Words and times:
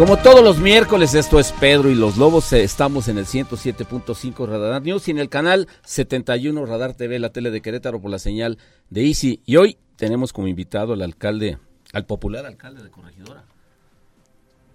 Como 0.00 0.16
todos 0.16 0.42
los 0.42 0.58
miércoles, 0.58 1.12
esto 1.12 1.38
es 1.38 1.52
Pedro 1.52 1.90
y 1.90 1.94
los 1.94 2.16
Lobos. 2.16 2.50
eh, 2.54 2.62
Estamos 2.64 3.08
en 3.08 3.18
el 3.18 3.26
107.5 3.26 4.48
Radar 4.48 4.80
News 4.80 5.06
y 5.08 5.10
en 5.10 5.18
el 5.18 5.28
canal 5.28 5.68
71 5.84 6.64
Radar 6.64 6.94
TV, 6.94 7.18
la 7.18 7.34
tele 7.34 7.50
de 7.50 7.60
Querétaro, 7.60 8.00
por 8.00 8.10
la 8.10 8.18
señal 8.18 8.56
de 8.88 9.06
Easy. 9.06 9.42
Y 9.44 9.56
hoy 9.56 9.76
tenemos 9.96 10.32
como 10.32 10.48
invitado 10.48 10.94
al 10.94 11.02
alcalde, 11.02 11.58
al 11.92 12.06
popular 12.06 12.46
alcalde 12.46 12.82
de 12.82 12.88
Corregidora. 12.90 13.44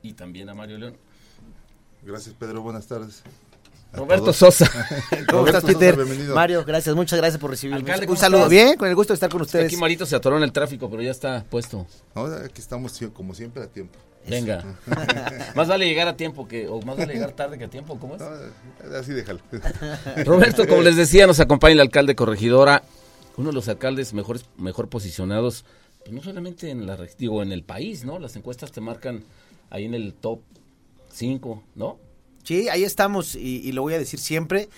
Y 0.04 0.14
también 0.14 0.48
a 0.50 0.54
Mario 0.54 0.78
León. 0.78 0.98
Gracias, 2.04 2.36
Pedro. 2.38 2.62
Buenas 2.62 2.86
tardes. 2.86 3.24
Roberto 3.94 4.26
todos. 4.26 4.36
Sosa. 4.38 4.70
¿Cómo 5.28 5.40
Roberto 5.40 5.58
estás, 5.58 5.74
Peter? 5.74 5.96
bienvenido. 5.96 6.36
Mario, 6.36 6.64
gracias, 6.64 6.96
muchas 6.96 7.18
gracias 7.18 7.42
por 7.42 7.50
recibirme. 7.50 7.80
Alcalde, 7.80 8.04
Un 8.06 8.10
¿cómo 8.10 8.20
saludo, 8.20 8.40
estás? 8.42 8.52
bien, 8.52 8.78
con 8.78 8.88
el 8.90 8.94
gusto 8.94 9.14
de 9.14 9.16
estar 9.16 9.32
con 9.32 9.42
ustedes. 9.42 9.66
Aquí 9.66 9.78
Marito 9.78 10.06
se 10.06 10.16
atoró 10.16 10.38
en 10.38 10.44
el 10.44 10.52
tráfico, 10.52 10.88
pero 10.88 11.02
ya 11.02 11.10
está 11.10 11.44
puesto. 11.50 11.88
No, 12.14 12.26
aquí 12.26 12.62
estamos 12.62 13.00
como 13.12 13.34
siempre 13.34 13.64
a 13.64 13.68
tiempo. 13.68 13.98
Venga. 14.30 14.64
más 15.56 15.68
vale 15.68 15.86
llegar 15.88 16.08
a 16.08 16.18
tiempo 16.18 16.48
que, 16.48 16.68
o 16.68 16.82
más 16.82 16.98
vale 16.98 17.14
llegar 17.14 17.32
tarde 17.34 17.58
que 17.58 17.66
a 17.66 17.70
tiempo, 17.70 18.00
¿cómo 18.00 18.16
es? 18.16 18.22
No, 18.22 18.98
así 18.98 19.14
déjalo. 19.14 19.40
Roberto, 20.26 20.68
como 20.68 20.82
les 20.82 20.96
decía, 20.96 21.28
nos 21.28 21.40
acompaña 21.40 21.74
el 21.74 21.80
alcalde 21.82 22.12
de 22.12 22.16
Corregidora, 22.16 22.84
uno 23.38 23.50
de 23.50 23.54
los 23.56 23.68
alcaldes 23.68 24.14
mejores, 24.14 24.46
mejor 24.58 24.90
posicionados, 24.90 25.66
pues 26.00 26.12
no 26.12 26.22
solamente 26.24 26.70
en 26.70 26.86
la 26.86 26.98
digo, 27.18 27.42
en 27.44 27.52
el 27.52 27.64
país, 27.64 28.04
¿no? 28.06 28.20
Las 28.20 28.36
encuestas 28.36 28.72
te 28.72 28.82
marcan 28.82 29.24
ahí 29.70 29.86
en 29.86 29.94
el 29.94 30.14
top 30.14 30.40
5, 31.12 31.64
¿no? 31.76 31.98
Sí, 32.44 32.70
ahí 32.70 32.84
estamos 32.84 33.36
y, 33.36 33.62
y 33.68 33.72
lo 33.72 33.82
voy 33.82 33.96
a 33.96 34.00
decir 34.00 34.20
siempre. 34.20 34.70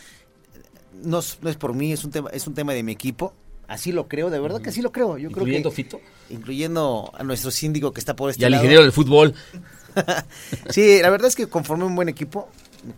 No, 1.04 1.20
es- 1.20 1.38
no 1.42 1.50
es 1.50 1.58
por 1.58 1.73
mí, 1.73 1.92
es 1.92 2.04
un 2.06 2.11
tema, 2.11 2.30
es 2.32 2.48
un 2.48 2.54
tema 2.54 2.73
de 2.73 2.82
mi 2.84 2.92
equipo. 2.94 3.34
Así 3.68 3.92
lo 3.92 4.08
creo, 4.08 4.30
de 4.30 4.40
verdad 4.40 4.62
que 4.62 4.70
así 4.70 4.82
lo 4.82 4.92
creo. 4.92 5.18
Yo 5.18 5.30
Incluyendo 5.30 5.70
creo 5.72 5.72
que 5.72 5.76
Fito 5.76 6.02
incluyendo 6.30 7.12
a 7.18 7.23
nuestro 7.23 7.52
síndico 7.52 7.92
que 7.94 8.00
está 8.00 8.16
por 8.16 8.30
este 8.30 8.42
y 8.44 8.46
al 8.46 8.52
lado. 8.52 8.64
ingeniero 8.64 8.84
del 8.84 8.92
fútbol. 8.92 9.34
Sí, 10.70 11.00
la 11.02 11.10
verdad 11.10 11.28
es 11.28 11.36
que 11.36 11.48
conformé 11.48 11.84
un 11.84 11.95
buen 11.95 12.08
equipo 12.08 12.50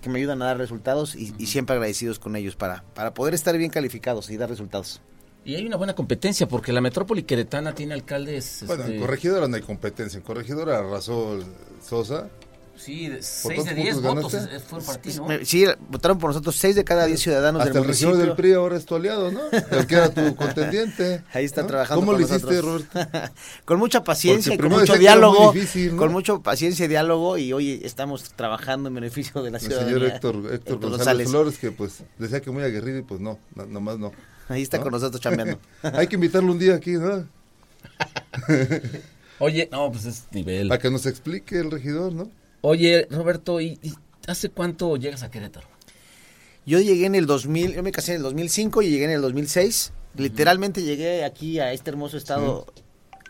que 0.02 0.10
me 0.10 0.20
ayudan 0.20 0.42
a 0.42 0.46
dar 0.48 0.58
resultados 0.58 1.16
y, 1.16 1.34
y 1.38 1.46
siempre 1.46 1.76
agradecidos 1.76 2.20
con 2.20 2.36
ellos 2.36 2.58
para, 2.58 2.84
para 2.94 3.14
poder 3.14 3.34
estar 3.34 3.58
bien 3.58 3.72
calificados 3.72 4.30
y 4.30 4.36
dar 4.36 4.50
resultados. 4.50 5.00
Y 5.46 5.56
hay 5.56 5.66
una 5.66 5.78
buena 5.78 5.96
competencia 5.96 6.48
porque 6.50 6.74
la 6.74 6.82
metrópoli 6.82 7.24
queretana 7.24 7.74
tiene 7.74 7.94
alcaldes. 7.94 8.64
Bueno, 8.68 8.84
este, 8.84 8.96
en 8.96 9.02
Corregidora 9.02 9.48
no 9.48 9.56
hay 9.56 9.62
competencia. 9.62 10.18
En 10.18 10.24
Corregidora 10.24 10.80
arrasó 10.80 11.40
Sosa. 11.82 12.28
Sí, 12.80 13.10
de 13.10 13.22
6 13.22 13.44
de 13.50 13.56
cuántos 13.56 13.76
10 13.76 13.96
puntos 13.96 14.16
votos 14.16 14.34
ganaste? 14.34 14.56
es- 14.56 14.64
fue 14.64 15.14
¿no? 15.18 15.28
Me- 15.28 15.46
Sí, 15.46 15.66
votaron 15.90 16.18
por 16.18 16.30
nosotros 16.30 16.56
seis 16.56 16.76
de 16.76 16.84
cada 16.86 17.06
diez 17.06 17.20
ciudadanos 17.20 17.62
Hasta 17.62 17.74
del 17.74 17.84
el 17.84 17.90
regidor 17.90 18.16
del 18.18 18.34
PRI 18.36 18.54
ahora 18.54 18.78
es 18.78 18.86
tu 18.86 18.96
aliado, 18.96 19.32
¿no? 19.32 19.42
El 19.52 19.86
que 19.86 19.96
era 19.96 20.10
tu 20.14 20.36
contendiente. 20.38 21.22
Ahí 21.34 21.44
está 21.44 21.62
¿no? 21.64 21.68
trabajando 21.68 22.00
¿Cómo 22.02 22.14
con 22.14 22.22
lo 22.22 22.28
hiciste. 22.28 22.62
Roberto? 22.62 23.00
con 23.66 23.80
mucha 23.80 24.04
paciencia 24.04 24.54
Porque 24.54 24.70
con 24.70 24.80
mucho 24.80 24.96
diálogo, 24.98 25.52
difícil, 25.52 25.92
¿no? 25.92 25.98
con 25.98 26.12
mucha 26.14 26.38
paciencia 26.40 26.86
y 26.86 26.88
diálogo 26.88 27.38
y 27.38 27.52
hoy 27.52 27.82
estamos 27.84 28.24
trabajando 28.36 28.88
en 28.88 28.96
beneficio 28.96 29.44
de 29.44 29.52
la 29.52 29.58
El 29.58 29.64
ciudadanía. 29.66 29.94
señor 29.96 30.12
Héctor, 30.14 30.54
Héctor, 30.54 30.80
González, 30.80 31.30
Flores, 31.30 31.58
que 31.58 31.72
pues 31.72 32.04
decía 32.18 32.40
que 32.42 32.50
muy 32.50 32.64
aguerrido 32.64 33.00
y 33.00 33.02
pues 33.02 33.20
no, 33.20 33.38
no 33.56 33.66
nomás 33.66 34.00
no. 34.00 34.12
Ahí 34.48 34.62
está 34.62 34.78
¿No? 34.78 34.84
con 34.84 34.94
nosotros 34.94 35.22
chambeando. 35.22 35.60
Hay 35.84 36.08
que 36.08 36.16
invitarlo 36.16 36.52
un 36.52 36.58
día 36.60 36.76
aquí, 36.76 36.94
¿no? 36.94 37.28
Oye, 39.40 39.70
no, 39.72 39.92
pues 39.92 40.06
es 40.06 40.24
nivel. 40.32 40.68
Para 40.68 40.82
que 40.82 40.90
nos 40.92 41.06
explique 41.06 41.58
el 41.60 41.72
regidor, 41.72 42.12
¿no? 42.14 42.30
Oye, 42.62 43.08
Roberto, 43.10 43.62
¿y, 43.62 43.80
y 43.82 43.94
hace 44.28 44.50
cuánto 44.50 44.96
llegas 44.98 45.24
a 45.24 45.32
Querétaro? 45.32 45.68
Yo 46.66 46.80
llegué 46.80 47.06
en 47.06 47.16
el 47.16 47.26
2000, 47.26 47.74
yo 47.76 47.84
me 47.84 47.92
casé 47.92 48.12
en 48.12 48.18
el 48.18 48.24
2005 48.24 48.82
y 48.82 48.90
llegué 48.90 49.06
en 49.06 49.12
el 49.12 49.22
2006. 49.22 49.94
Literalmente 50.18 50.84
llegué 50.84 51.24
aquí 51.24 51.60
a 51.60 51.72
este 51.74 51.90
hermoso 51.90 52.18
estado. 52.18 52.66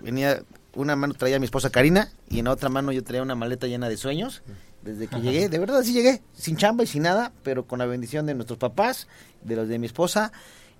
Venía, 0.01 0.41
una 0.75 0.95
mano 0.95 1.13
traía 1.13 1.35
a 1.37 1.39
mi 1.39 1.45
esposa 1.45 1.69
Karina 1.69 2.11
y 2.29 2.39
en 2.39 2.45
la 2.45 2.51
otra 2.51 2.69
mano 2.69 2.91
yo 2.91 3.03
traía 3.03 3.21
una 3.21 3.35
maleta 3.35 3.67
llena 3.67 3.87
de 3.87 3.97
sueños. 3.97 4.41
Desde 4.81 5.07
que 5.07 5.19
llegué, 5.21 5.49
de 5.49 5.59
verdad 5.59 5.83
sí 5.83 5.91
llegué, 5.93 6.21
sin 6.33 6.55
chamba 6.55 6.83
y 6.85 6.87
sin 6.87 7.03
nada, 7.03 7.33
pero 7.43 7.65
con 7.67 7.79
la 7.79 7.85
bendición 7.85 8.25
de 8.25 8.33
nuestros 8.33 8.57
papás, 8.57 9.07
de 9.43 9.57
los 9.57 9.67
de 9.67 9.77
mi 9.77 9.85
esposa. 9.85 10.31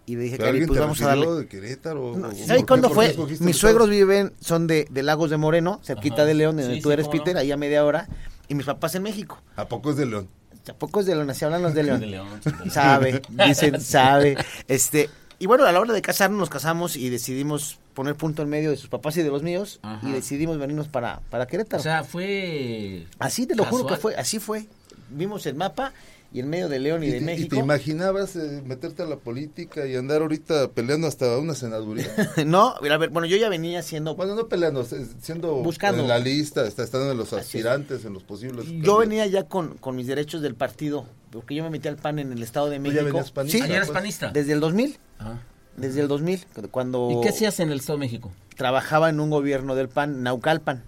Y 0.06 0.16
le 0.16 0.24
dije, 0.24 0.38
Cari, 0.38 0.50
¿Alguien 0.52 0.68
pues 0.68 0.78
te 0.78 0.82
vamos 0.82 1.02
a 1.02 1.08
darle. 1.08 1.28
de 1.32 1.48
Querétaro? 1.48 2.18
No, 2.18 2.30
¿O- 2.30 2.34
¿Sabes 2.48 2.64
cuándo 2.66 2.90
fue? 2.90 3.16
Mis 3.42 3.58
suegros 3.58 3.90
viven, 3.90 4.34
son 4.40 4.68
de, 4.68 4.88
de 4.90 5.04
Lagos 5.04 5.30
de 5.30 5.38
Moreno, 5.38 5.82
cerquita 5.84 6.16
Ajá. 6.16 6.26
de 6.26 6.34
León, 6.34 6.56
donde 6.58 6.76
Sí, 6.76 6.82
tú 6.82 6.90
sí, 6.90 6.94
eres, 6.94 7.06
cómo 7.08 7.18
no. 7.18 7.24
Peter, 7.24 7.38
ahí 7.38 7.52
a 7.52 7.58
media 7.58 7.86
hora. 7.86 8.08
Y 8.50 8.56
mis 8.56 8.66
papás 8.66 8.96
en 8.96 9.04
México. 9.04 9.42
¿A 9.56 9.66
poco 9.66 9.92
es 9.92 9.98
de 9.98 10.06
León? 10.06 10.28
Tampoco 10.64 11.00
es 11.00 11.06
de 11.06 11.16
León, 11.16 11.30
así 11.30 11.46
hablan 11.46 11.62
los 11.62 11.74
de 11.74 11.84
León. 11.84 12.00
De 12.00 12.08
León. 12.08 12.28
sí, 12.44 12.50
de 12.50 12.58
León. 12.58 12.72
Sabe, 12.72 13.22
dicen, 13.48 13.80
sabe. 13.80 14.38
Este, 14.68 15.10
y 15.40 15.46
bueno, 15.46 15.66
a 15.66 15.72
la 15.72 15.80
hora 15.80 15.94
de 15.94 16.02
casarnos, 16.02 16.38
nos 16.38 16.50
casamos 16.50 16.98
y 16.98 17.09
decidimos 17.09 17.80
poner 17.94 18.16
punto 18.16 18.42
en 18.44 18.50
medio 18.50 18.70
de 18.70 18.78
sus 18.78 18.90
papás 18.90 19.16
y 19.18 19.24
de 19.24 19.30
los 19.30 19.42
míos. 19.42 19.80
Ajá. 19.84 20.08
Y 20.08 20.12
decidimos 20.12 20.58
venirnos 20.58 20.88
para, 20.88 21.22
para 21.30 21.48
Querétaro. 21.48 21.80
O 21.80 21.84
sea, 21.84 22.04
fue. 22.04 23.08
así 23.20 23.46
te 23.46 23.56
lo 23.56 23.66
juro 23.66 23.88
que 23.88 23.96
fue, 23.96 24.16
así 24.16 24.40
fue. 24.40 24.68
Vimos 25.09 25.46
el 25.46 25.56
mapa 25.56 25.94
y 26.31 26.40
en 26.41 26.50
medio 26.50 26.69
de 26.69 26.79
León 26.79 27.03
y, 27.03 27.07
¿Y 27.07 27.09
de 27.12 27.17
te, 27.17 27.23
y 27.23 27.25
México. 27.25 27.56
te 27.56 27.62
imaginabas 27.62 28.35
eh, 28.35 28.62
meterte 28.66 29.01
a 29.01 29.06
la 29.06 29.16
política 29.17 29.88
y 29.88 29.95
andar 29.95 30.22
ahorita 30.22 30.69
peleando 30.72 31.07
hasta 31.07 31.38
una 31.38 31.56
senaduría? 31.56 32.07
no, 32.45 32.75
a 32.75 32.97
ver, 32.97 33.09
bueno, 33.09 33.25
yo 33.28 33.35
ya 33.38 33.50
venía 33.50 33.81
siendo 33.81 34.16
bueno, 34.16 34.35
no 34.35 34.47
peleando, 34.47 34.85
siendo 35.22 35.56
Buscando. 35.63 36.03
en 36.03 36.07
la 36.07 36.19
lista, 36.19 36.66
está 36.67 36.84
estando 36.84 37.12
en 37.12 37.17
los 37.17 37.34
aspirantes, 37.34 38.06
en 38.06 38.13
los 38.13 38.23
posibles. 38.23 38.66
Yo 38.81 38.97
venía 39.00 39.25
ya 39.25 39.44
con, 39.44 39.78
con 39.78 39.95
mis 39.95 40.06
derechos 40.07 40.41
del 40.41 40.56
partido, 40.56 41.06
porque 41.31 41.56
yo 41.56 41.63
me 41.63 41.69
metí 41.72 41.88
al 41.88 41.97
PAN 41.97 42.19
en 42.19 42.31
el 42.31 42.44
Estado 42.44 42.69
de 42.69 42.78
¿Tú 42.78 42.84
México. 42.84 43.00
ya 43.01 43.06
venías 43.06 43.31
panista? 43.31 43.57
Sí, 43.57 43.63
¿Ayer 43.63 43.75
eres 43.78 43.88
pues. 43.88 43.97
panista? 43.97 44.31
desde 44.31 44.53
el 44.53 44.59
2000, 44.59 44.97
Ah. 45.19 45.40
desde 45.78 46.01
el 46.01 46.07
2000, 46.07 46.46
cuando 46.72 47.09
¿Y 47.11 47.22
qué 47.25 47.31
se 47.31 47.47
hace 47.47 47.63
en 47.63 47.72
el 47.72 47.79
Estado 47.79 47.97
de 47.97 48.06
México? 48.06 48.31
trabajaba 48.56 49.09
en 49.09 49.19
un 49.22 49.29
gobierno 49.29 49.73
del 49.73 49.88
PAN, 49.90 50.22
Naucalpan. 50.22 50.84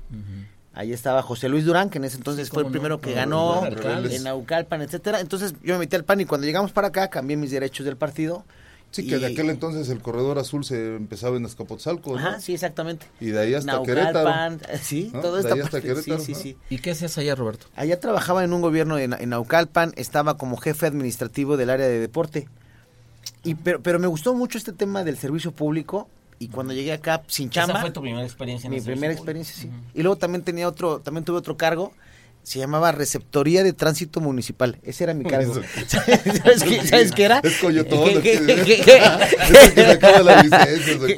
Ahí 0.73 0.93
estaba 0.93 1.21
José 1.21 1.49
Luis 1.49 1.65
Durán, 1.65 1.89
que 1.89 1.97
en 1.97 2.05
ese 2.05 2.15
entonces 2.17 2.47
Sí, 2.47 2.53
fue 2.53 2.61
el 2.63 2.67
no, 2.67 2.71
primero 2.71 3.01
que 3.01 3.13
ganó 3.13 3.65
en 3.65 4.23
Naucalpan, 4.23 4.81
etcétera. 4.81 5.19
Entonces 5.19 5.53
yo 5.63 5.73
me 5.73 5.79
metí 5.79 5.95
al 5.97 6.05
PAN 6.05 6.21
y 6.21 6.25
cuando 6.25 6.47
llegamos 6.47 6.71
para 6.71 6.87
acá 6.87 7.09
cambié 7.09 7.35
mis 7.35 7.51
derechos 7.51 7.85
del 7.85 7.97
partido. 7.97 8.45
Sí, 8.91 9.07
que 9.07 9.17
de 9.19 9.29
Y- 9.29 9.33
aquel 9.33 9.49
entonces 9.49 9.87
el 9.89 10.01
corredor 10.01 10.37
azul 10.37 10.65
se 10.65 10.95
empezaba 10.97 11.37
en 11.37 11.45
Azcapotzalco, 11.45 12.11
¿no? 12.11 12.17
Ajá, 12.17 12.39
sí, 12.41 12.53
exactamente. 12.53 13.05
Y 13.21 13.27
de 13.27 13.39
ahí 13.39 13.53
hasta 13.53 13.81
Querétaro. 13.83 14.29
Naucalpan, 14.29 14.61
eh, 14.69 14.79
sí, 14.81 15.09
¿no? 15.13 15.21
todo 15.21 15.35
De 15.35 15.41
esta 15.41 15.53
ahí 15.53 15.59
hasta 15.61 15.71
parte, 15.71 15.87
Querétaro, 15.87 16.19
sí, 16.19 16.25
sí, 16.25 16.31
¿no? 16.33 16.39
sí. 16.39 16.57
¿Y 16.69 16.79
qué 16.79 16.91
hace 16.91 17.21
allá, 17.21 17.35
Roberto? 17.35 17.67
Allá 17.75 17.99
trabajaba 18.01 18.43
en 18.43 18.51
un 18.53 18.61
gobierno 18.61 18.97
en, 18.97 19.13
en 19.13 19.29
Naucalpan, 19.29 19.93
estaba 19.95 20.37
como 20.37 20.57
jefe 20.57 20.87
administrativo 20.87 21.55
del 21.57 21.69
área 21.69 21.87
de 21.87 21.99
deporte. 21.99 22.49
Y 23.43 23.55
pero, 23.55 23.81
pero 23.81 23.97
me 23.99 24.07
gustó 24.07 24.33
mucho 24.35 24.57
este 24.57 24.73
tema 24.73 25.03
del 25.05 25.17
servicio 25.17 25.51
público 25.53 26.09
y 26.41 26.47
cuando 26.47 26.73
llegué 26.73 26.91
acá 26.91 27.21
sin 27.27 27.51
chamba, 27.51 27.75
Esa 27.75 27.81
fue 27.81 27.91
tu 27.91 28.01
primera 28.01 28.25
experiencia 28.25 28.67
en 28.67 28.73
mi 28.73 28.81
primera 28.81 29.13
experiencia, 29.13 29.55
sí. 29.55 29.69
Y 29.93 30.01
luego 30.01 30.15
también 30.15 30.43
tenía 30.43 30.67
otro, 30.67 30.99
también 30.99 31.23
tuve 31.23 31.37
otro 31.37 31.55
cargo, 31.55 31.93
se 32.41 32.57
llamaba 32.57 32.91
Receptoría 32.91 33.63
de 33.63 33.73
Tránsito 33.73 34.21
Municipal. 34.21 34.79
Ese 34.81 35.03
era 35.03 35.13
mi 35.13 35.23
cargo. 35.23 35.53
¿Sabes 35.87 36.63
qué, 36.63 36.87
¿Sabes 36.87 37.11
qué 37.11 37.25
era? 37.25 37.41
Es 37.43 37.57
coyotón. 37.57 38.09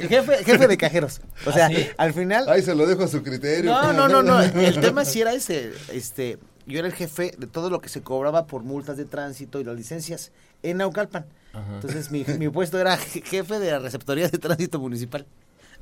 Jefe, 0.08 0.44
jefe 0.44 0.68
de 0.68 0.76
cajeros. 0.76 1.22
O 1.46 1.52
sea, 1.52 1.68
¿Ah, 1.68 1.70
sí? 1.70 1.88
al 1.96 2.12
final 2.12 2.46
Ahí 2.46 2.60
se 2.60 2.74
lo 2.74 2.84
dejo 2.84 3.04
a 3.04 3.08
su 3.08 3.22
criterio. 3.22 3.72
no, 3.72 3.80
¿cómo 3.80 3.92
no, 3.94 4.08
no, 4.08 4.22
no. 4.22 4.42
El 4.42 4.78
tema 4.78 5.06
sí 5.06 5.22
era 5.22 5.32
ese. 5.32 5.72
Este, 5.90 6.36
yo 6.66 6.80
era 6.80 6.86
el 6.86 6.92
jefe 6.92 7.34
de 7.38 7.46
todo 7.46 7.70
lo 7.70 7.80
que 7.80 7.88
se 7.88 8.02
cobraba 8.02 8.46
por 8.46 8.62
multas 8.62 8.98
de 8.98 9.06
tránsito 9.06 9.58
y 9.58 9.64
las 9.64 9.74
licencias 9.74 10.32
en 10.62 10.76
Naucalpan. 10.76 11.24
Ajá. 11.54 11.74
Entonces 11.76 12.10
mi, 12.10 12.24
mi 12.38 12.48
puesto 12.48 12.78
era 12.78 12.98
je- 12.98 13.22
jefe 13.22 13.58
de 13.58 13.70
la 13.70 13.78
receptoría 13.78 14.28
de 14.28 14.38
tránsito 14.38 14.78
municipal. 14.80 15.26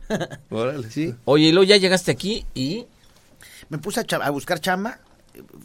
Órale. 0.51 0.91
Sí. 0.91 1.15
Oye, 1.25 1.47
y 1.49 1.53
luego 1.53 1.65
ya 1.65 1.77
llegaste 1.77 2.11
aquí 2.11 2.45
y 2.55 2.87
Me 3.69 3.79
puse 3.79 4.01
a, 4.01 4.17
a 4.17 4.31
buscar 4.31 4.61
chamba. 4.61 4.99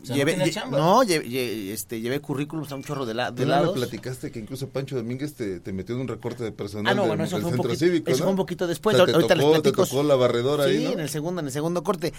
sea, 0.03 0.15
no 0.15 0.25
tenías 0.25 0.47
lle- 0.47 0.53
chamba. 0.53 0.77
no, 0.77 1.03
lle- 1.03 1.23
lle- 1.25 1.71
este, 1.71 1.99
llevé 1.99 2.21
currículums 2.21 2.71
a 2.71 2.75
un 2.75 2.83
chorro 2.83 3.05
de, 3.05 3.13
la, 3.13 3.31
de 3.31 3.41
Tú 3.43 3.49
no 3.49 3.55
me 3.55 3.61
lados. 3.61 3.75
platicaste 3.77 4.31
que 4.31 4.39
incluso 4.39 4.69
Pancho 4.69 4.95
Domínguez 4.95 5.33
te, 5.33 5.59
te 5.59 5.73
metió 5.73 5.95
en 5.95 6.01
un 6.01 6.07
recorte 6.07 6.43
de 6.45 6.51
personal 6.53 6.93
Ah, 6.93 6.95
no, 6.95 7.01
del- 7.01 7.09
bueno, 7.09 7.23
eso 7.25 7.35
del 7.35 7.41
fue 7.41 7.49
un 7.51 7.55
centro 7.57 7.69
poquito, 7.71 7.85
cívico, 7.85 8.09
eso 8.11 8.19
¿no? 8.19 8.23
fue 8.25 8.31
un 8.31 8.37
poquito 8.37 8.67
después. 8.67 8.93
O 8.95 8.97
sea, 8.99 9.05
te 9.07 9.11
Ahorita 9.13 9.35
les 9.35 9.43
tocó, 9.43 9.55
te 9.55 9.61
platico. 9.71 9.85
tocó 9.87 10.03
la 10.03 10.15
barredora 10.15 10.63
sí, 10.65 10.69
ahí, 10.69 10.83
¿no? 10.85 10.91
en 10.93 10.99
el 11.01 11.09
segundo, 11.09 11.41
en 11.41 11.47
el 11.47 11.51
segundo 11.51 11.83
corte. 11.83 12.13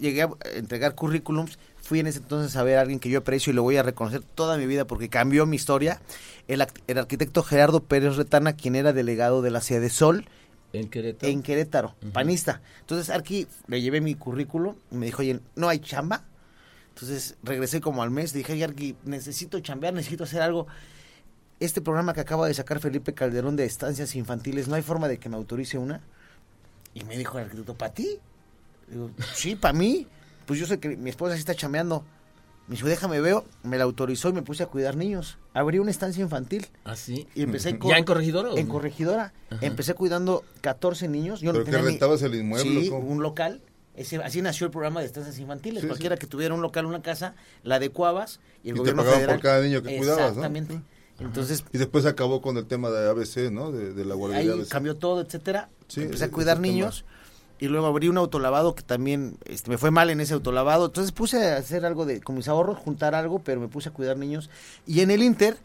Llegué 0.00 0.22
a 0.22 0.30
entregar 0.54 0.94
currículums. 0.94 1.58
Fui 1.82 1.98
en 2.00 2.06
ese 2.06 2.20
entonces 2.20 2.56
a 2.56 2.62
ver 2.62 2.78
a 2.78 2.80
alguien 2.80 3.00
que 3.00 3.10
yo 3.10 3.18
aprecio 3.18 3.52
y 3.52 3.56
lo 3.56 3.62
voy 3.62 3.76
a 3.76 3.82
reconocer 3.82 4.22
toda 4.22 4.56
mi 4.56 4.66
vida 4.66 4.86
porque 4.86 5.08
cambió 5.08 5.46
mi 5.46 5.56
historia, 5.56 6.00
el, 6.48 6.60
arquitecto 6.60 7.42
Gerardo 7.42 7.82
Pérez 7.82 8.16
Retana, 8.16 8.54
quien 8.54 8.76
era 8.76 8.92
delegado 8.92 9.42
de 9.42 9.50
la 9.50 9.60
Sede 9.60 9.90
Sol 9.90 10.26
En 10.72 10.88
Querétaro. 10.88 11.30
en 11.32 11.42
Querétaro, 11.42 11.94
panista. 12.12 12.62
Entonces, 12.80 13.10
Arqui, 13.10 13.48
le 13.66 13.82
llevé 13.82 14.00
mi 14.00 14.14
currículum 14.14 14.76
y 14.90 14.96
me 14.96 15.06
dijo, 15.06 15.22
oye, 15.22 15.40
¿no 15.56 15.68
hay 15.68 15.80
chamba? 15.80 16.24
Entonces, 16.94 17.36
regresé 17.42 17.80
como 17.80 18.02
al 18.02 18.10
mes, 18.10 18.32
dije, 18.32 18.52
oye, 18.52 18.64
Arqui, 18.64 18.96
necesito 19.04 19.58
chambear, 19.60 19.92
necesito 19.92 20.24
hacer 20.24 20.40
algo. 20.40 20.68
Este 21.58 21.80
programa 21.80 22.12
que 22.12 22.20
acaba 22.20 22.46
de 22.46 22.54
sacar 22.54 22.80
Felipe 22.80 23.12
Calderón 23.12 23.56
de 23.56 23.64
estancias 23.64 24.14
infantiles, 24.14 24.68
¿no 24.68 24.76
hay 24.76 24.82
forma 24.82 25.08
de 25.08 25.18
que 25.18 25.28
me 25.28 25.36
autorice 25.36 25.78
una? 25.78 26.00
Y 26.94 27.04
me 27.04 27.16
dijo 27.16 27.38
el 27.38 27.44
arquitecto, 27.44 27.74
¿para 27.74 27.94
ti? 27.94 28.18
Digo, 28.88 29.10
sí, 29.34 29.56
para 29.56 29.72
mí. 29.72 30.06
Pues 30.52 30.60
yo 30.60 30.66
sé 30.66 30.78
que 30.78 30.98
mi 30.98 31.08
esposa 31.08 31.32
sí 31.32 31.40
está 31.40 31.54
chambeando. 31.54 32.04
Me 32.68 32.76
dijo, 32.76 32.86
déjame 32.86 33.22
veo, 33.22 33.46
me 33.62 33.78
la 33.78 33.84
autorizó 33.84 34.28
y 34.28 34.34
me 34.34 34.42
puse 34.42 34.62
a 34.62 34.66
cuidar 34.66 34.96
niños. 34.98 35.38
Abrí 35.54 35.78
una 35.78 35.90
estancia 35.90 36.22
infantil 36.22 36.66
¿Ah, 36.84 36.94
sí? 36.94 37.26
y 37.34 37.44
empecé 37.44 37.78
con... 37.78 37.90
¿Ya 37.90 37.96
en 37.96 38.04
Corregidora? 38.04 38.50
o 38.50 38.58
En 38.58 38.66
no? 38.68 38.72
Corregidora. 38.74 39.32
Ajá. 39.48 39.64
Empecé 39.64 39.94
cuidando 39.94 40.44
14 40.60 41.08
niños. 41.08 41.40
Yo 41.40 41.54
no 41.54 41.60
¿Pero 41.60 41.64
que 41.64 41.70
tenía 41.70 41.84
ni- 41.86 41.90
rentabas 41.92 42.20
el 42.20 42.34
inmueble? 42.34 42.82
Sí, 42.82 42.90
cómo? 42.90 43.08
un 43.08 43.22
local. 43.22 43.62
Ese, 43.96 44.16
así 44.18 44.42
nació 44.42 44.66
el 44.66 44.70
programa 44.72 45.00
de 45.00 45.06
estancias 45.06 45.38
infantiles. 45.38 45.80
Sí, 45.80 45.86
Cualquiera 45.86 46.16
sí. 46.16 46.20
que 46.20 46.26
tuviera 46.26 46.52
un 46.54 46.60
local, 46.60 46.84
una 46.84 47.00
casa, 47.00 47.34
la 47.62 47.76
adecuabas 47.76 48.40
y 48.62 48.68
el 48.68 48.72
Y 48.72 48.74
te 48.74 48.78
gobierno 48.80 49.00
pagaban 49.04 49.20
federal. 49.20 49.36
por 49.36 49.42
cada 49.42 49.62
niño 49.62 49.82
que 49.82 49.96
cuidabas, 49.96 50.18
¿no? 50.20 50.26
Exactamente. 50.44 50.80
Entonces, 51.18 51.64
Y 51.72 51.78
después 51.78 52.04
acabó 52.04 52.42
con 52.42 52.58
el 52.58 52.66
tema 52.66 52.90
de 52.90 53.08
ABC, 53.08 53.50
¿no? 53.50 53.72
De, 53.72 53.94
de 53.94 54.04
la 54.04 54.14
guardería 54.14 54.52
ahí 54.52 54.58
ABC. 54.60 54.68
cambió 54.68 54.96
todo, 54.98 55.22
etcétera. 55.22 55.70
Sí, 55.88 56.02
Empecé 56.02 56.24
a 56.26 56.30
cuidar 56.30 56.56
tema. 56.58 57.04
Y 57.62 57.68
luego 57.68 57.86
abrí 57.86 58.08
un 58.08 58.16
autolavado 58.18 58.74
que 58.74 58.82
también 58.82 59.36
este, 59.44 59.70
me 59.70 59.78
fue 59.78 59.90
mal 59.92 60.10
en 60.10 60.20
ese 60.20 60.34
autolavado. 60.34 60.86
Entonces 60.86 61.12
puse 61.12 61.52
a 61.52 61.56
hacer 61.58 61.84
algo 61.86 62.04
de 62.06 62.20
con 62.20 62.34
mis 62.34 62.48
ahorros, 62.48 62.76
juntar 62.78 63.14
algo, 63.14 63.38
pero 63.38 63.60
me 63.60 63.68
puse 63.68 63.88
a 63.90 63.92
cuidar 63.92 64.16
niños. 64.16 64.50
Y 64.86 65.00
en 65.00 65.10
el 65.12 65.22
Inter, 65.22 65.56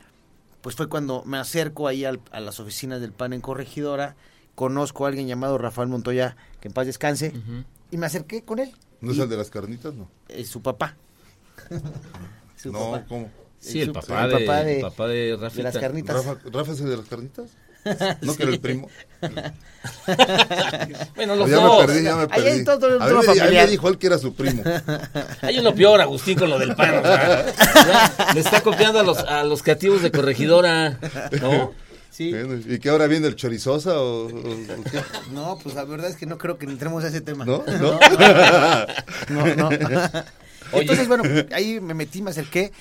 pues 0.61 0.75
fue 0.75 0.87
cuando 0.89 1.23
me 1.25 1.37
acerco 1.37 1.87
ahí 1.87 2.05
al- 2.05 2.19
a 2.31 2.39
las 2.39 2.59
oficinas 2.59 3.01
del 3.01 3.13
PAN 3.13 3.33
en 3.33 3.41
Corregidora, 3.41 4.15
conozco 4.53 5.05
a 5.05 5.07
alguien 5.09 5.27
llamado 5.27 5.57
Rafael 5.57 5.87
Montoya, 5.89 6.35
que 6.61 6.67
en 6.67 6.73
paz 6.75 6.85
descanse, 6.85 7.33
y 7.91 7.97
me 7.97 8.05
acerqué 8.05 8.43
con 8.43 8.59
él. 8.59 8.71
¿No 9.01 9.11
es 9.11 9.17
el 9.19 9.29
de 9.29 9.37
las 9.37 9.49
carnitas? 9.49 9.93
No. 9.95 10.07
eh, 10.29 10.43
su 10.45 10.61
papá. 10.61 10.95
su 12.55 12.71
no, 12.71 12.91
papá. 12.91 13.05
¿cómo? 13.07 13.29
Sí, 13.59 13.81
el 13.81 13.87
Su- 13.87 13.93
papá, 13.93 14.25
el 14.25 14.29
de, 14.31 14.39
papá 14.45 14.63
de- 14.63 14.75
el 14.75 14.81
papá 14.81 15.07
de 15.07 15.15
De 15.15 15.37
Rafita. 15.37 15.63
las 15.63 15.77
carnitas. 15.77 16.15
¿Rafa, 16.25 16.39
¿Rafa 16.51 16.71
es 16.73 16.79
el 16.81 16.89
de 16.89 16.97
las 16.97 17.07
carnitas? 17.07 17.49
¿No 18.21 18.35
que 18.35 18.43
era 18.43 18.51
el 18.51 18.59
primo? 18.59 18.89
Bueno, 21.15 21.35
los 21.35 21.49
ya 21.49 21.55
dos. 21.57 21.81
me 21.81 21.87
perdí, 21.87 22.03
ya 22.03 22.15
me 22.15 22.21
Ahí 22.23 22.27
perdí. 22.27 22.49
hay 22.49 22.63
todo 22.65 22.87
a, 22.87 22.89
mí 22.89 22.97
tema 22.97 23.05
me, 23.07 23.15
a 23.17 23.19
mí 23.21 23.25
familiar. 23.39 23.65
me 23.65 23.71
dijo 23.71 23.87
él 23.89 23.97
que 23.97 24.07
era 24.07 24.17
su 24.17 24.33
primo. 24.35 24.63
Hay 25.41 25.59
uno 25.59 25.73
peor, 25.73 26.01
Agustín, 26.01 26.37
con 26.37 26.49
lo 26.49 26.59
del 26.59 26.75
pan. 26.75 26.97
o 26.97 27.01
sea, 27.03 27.53
ya 28.17 28.33
le 28.33 28.39
está 28.41 28.61
copiando 28.61 28.99
a 28.99 29.03
los, 29.03 29.17
a 29.19 29.43
los 29.43 29.63
creativos 29.63 30.01
de 30.01 30.11
Corregidora, 30.11 30.99
¿no? 31.41 31.73
Sí. 32.11 32.31
Bueno, 32.31 32.59
¿Y 32.67 32.79
que 32.79 32.89
ahora 32.89 33.07
viene 33.07 33.27
el 33.27 33.35
chorizosa 33.35 33.99
o, 33.99 34.25
o- 34.25 34.29
o 34.29 34.83
qué? 34.91 35.01
No, 35.31 35.57
pues 35.61 35.75
la 35.75 35.83
verdad 35.85 36.09
es 36.09 36.15
que 36.17 36.25
no 36.25 36.37
creo 36.37 36.57
que 36.57 36.65
entremos 36.65 37.03
a 37.03 37.07
ese 37.09 37.21
tema. 37.21 37.45
¿No? 37.45 37.63
¿No? 37.79 37.99
No, 39.29 39.55
no. 39.55 39.69
Oye. 40.71 40.81
Entonces, 40.81 41.07
bueno, 41.07 41.23
ahí 41.53 41.79
me 41.79 41.93
metí, 41.93 42.21
me 42.21 42.31
acerqué. 42.31 42.71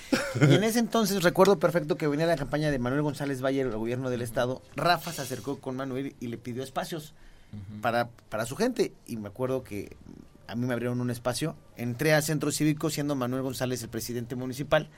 Y 0.40 0.54
en 0.54 0.64
ese 0.64 0.78
entonces 0.78 1.22
recuerdo 1.22 1.58
perfecto 1.58 1.96
que 1.96 2.06
venía 2.06 2.26
la 2.26 2.36
campaña 2.36 2.70
de 2.70 2.78
Manuel 2.78 3.02
González 3.02 3.42
Valle, 3.42 3.62
el 3.62 3.70
gobierno 3.70 4.10
del 4.10 4.22
estado. 4.22 4.62
Rafa 4.74 5.12
se 5.12 5.22
acercó 5.22 5.58
con 5.58 5.76
Manuel 5.76 6.14
y 6.20 6.28
le 6.28 6.38
pidió 6.38 6.62
espacios 6.62 7.14
para, 7.80 8.08
para 8.28 8.46
su 8.46 8.56
gente. 8.56 8.92
Y 9.06 9.16
me 9.16 9.28
acuerdo 9.28 9.62
que 9.62 9.96
a 10.46 10.54
mí 10.54 10.66
me 10.66 10.72
abrieron 10.72 11.00
un 11.00 11.10
espacio. 11.10 11.56
Entré 11.76 12.14
al 12.14 12.22
centro 12.22 12.52
cívico 12.52 12.90
siendo 12.90 13.14
Manuel 13.14 13.42
González 13.42 13.82
el 13.82 13.88
presidente 13.88 14.36
municipal. 14.36 14.88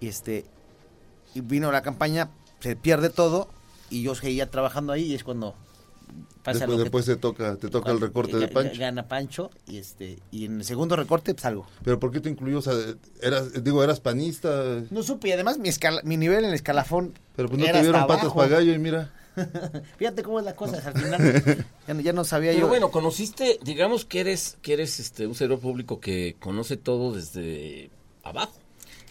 Y 0.00 0.08
este 0.08 0.44
y 1.34 1.40
vino 1.40 1.72
la 1.72 1.82
campaña, 1.82 2.30
se 2.60 2.76
pierde 2.76 3.10
todo. 3.10 3.48
Y 3.90 4.02
yo 4.02 4.14
seguía 4.14 4.50
trabajando 4.50 4.92
ahí 4.92 5.04
y 5.04 5.14
es 5.14 5.24
cuando 5.24 5.54
pasa 6.42 6.60
Después, 6.60 6.68
lo 6.70 6.76
que- 6.76 6.82
después 6.82 7.04
te 7.06 7.16
toca, 7.16 7.56
te 7.56 7.68
toca 7.68 7.90
el 7.92 8.00
recorte 8.00 8.36
de 8.38 8.48
Pancho. 8.48 8.78
Gana 8.80 9.06
Pancho 9.08 9.50
y 9.66 9.78
este 9.78 10.18
y 10.30 10.46
en 10.46 10.58
el 10.58 10.64
segundo 10.64 10.96
recorte 10.96 11.32
pues 11.34 11.42
salgo. 11.42 11.66
Pero 11.84 11.98
¿por 12.00 12.10
qué 12.12 12.20
te 12.20 12.28
incluyó? 12.30 12.58
O 12.58 12.62
sea, 12.62 12.74
eras, 13.20 13.62
digo, 13.64 13.82
eras 13.84 14.00
panista, 14.00 14.82
No 14.90 15.02
supe 15.02 15.28
y 15.28 15.32
además 15.32 15.58
mi 15.58 15.68
escala, 15.68 16.00
mi 16.04 16.16
nivel 16.16 16.40
en 16.40 16.50
el 16.50 16.54
escalafón 16.54 17.14
pero 17.36 17.48
pues 17.48 17.60
no 17.60 17.66
te 17.66 17.80
dieron 17.82 18.06
patas 18.06 18.32
para 18.32 18.48
gallo 18.48 18.72
y 18.74 18.78
mira. 18.78 19.12
Fíjate 19.98 20.22
cómo 20.22 20.38
es 20.40 20.44
la 20.44 20.54
cosa, 20.54 20.76
al 20.86 20.92
final 20.94 21.64
ya 21.88 21.94
no, 21.94 22.00
ya 22.00 22.12
no 22.12 22.24
sabía 22.24 22.50
Pero 22.50 22.62
yo. 22.62 22.68
bueno, 22.68 22.90
conociste, 22.90 23.58
digamos 23.64 24.04
que 24.04 24.20
eres, 24.20 24.58
que 24.60 24.74
eres 24.74 25.00
este, 25.00 25.26
un 25.26 25.34
servidor 25.34 25.60
público 25.60 26.00
que 26.00 26.36
conoce 26.38 26.76
todo 26.76 27.14
desde 27.14 27.90
abajo. 28.24 28.52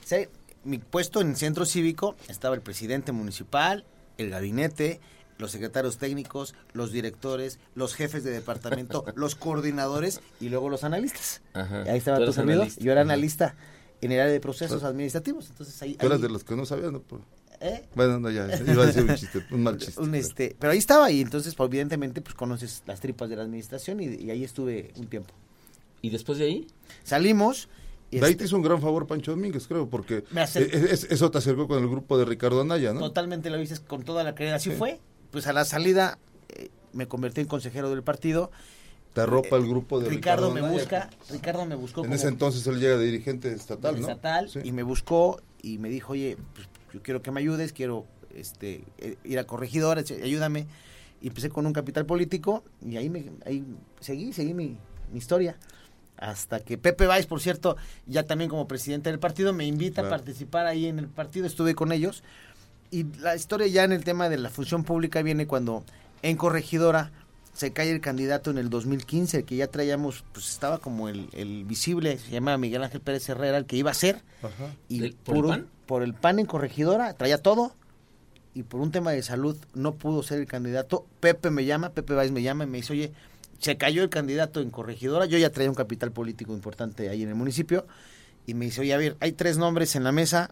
Sí, 0.05 0.27
mi 0.63 0.77
puesto 0.77 1.21
en 1.21 1.35
centro 1.35 1.65
cívico 1.65 2.15
estaba 2.27 2.53
el 2.53 2.61
presidente 2.61 3.11
municipal, 3.11 3.83
el 4.19 4.29
gabinete, 4.29 4.99
los 5.41 5.51
secretarios 5.51 5.97
técnicos, 5.97 6.55
los 6.73 6.91
directores, 6.93 7.59
los 7.75 7.93
jefes 7.95 8.23
de 8.23 8.31
departamento, 8.31 9.03
los 9.15 9.35
coordinadores 9.35 10.21
y 10.39 10.47
luego 10.49 10.69
los 10.69 10.83
analistas. 10.85 11.41
Ajá. 11.53 11.83
Y 11.85 11.89
ahí 11.89 11.97
estaba 11.97 12.23
tu 12.25 12.31
servidor. 12.31 12.67
Yo 12.79 12.91
era 12.93 13.01
analista 13.01 13.55
en 13.99 14.11
el 14.13 14.19
área 14.21 14.31
de 14.31 14.39
procesos 14.39 14.83
administrativos. 14.83 15.49
Entonces 15.49 15.81
ahí, 15.81 15.95
Tú 15.95 16.05
eras 16.05 16.21
de 16.21 16.29
los 16.29 16.43
que 16.43 16.55
no 16.55 16.65
sabían, 16.65 16.93
¿no? 16.93 17.01
Pues, 17.01 17.21
¿eh? 17.59 17.83
Bueno, 17.95 18.19
no, 18.19 18.29
ya, 18.31 18.45
iba 18.65 18.83
a 18.83 18.85
decir 18.87 19.03
un 19.03 19.15
chiste, 19.15 19.45
un 19.51 19.63
mal 19.63 19.77
chiste. 19.79 19.99
Un, 20.01 20.15
este, 20.15 20.55
pero 20.57 20.71
ahí 20.73 20.79
estaba 20.79 21.11
y 21.11 21.21
entonces 21.21 21.53
pues, 21.55 21.67
evidentemente 21.69 22.21
pues 22.21 22.33
conoces 22.35 22.83
las 22.87 22.99
tripas 22.99 23.29
de 23.29 23.35
la 23.35 23.43
administración 23.43 23.99
y, 23.99 24.05
y 24.15 24.31
ahí 24.31 24.43
estuve 24.43 24.91
un 24.97 25.07
tiempo. 25.07 25.33
Y 26.01 26.09
después 26.09 26.37
de 26.39 26.45
ahí, 26.45 26.67
Salimos 27.03 27.69
y 28.09 28.19
De 28.19 28.25
ahí 28.25 28.31
este, 28.31 28.39
te 28.43 28.47
hizo 28.47 28.55
un 28.57 28.61
gran 28.63 28.81
favor 28.81 29.07
Pancho 29.07 29.31
Domínguez, 29.31 29.67
creo, 29.67 29.87
porque 29.87 30.17
eh, 30.35 30.87
es- 30.91 31.05
eso 31.09 31.31
te 31.31 31.37
acercó 31.37 31.67
con 31.67 31.81
el 31.81 31.87
grupo 31.89 32.17
de 32.17 32.25
Ricardo 32.25 32.59
Anaya, 32.61 32.91
¿no? 32.93 32.99
totalmente 32.99 33.49
lo 33.49 33.57
dices 33.57 33.79
con 33.79 34.03
toda 34.03 34.23
la 34.23 34.35
creencia. 34.35 34.55
Así 34.57 34.71
Sí. 34.71 34.75
fue. 34.75 34.99
Pues 35.31 35.47
a 35.47 35.53
la 35.53 35.65
salida 35.65 36.17
eh, 36.49 36.69
me 36.93 37.07
convertí 37.07 37.41
en 37.41 37.47
consejero 37.47 37.89
del 37.89 38.03
partido. 38.03 38.51
Te 39.13 39.21
arropa 39.21 39.57
el 39.57 39.67
grupo 39.67 39.99
de 39.99 40.09
Ricardo, 40.09 40.49
Ricardo, 40.49 40.67
me 40.67 40.73
busca, 40.73 41.09
Ricardo 41.29 41.65
me 41.65 41.75
buscó 41.75 42.01
En 42.01 42.05
como 42.05 42.15
ese 42.15 42.27
entonces 42.29 42.65
él 42.67 42.79
llega 42.79 42.97
de 42.97 43.05
dirigente 43.05 43.51
estatal, 43.51 43.95
¿no? 43.99 44.07
estatal 44.07 44.49
Sí. 44.49 44.59
y 44.63 44.71
me 44.71 44.83
buscó 44.83 45.41
y 45.61 45.79
me 45.79 45.89
dijo, 45.89 46.13
oye, 46.13 46.37
pues, 46.53 46.67
yo 46.93 47.01
quiero 47.01 47.21
que 47.21 47.29
me 47.31 47.41
ayudes, 47.41 47.73
quiero 47.73 48.05
este 48.33 48.85
eh, 48.99 49.17
ir 49.25 49.37
a 49.39 49.43
corregidora, 49.43 50.01
etc- 50.01 50.23
ayúdame. 50.23 50.65
Y 51.21 51.27
empecé 51.27 51.49
con 51.49 51.65
un 51.65 51.73
capital 51.73 52.05
político 52.05 52.63
y 52.85 52.95
ahí 52.97 53.09
me 53.09 53.31
ahí 53.45 53.65
seguí, 53.99 54.31
seguí 54.33 54.53
mi, 54.53 54.77
mi 55.11 55.17
historia. 55.17 55.57
Hasta 56.17 56.59
que 56.61 56.77
Pepe 56.77 57.05
Valls, 57.07 57.25
por 57.25 57.41
cierto, 57.41 57.75
ya 58.05 58.23
también 58.23 58.49
como 58.49 58.67
presidente 58.67 59.09
del 59.09 59.19
partido, 59.19 59.53
me 59.53 59.65
invita 59.65 60.01
Claro. 60.01 60.15
a 60.15 60.17
participar 60.19 60.67
ahí 60.67 60.85
en 60.85 60.99
el 60.99 61.07
partido, 61.09 61.45
estuve 61.47 61.75
con 61.75 61.91
ellos. 61.91 62.23
Y 62.91 63.05
la 63.19 63.35
historia 63.35 63.67
ya 63.67 63.83
en 63.85 63.93
el 63.93 64.03
tema 64.03 64.27
de 64.29 64.37
la 64.37 64.49
función 64.49 64.83
pública 64.83 65.21
viene 65.21 65.47
cuando 65.47 65.83
en 66.21 66.35
Corregidora 66.37 67.11
se 67.53 67.71
cae 67.71 67.91
el 67.91 68.01
candidato 68.01 68.51
en 68.51 68.57
el 68.57 68.69
2015, 68.69 69.37
el 69.37 69.45
que 69.45 69.55
ya 69.55 69.67
traíamos, 69.67 70.23
pues 70.33 70.49
estaba 70.49 70.77
como 70.79 71.09
el, 71.09 71.29
el 71.33 71.63
visible, 71.65 72.17
se 72.17 72.31
llama 72.31 72.57
Miguel 72.57 72.83
Ángel 72.83 73.01
Pérez 73.01 73.27
Herrera, 73.29 73.57
el 73.57 73.65
que 73.65 73.75
iba 73.77 73.91
a 73.91 73.95
ser. 73.95 74.21
Ajá. 74.41 74.75
Y 74.89 74.99
¿Del- 74.99 75.13
por 75.15 75.35
el 75.37 75.43
PAN? 75.45 75.67
por 75.85 76.03
el 76.03 76.13
PAN 76.13 76.39
en 76.39 76.45
Corregidora, 76.45 77.13
traía 77.13 77.37
todo. 77.37 77.75
Y 78.53 78.63
por 78.63 78.81
un 78.81 78.91
tema 78.91 79.11
de 79.11 79.23
salud 79.23 79.55
no 79.73 79.93
pudo 79.95 80.23
ser 80.23 80.39
el 80.39 80.45
candidato. 80.45 81.05
Pepe 81.21 81.49
me 81.51 81.63
llama, 81.63 81.91
Pepe 81.91 82.13
Valls 82.13 82.31
me 82.33 82.41
llama 82.41 82.65
y 82.65 82.67
me 82.67 82.77
dice, 82.79 82.91
oye, 82.91 83.13
se 83.59 83.77
cayó 83.77 84.03
el 84.03 84.09
candidato 84.09 84.59
en 84.59 84.69
Corregidora. 84.71 85.25
Yo 85.25 85.37
ya 85.37 85.49
traía 85.51 85.69
un 85.69 85.75
capital 85.75 86.11
político 86.11 86.53
importante 86.53 87.07
ahí 87.07 87.23
en 87.23 87.29
el 87.29 87.35
municipio. 87.35 87.85
Y 88.45 88.53
me 88.53 88.65
dice, 88.65 88.81
oye, 88.81 88.93
a 88.93 88.97
ver, 88.97 89.15
hay 89.21 89.31
tres 89.31 89.57
nombres 89.57 89.95
en 89.95 90.03
la 90.03 90.11
mesa. 90.11 90.51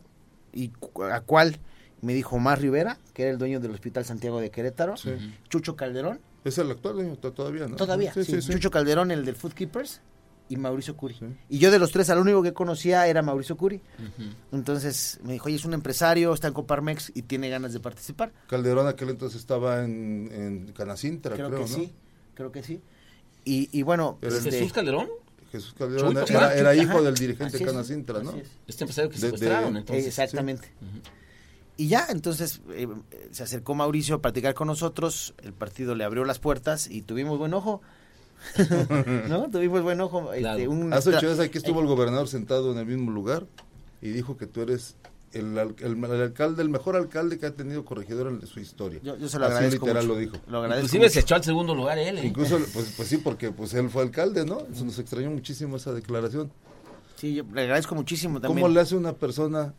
¿Y 0.53 0.69
cu- 0.69 1.03
a 1.03 1.19
cuál? 1.21 1.59
Me 2.01 2.13
dijo 2.13 2.35
Omar 2.37 2.59
Rivera, 2.61 2.97
que 3.13 3.23
era 3.23 3.31
el 3.31 3.37
dueño 3.37 3.59
del 3.59 3.71
Hospital 3.71 4.05
Santiago 4.05 4.39
de 4.39 4.49
Querétaro. 4.51 4.95
Sí. 4.97 5.11
Chucho 5.49 5.75
Calderón, 5.75 6.19
Es 6.43 6.57
el 6.57 6.71
actual 6.71 6.95
dueño 6.95 7.15
to- 7.17 7.33
todavía, 7.33 7.67
¿no? 7.67 7.75
todavía. 7.75 8.13
Sí, 8.13 8.23
sí, 8.23 8.31
sí, 8.33 8.41
sí. 8.41 8.53
Chucho 8.53 8.71
Calderón, 8.71 9.11
el 9.11 9.25
del 9.25 9.35
Food 9.35 9.53
Keepers. 9.53 10.01
Y 10.51 10.55
Mauricio 10.57 10.97
Curi. 10.97 11.13
Sí. 11.13 11.25
Y 11.49 11.59
yo 11.59 11.69
de 11.69 11.77
los 11.77 11.91
tres, 11.91 12.09
al 12.09 12.17
único 12.17 12.41
que 12.41 12.53
conocía 12.53 13.05
era 13.05 13.21
Mauricio 13.21 13.55
Curi. 13.55 13.81
Entonces 14.51 15.19
me 15.23 15.33
dijo, 15.33 15.45
oye, 15.45 15.55
es 15.57 15.65
un 15.65 15.73
empresario, 15.75 16.33
está 16.33 16.47
en 16.47 16.53
Coparmex 16.53 17.11
y 17.13 17.21
tiene 17.23 17.49
ganas 17.49 17.73
de 17.73 17.79
participar. 17.79 18.31
Calderón 18.47 18.87
aquel 18.87 19.09
entonces 19.09 19.39
estaba 19.39 19.83
en, 19.83 20.29
en 20.33 20.73
Canacintra, 20.73 21.35
Creo, 21.35 21.49
creo, 21.49 21.65
que 21.65 21.69
¿no? 21.71 21.75
sí, 21.77 21.93
creo 22.33 22.51
que 22.51 22.63
sí. 22.63 22.81
Y, 23.45 23.69
y 23.77 23.83
bueno, 23.83 24.17
este, 24.21 24.49
Jesús 24.51 24.73
Calderón, 24.73 25.07
Jesús 25.51 25.75
Calderón 25.77 26.15
Chuy, 26.25 26.35
era, 26.35 26.75
hijo 26.75 26.93
ajá, 26.93 27.01
del 27.01 27.15
dirigente 27.15 27.63
Canacintra, 27.63 28.23
¿no? 28.23 28.31
es. 28.31 28.47
este 28.67 28.83
empresario 28.85 29.09
que 29.11 29.17
De- 29.17 29.21
de- 29.21 29.27
secuestraron, 29.27 29.77
entonces. 29.77 30.07
Exactamente. 30.07 30.67
Y 31.79 31.87
ya, 31.87 32.07
entonces 32.09 32.59
eh, 32.71 32.87
se 33.31 33.43
acercó 33.43 33.73
Mauricio 33.73 34.15
a 34.15 34.21
platicar 34.21 34.53
con 34.53 34.67
nosotros, 34.67 35.33
el 35.41 35.53
partido 35.53 35.95
le 35.95 36.03
abrió 36.03 36.25
las 36.25 36.37
puertas 36.37 36.89
y 36.91 37.03
tuvimos 37.03 37.37
buen 37.39 37.53
ojo. 37.53 37.81
¿No? 39.29 39.49
Tuvimos 39.49 39.81
buen 39.81 40.01
ojo. 40.01 40.33
este, 40.33 40.41
Claro. 40.41 40.71
un- 40.71 40.91
Hace 40.93 41.09
ocho 41.15 41.27
días 41.27 41.39
aquí 41.39 41.57
estuvo 41.57 41.79
el 41.81 41.87
gobernador 41.87 42.27
sentado 42.27 42.71
en 42.71 42.79
el 42.79 42.85
mismo 42.85 43.11
lugar 43.11 43.45
y 44.01 44.09
dijo 44.09 44.35
que 44.37 44.45
tú 44.45 44.61
eres 44.61 44.95
el, 45.33 45.57
el- 45.57 45.75
el 46.03 46.21
alcalde, 46.21 46.61
el 46.63 46.69
mejor 46.69 46.95
alcalde 46.95 47.37
que 47.39 47.45
ha 47.45 47.51
tenido 47.55 47.85
corregidor 47.85 48.27
en 48.27 48.45
su 48.45 48.59
historia. 48.59 48.99
Yo, 49.03 49.15
yo 49.17 49.29
se 49.29 49.39
lo 49.39 49.45
Así 49.45 49.55
agradezco 49.55 49.85
literal 49.85 50.03
mucho. 50.07 50.13
lo 50.15 50.19
dijo. 50.19 50.37
Lo 50.47 50.57
agradezco 50.59 50.79
Inclusive 50.85 51.03
mucho. 51.05 51.13
se 51.13 51.19
echó 51.21 51.35
al 51.35 51.43
segundo 51.43 51.75
lugar 51.75 51.97
él. 51.97 52.17
¿eh? 52.17 52.25
Incluso, 52.27 52.57
pues, 52.73 52.93
pues 52.95 53.07
sí, 53.07 53.17
porque 53.17 53.51
pues 53.51 53.73
él 53.73 53.89
fue 53.89 54.01
alcalde, 54.03 54.45
¿no? 54.45 54.63
Eso 54.71 54.83
nos 54.85 54.99
extrañó 54.99 55.29
muchísimo 55.31 55.77
esa 55.77 55.93
declaración. 55.93 56.51
Sí, 57.15 57.35
yo 57.35 57.43
le 57.53 57.61
agradezco 57.61 57.95
muchísimo 57.95 58.41
también. 58.41 58.61
¿Cómo 58.63 58.73
le 58.73 58.79
hace 58.81 58.95
una 58.95 59.13
persona, 59.13 59.73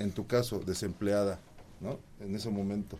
en 0.00 0.12
tu 0.12 0.26
caso, 0.26 0.60
desempleada, 0.60 1.40
¿no? 1.80 1.98
En 2.20 2.34
ese 2.34 2.50
momento. 2.50 2.98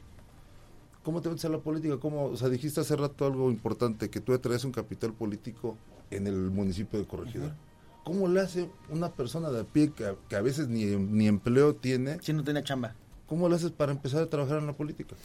¿Cómo 1.02 1.20
te 1.20 1.28
metes 1.28 1.44
a 1.44 1.48
la 1.48 1.58
política? 1.58 1.98
¿Cómo, 1.98 2.26
o 2.26 2.36
sea, 2.36 2.48
dijiste 2.48 2.80
hace 2.80 2.94
rato 2.96 3.26
algo 3.26 3.50
importante, 3.50 4.08
que 4.10 4.20
tú 4.20 4.38
traes 4.38 4.64
un 4.64 4.72
capital 4.72 5.12
político 5.12 5.76
en 6.12 6.26
el 6.26 6.50
municipio 6.50 6.98
de 6.98 7.06
Corregidora. 7.06 7.56
¿Cómo 8.04 8.28
le 8.28 8.40
hace 8.40 8.68
una 8.90 9.10
persona 9.12 9.50
de 9.50 9.60
a 9.60 9.64
pie 9.64 9.92
que 9.92 10.06
a, 10.06 10.16
que 10.28 10.36
a 10.36 10.42
veces 10.42 10.68
ni, 10.68 10.84
ni 10.84 11.26
empleo 11.26 11.74
tiene? 11.74 12.18
Si 12.20 12.32
no 12.32 12.44
tenía 12.44 12.62
chamba. 12.62 12.94
¿Cómo 13.26 13.48
le 13.48 13.54
haces 13.54 13.70
para 13.70 13.92
empezar 13.92 14.22
a 14.22 14.26
trabajar 14.26 14.58
en 14.58 14.66
la 14.66 14.72
política? 14.74 15.16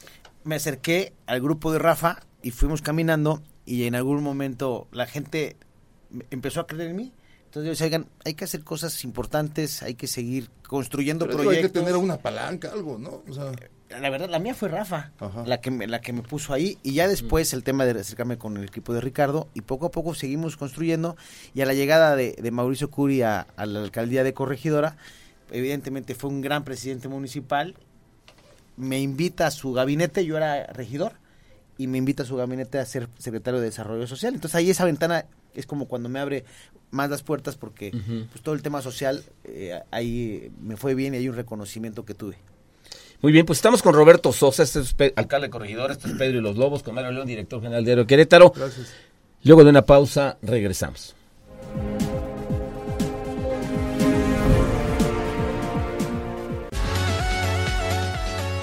Me 0.44 0.56
acerqué 0.56 1.14
al 1.26 1.42
grupo 1.42 1.72
de 1.72 1.80
Rafa 1.80 2.22
y 2.42 2.52
fuimos 2.52 2.82
caminando 2.82 3.42
y 3.66 3.84
en 3.84 3.96
algún 3.96 4.24
momento 4.24 4.88
la 4.92 5.08
gente 5.08 5.58
empezó 6.30 6.62
a 6.62 6.68
creer 6.68 6.92
en 6.92 6.96
mí. 6.96 7.14
Entonces 7.58 7.80
yo 7.80 7.86
decía, 7.86 7.98
oigan, 8.00 8.10
hay 8.26 8.34
que 8.36 8.44
hacer 8.46 8.64
cosas 8.64 9.04
importantes, 9.04 9.82
hay 9.84 9.96
que 9.96 10.08
seguir 10.08 10.50
construyendo 10.68 11.26
Pero 11.26 11.38
digo, 11.40 11.50
proyectos. 11.50 11.70
hay 11.70 11.74
que 11.74 11.80
tener 11.92 11.98
una 12.04 12.18
palanca, 12.18 12.72
algo, 12.72 12.98
¿no? 13.00 13.24
O 13.28 13.34
sea, 13.34 13.52
La 14.00 14.10
verdad, 14.10 14.30
la 14.30 14.40
mía 14.40 14.54
fue 14.54 14.70
Rafa, 14.70 15.12
Ajá. 15.20 15.44
la 15.46 15.60
que, 15.62 15.72
me, 15.72 15.88
la 15.88 16.02
que 16.02 16.14
me 16.14 16.22
puso 16.22 16.54
ahí. 16.54 16.78
Y 16.84 16.94
ya 16.94 17.08
después 17.08 17.54
el 17.54 17.64
tema 17.64 17.86
de 17.86 18.00
acercarme 18.00 18.38
con 18.38 18.58
el 18.58 18.66
equipo 18.66 18.94
de 18.94 19.02
Ricardo. 19.02 19.48
Y 19.54 19.62
poco 19.62 19.86
a 19.88 19.92
poco 19.92 20.14
seguimos 20.14 20.58
construyendo. 20.58 21.16
Y 21.56 21.62
a 21.62 21.66
la 21.66 21.74
llegada 21.74 22.16
de, 22.16 22.34
de 22.34 22.52
Mauricio 22.52 22.92
Curi 22.92 23.22
a, 23.24 23.48
a 23.56 23.66
la 23.66 23.82
alcaldía 23.82 24.24
de 24.24 24.34
Corregidora, 24.34 24.98
evidentemente 25.52 26.14
fue 26.16 26.30
un 26.30 26.42
gran 26.42 26.64
presidente 26.64 27.08
municipal. 27.08 27.76
Me 28.76 29.00
invita 29.00 29.48
a 29.48 29.52
su 29.52 29.74
gabinete, 29.74 30.26
yo 30.26 30.38
era 30.38 30.68
regidor, 30.68 31.14
y 31.78 31.88
me 31.88 31.98
invita 31.98 32.24
a 32.24 32.26
su 32.26 32.36
gabinete 32.36 32.78
a 32.78 32.86
ser 32.86 33.08
secretario 33.18 33.60
de 33.60 33.66
Desarrollo 33.68 34.06
Social. 34.06 34.36
Entonces 34.36 34.56
ahí 34.56 34.70
esa 34.70 34.86
ventana 34.86 35.26
es 35.58 35.66
como 35.66 35.88
cuando 35.88 36.08
me 36.08 36.20
abre 36.20 36.46
más 36.92 37.10
las 37.10 37.24
puertas 37.24 37.56
porque 37.56 37.92
pues 38.32 38.42
todo 38.42 38.56
el 38.56 38.62
tema 38.62 38.82
social 38.82 39.24
eh, 39.44 39.82
ahí 39.92 40.52
me 40.62 40.78
fue 40.78 40.96
bien 40.96 41.14
y 41.14 41.18
hay 41.18 41.30
un 41.30 41.36
reconocimiento 41.36 42.06
que 42.06 42.14
tuve. 42.14 42.38
Muy 43.22 43.32
bien, 43.32 43.46
pues 43.46 43.58
estamos 43.58 43.82
con 43.82 43.96
Roberto 43.96 44.32
Sosa, 44.32 44.64
este 44.64 44.80
es 44.80 44.96
alcalde 45.16 45.50
corregidor, 45.50 45.92
este 45.92 46.08
es 46.08 46.14
Pedro 46.14 46.38
y 46.38 46.42
los 46.42 46.56
Lobos, 46.56 46.84
con 46.84 46.94
Mario 46.94 47.12
León, 47.12 47.28
director 47.28 47.60
general 47.62 47.84
de 47.84 47.92
Aero 47.92 48.08
Querétaro. 48.08 48.54
gracias. 48.56 48.94
Luego 49.44 49.64
de 49.64 49.72
una 49.72 49.84
pausa, 49.84 50.38
regresamos. 50.42 51.17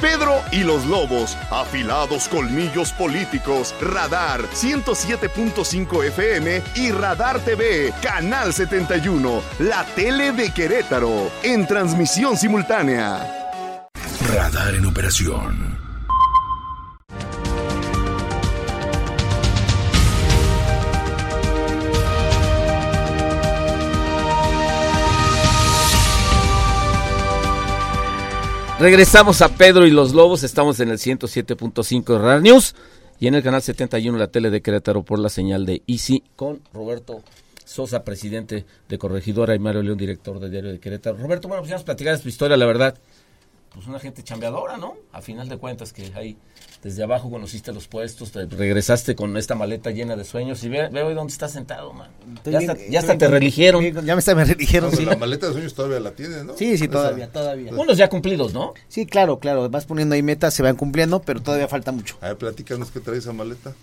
Pedro 0.05 0.43
y 0.53 0.65
los 0.65 0.85
Lobos, 0.85 1.35
afilados 1.51 2.29
colmillos 2.29 2.93
políticos, 2.93 3.75
Radar 3.81 4.43
107.5 4.43 6.05
FM 6.09 6.63
y 6.75 6.91
Radar 6.91 7.41
TV, 7.41 7.91
Canal 8.03 8.53
71, 8.53 9.41
la 9.61 9.87
tele 9.97 10.33
de 10.33 10.53
Querétaro, 10.53 11.33
en 11.43 11.67
transmisión 11.67 12.37
simultánea. 12.37 13.57
Radar 14.29 14.75
en 14.75 14.85
operación. 14.85 15.84
Regresamos 28.85 29.41
a 29.41 29.49
Pedro 29.49 29.87
y 29.87 29.91
los 29.91 30.13
Lobos, 30.13 30.43
estamos 30.43 30.79
en 30.79 30.91
el 30.91 30.99
107.5 30.99 32.05
de 32.05 32.19
Radar 32.19 32.43
News 32.43 32.75
y 33.19 33.29
en 33.29 33.35
el 33.35 33.43
canal 33.43 33.63
71 33.63 34.19
la 34.19 34.27
tele 34.27 34.51
de 34.51 34.61
Querétaro 34.61 35.03
por 35.03 35.19
la 35.19 35.31
señal 35.31 35.65
de 35.65 35.81
Easy 35.87 36.23
con 36.37 36.61
Roberto 36.75 37.23
Sosa, 37.65 38.05
presidente 38.05 38.67
de 38.87 38.99
Corregidora 38.99 39.55
y 39.55 39.59
Mario 39.59 39.83
León, 39.83 39.97
director 39.97 40.39
del 40.39 40.51
diario 40.51 40.71
de 40.71 40.81
Querétaro. 40.81 41.17
Roberto, 41.17 41.49
bueno, 41.49 41.63
pues 41.63 41.71
ya 41.71 41.77
nos 41.77 41.85
platicar 41.85 42.21
tu 42.21 42.29
historia, 42.29 42.59
la 42.59 42.67
verdad. 42.67 42.95
Pues 43.75 43.89
una 43.89 43.99
gente 43.99 44.23
chambeadora, 44.23 44.77
¿no? 44.77 44.95
A 45.13 45.21
final 45.21 45.49
de 45.49 45.57
cuentas 45.59 45.93
que 45.93 46.13
ahí 46.15 46.37
desde 46.85 47.03
abajo 47.03 47.29
conociste 47.29 47.73
los 47.73 47.89
puestos, 47.89 48.31
te 48.31 48.47
regresaste 48.47 49.17
con 49.17 49.37
esta 49.37 49.57
maleta 49.57 49.91
llena 49.91 50.15
de 50.15 50.25
sueños 50.25 50.63
y 50.63 50.69
ve, 50.69 50.89
ve 50.91 51.03
hoy 51.03 51.15
dónde 51.15 51.33
estás 51.33 51.51
sentado, 51.53 51.93
man. 51.93 52.09
Estoy 52.37 52.53
Ya 52.53 52.59
bien- 52.61 52.71
hasta, 52.71 52.81
ya 52.83 52.85
estoy 52.87 52.97
hasta 52.99 53.13
bien 53.15 53.19
te 53.19 53.29
religieron. 53.29 53.85
Ya 54.07 54.15
me, 54.15 54.21
está, 54.21 54.35
me 54.37 54.45
religieron, 54.45 54.91
No, 54.93 54.97
sí. 54.97 55.05
La 55.05 55.17
maleta 55.17 55.49
de 55.49 55.55
sueños 55.55 55.75
todavía 55.75 55.99
la 55.99 56.13
tiene, 56.13 56.45
¿no? 56.45 56.57
Sí, 56.57 56.79
sí, 56.79 56.87
todavía, 56.87 57.33
todavía. 57.33 57.73
Unos 57.73 57.97
ya 57.99 58.09
cumplidos, 58.09 58.55
¿no? 58.55 58.75
Sí, 58.87 59.07
claro, 59.07 59.41
claro. 59.41 59.69
Vas 59.69 59.87
poniendo 59.87 60.15
ahí 60.15 60.23
metas, 60.23 60.55
se 60.55 60.63
van 60.63 60.77
cumpliendo, 60.77 61.21
pero 61.23 61.43
todavía 61.43 61.67
falta 61.67 61.91
mucho. 61.91 62.17
A 62.21 62.29
ver, 62.29 62.37
platícanos 62.39 62.93
qué 62.93 63.01
trae 63.01 63.19
esa 63.19 63.33
maleta. 63.33 63.75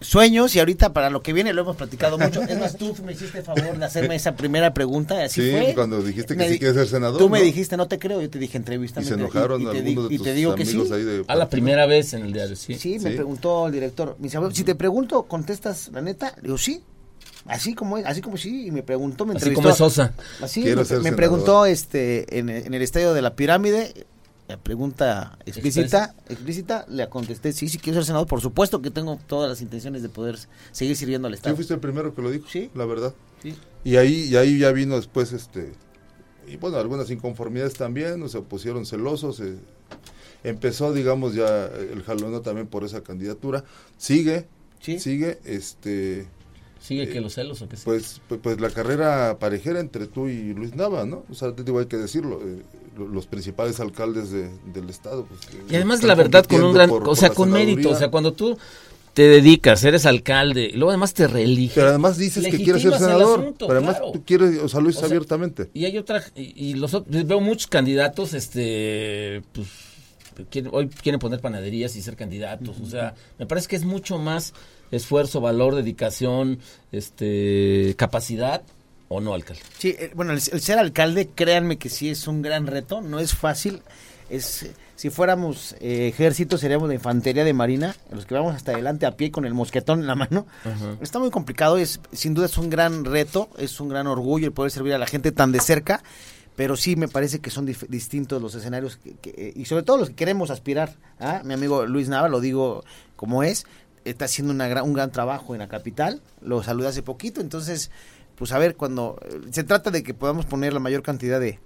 Sueños 0.00 0.54
y 0.54 0.60
ahorita 0.60 0.92
para 0.92 1.10
lo 1.10 1.22
que 1.22 1.32
viene 1.32 1.52
lo 1.52 1.62
hemos 1.62 1.76
platicado 1.76 2.18
mucho. 2.18 2.42
Es 2.42 2.58
más, 2.58 2.76
tú 2.76 2.94
me 3.04 3.12
hiciste 3.12 3.42
favor 3.42 3.76
de 3.78 3.84
hacerme 3.84 4.14
esa 4.14 4.36
primera 4.36 4.72
pregunta. 4.72 5.24
Así 5.24 5.42
Sí, 5.42 5.50
fue. 5.50 5.74
cuando 5.74 6.00
dijiste 6.02 6.34
que 6.34 6.44
Me 6.44 6.48
sí 6.50 6.58
quieres 6.58 6.76
ser 6.76 6.86
senador, 6.86 7.18
Tú 7.18 7.28
me 7.28 7.42
dijiste, 7.42 7.76
no 7.76 7.88
te 7.88 7.98
creo. 7.98 8.20
Yo 8.22 8.30
te 8.30 8.38
dije, 8.38 8.56
entrevista. 8.56 9.00
Y 9.00 9.04
se 9.04 9.14
enojaron 9.14 9.62
te, 9.62 9.70
algunos 9.78 9.84
di- 9.84 10.08
de 10.08 10.14
y 10.14 10.18
tus 10.18 10.26
te 10.26 10.34
digo 10.34 10.54
que 10.54 10.64
sí. 10.64 10.72
amigos 10.76 10.92
ahí 10.92 11.02
de 11.04 11.24
A 11.26 11.34
la 11.34 11.48
primera 11.50 11.86
vez 11.86 12.12
en 12.12 12.22
el 12.24 12.32
diario, 12.32 12.54
sí. 12.54 12.74
Sí, 12.74 12.98
me 13.00 13.10
Sí. 13.10 13.16
preguntó 13.16 13.66
el 13.66 13.72
director. 13.72 14.14
Me 14.20 14.24
dice, 14.28 14.38
si 14.52 14.62
te 14.64 14.74
pregunto, 14.76 15.24
¿contestas 15.24 15.90
la 15.92 16.00
neta? 16.00 16.32
Le 16.36 16.42
digo, 16.42 16.58
sí. 16.58 16.80
Así 17.46 17.74
como 17.74 17.96
es, 17.98 18.04
así 18.06 18.20
como 18.20 18.36
sí. 18.36 18.66
Y 18.66 18.70
me 18.70 18.82
preguntó, 18.82 19.24
me 19.24 19.32
Así 19.32 19.38
entrevistó. 19.48 19.62
como 19.62 19.70
es 19.72 19.78
Sosa. 19.78 20.12
Así, 20.42 20.62
Quiero 20.62 20.84
me, 20.90 20.98
me 21.10 21.12
preguntó 21.12 21.66
este 21.66 22.38
en, 22.38 22.50
en 22.50 22.72
el 22.74 22.82
estadio 22.82 23.14
de 23.14 23.22
la 23.22 23.34
pirámide, 23.34 24.06
la 24.48 24.56
pregunta 24.56 25.38
explícita, 25.46 26.14
explícita, 26.28 26.86
le 26.88 27.08
contesté, 27.08 27.52
sí, 27.52 27.68
sí 27.68 27.78
quiero 27.78 27.98
ser 27.98 28.06
senador, 28.06 28.26
por 28.26 28.40
supuesto 28.40 28.80
que 28.80 28.90
tengo 28.90 29.18
todas 29.26 29.48
las 29.50 29.60
intenciones 29.60 30.02
de 30.02 30.08
poder 30.08 30.38
seguir 30.72 30.96
sirviendo 30.96 31.28
al 31.28 31.34
Tú 31.34 31.36
Estado. 31.36 31.56
fuiste 31.56 31.74
el 31.74 31.80
primero 31.80 32.14
que 32.14 32.22
lo 32.22 32.30
dijo, 32.30 32.46
Sí. 32.48 32.70
la 32.74 32.86
verdad. 32.86 33.14
Sí. 33.42 33.54
Y 33.84 33.96
ahí, 33.96 34.24
y 34.24 34.36
ahí 34.36 34.58
ya 34.58 34.72
vino 34.72 34.96
después, 34.96 35.32
este, 35.32 35.72
y 36.46 36.56
bueno, 36.56 36.78
algunas 36.78 37.10
inconformidades 37.10 37.74
también, 37.74 38.22
o 38.22 38.28
se 38.28 38.40
pusieron 38.40 38.86
celosos. 38.86 39.38
eh, 39.40 39.56
empezó, 40.44 40.92
digamos, 40.92 41.34
ya 41.34 41.66
el 41.66 42.02
jaloneo 42.04 42.40
también 42.40 42.66
por 42.68 42.84
esa 42.84 43.02
candidatura. 43.02 43.64
Sigue, 43.96 44.46
Sí. 44.80 44.98
sigue, 45.00 45.40
este, 45.44 46.26
¿Sigue 46.80 47.08
que 47.08 47.20
los 47.20 47.34
celos 47.34 47.60
o 47.62 47.68
qué 47.68 47.76
pues, 47.84 48.20
pues, 48.28 48.40
pues 48.42 48.60
la 48.60 48.70
carrera 48.70 49.38
parejera 49.38 49.80
entre 49.80 50.06
tú 50.06 50.28
y 50.28 50.54
Luis 50.54 50.74
Nava, 50.76 51.04
¿no? 51.04 51.24
O 51.30 51.34
sea, 51.34 51.52
te 51.52 51.64
digo, 51.64 51.80
hay 51.80 51.86
que 51.86 51.96
decirlo, 51.96 52.40
eh, 52.42 52.62
lo- 52.96 53.08
los 53.08 53.26
principales 53.26 53.80
alcaldes 53.80 54.30
de- 54.30 54.48
del 54.72 54.88
estado. 54.88 55.26
pues, 55.26 55.40
eh, 55.54 55.62
Y 55.70 55.74
además, 55.74 56.02
la 56.02 56.14
verdad, 56.14 56.44
con 56.46 56.62
un 56.62 56.72
gran, 56.72 56.88
por- 56.88 57.08
o 57.08 57.16
sea, 57.16 57.30
con 57.30 57.50
mérito, 57.50 57.90
o 57.90 57.94
sea, 57.96 58.10
cuando 58.10 58.32
tú 58.32 58.56
te 59.12 59.22
dedicas, 59.22 59.82
eres 59.82 60.06
alcalde, 60.06 60.66
y 60.66 60.72
luego 60.74 60.90
además 60.90 61.12
te 61.12 61.26
reeliges. 61.26 61.74
Pero 61.74 61.88
además 61.88 62.16
dices 62.16 62.44
que 62.46 62.62
quieres 62.62 62.82
ser 62.82 62.92
senador, 62.94 63.40
asunto, 63.40 63.66
pero 63.66 63.78
además 63.80 63.96
claro. 63.96 64.12
tú 64.12 64.22
quieres, 64.24 64.58
o 64.62 64.68
sea, 64.68 64.80
lo 64.80 64.86
dices 64.86 64.98
O 65.02 65.06
sea, 65.06 65.08
abiertamente. 65.08 65.70
Y 65.74 65.84
hay 65.84 65.98
otra, 65.98 66.22
y, 66.36 66.70
y 66.70 66.74
los 66.74 66.96
veo 67.08 67.40
muchos 67.40 67.66
candidatos, 67.66 68.32
este, 68.34 69.42
pues, 69.52 69.66
quieren- 70.50 70.70
hoy 70.74 70.88
quieren 70.88 71.18
poner 71.18 71.40
panaderías 71.40 71.94
y 71.96 72.02
ser 72.02 72.16
candidatos, 72.16 72.80
o 72.80 72.86
sea, 72.86 73.14
me 73.38 73.46
parece 73.46 73.68
que 73.68 73.76
es 73.76 73.84
mucho 73.84 74.18
más 74.18 74.54
esfuerzo, 74.90 75.40
valor, 75.40 75.74
dedicación, 75.74 76.58
este, 76.92 77.94
capacidad, 77.96 78.62
o 79.08 79.20
no, 79.20 79.32
alcalde. 79.34 79.62
Sí, 79.78 79.94
eh, 79.98 80.10
bueno, 80.14 80.32
el, 80.32 80.38
el 80.52 80.60
ser 80.60 80.78
alcalde, 80.78 81.28
créanme 81.34 81.78
que 81.78 81.88
sí 81.88 82.10
es 82.10 82.26
un 82.28 82.42
gran 82.42 82.66
reto, 82.66 83.00
no 83.00 83.18
es 83.20 83.34
fácil. 83.34 83.80
Es 84.30 84.68
si 84.94 85.08
fuéramos 85.08 85.74
eh, 85.80 86.08
ejército 86.08 86.58
seríamos 86.58 86.88
de 86.90 86.96
infantería 86.96 87.44
de 87.44 87.54
marina, 87.54 87.96
los 88.12 88.26
que 88.26 88.34
vamos 88.34 88.54
hasta 88.54 88.72
adelante 88.72 89.06
a 89.06 89.12
pie 89.16 89.30
con 89.30 89.46
el 89.46 89.54
mosquetón 89.54 90.00
en 90.00 90.06
la 90.06 90.16
mano. 90.16 90.46
Está 91.00 91.18
muy 91.18 91.30
complicado, 91.30 91.78
es 91.78 92.00
sin 92.12 92.34
duda 92.34 92.44
es 92.46 92.58
un 92.58 92.68
gran 92.68 93.06
reto, 93.06 93.48
es 93.56 93.80
un 93.80 93.88
gran 93.88 94.06
orgullo 94.06 94.46
el 94.46 94.52
poder 94.52 94.70
servir 94.72 94.92
a 94.92 94.98
la 94.98 95.06
gente 95.06 95.32
tan 95.32 95.52
de 95.52 95.60
cerca, 95.60 96.02
pero 96.58 96.76
sí 96.76 96.96
me 96.96 97.06
parece 97.06 97.38
que 97.38 97.50
son 97.50 97.66
distintos 97.66 98.42
los 98.42 98.52
escenarios 98.56 98.98
eh, 99.22 99.52
y 99.54 99.64
sobre 99.66 99.84
todo 99.84 99.96
los 99.96 100.08
que 100.08 100.16
queremos 100.16 100.50
aspirar. 100.50 100.96
¿ah? 101.20 101.40
Mi 101.44 101.54
amigo 101.54 101.86
Luis 101.86 102.08
Nava, 102.08 102.28
lo 102.28 102.40
digo 102.40 102.82
como 103.14 103.44
es, 103.44 103.64
está 104.04 104.24
haciendo 104.24 104.52
una 104.52 104.66
gran- 104.66 104.84
un 104.84 104.92
gran 104.92 105.12
trabajo 105.12 105.54
en 105.54 105.60
la 105.60 105.68
capital, 105.68 106.20
lo 106.42 106.60
saludé 106.64 106.88
hace 106.88 107.02
poquito, 107.04 107.40
entonces 107.40 107.92
pues 108.34 108.50
a 108.50 108.58
ver, 108.58 108.74
cuando 108.74 109.20
eh, 109.22 109.40
se 109.52 109.62
trata 109.62 109.92
de 109.92 110.02
que 110.02 110.14
podamos 110.14 110.46
poner 110.46 110.72
la 110.72 110.80
mayor 110.80 111.02
cantidad 111.02 111.38
de, 111.38 111.60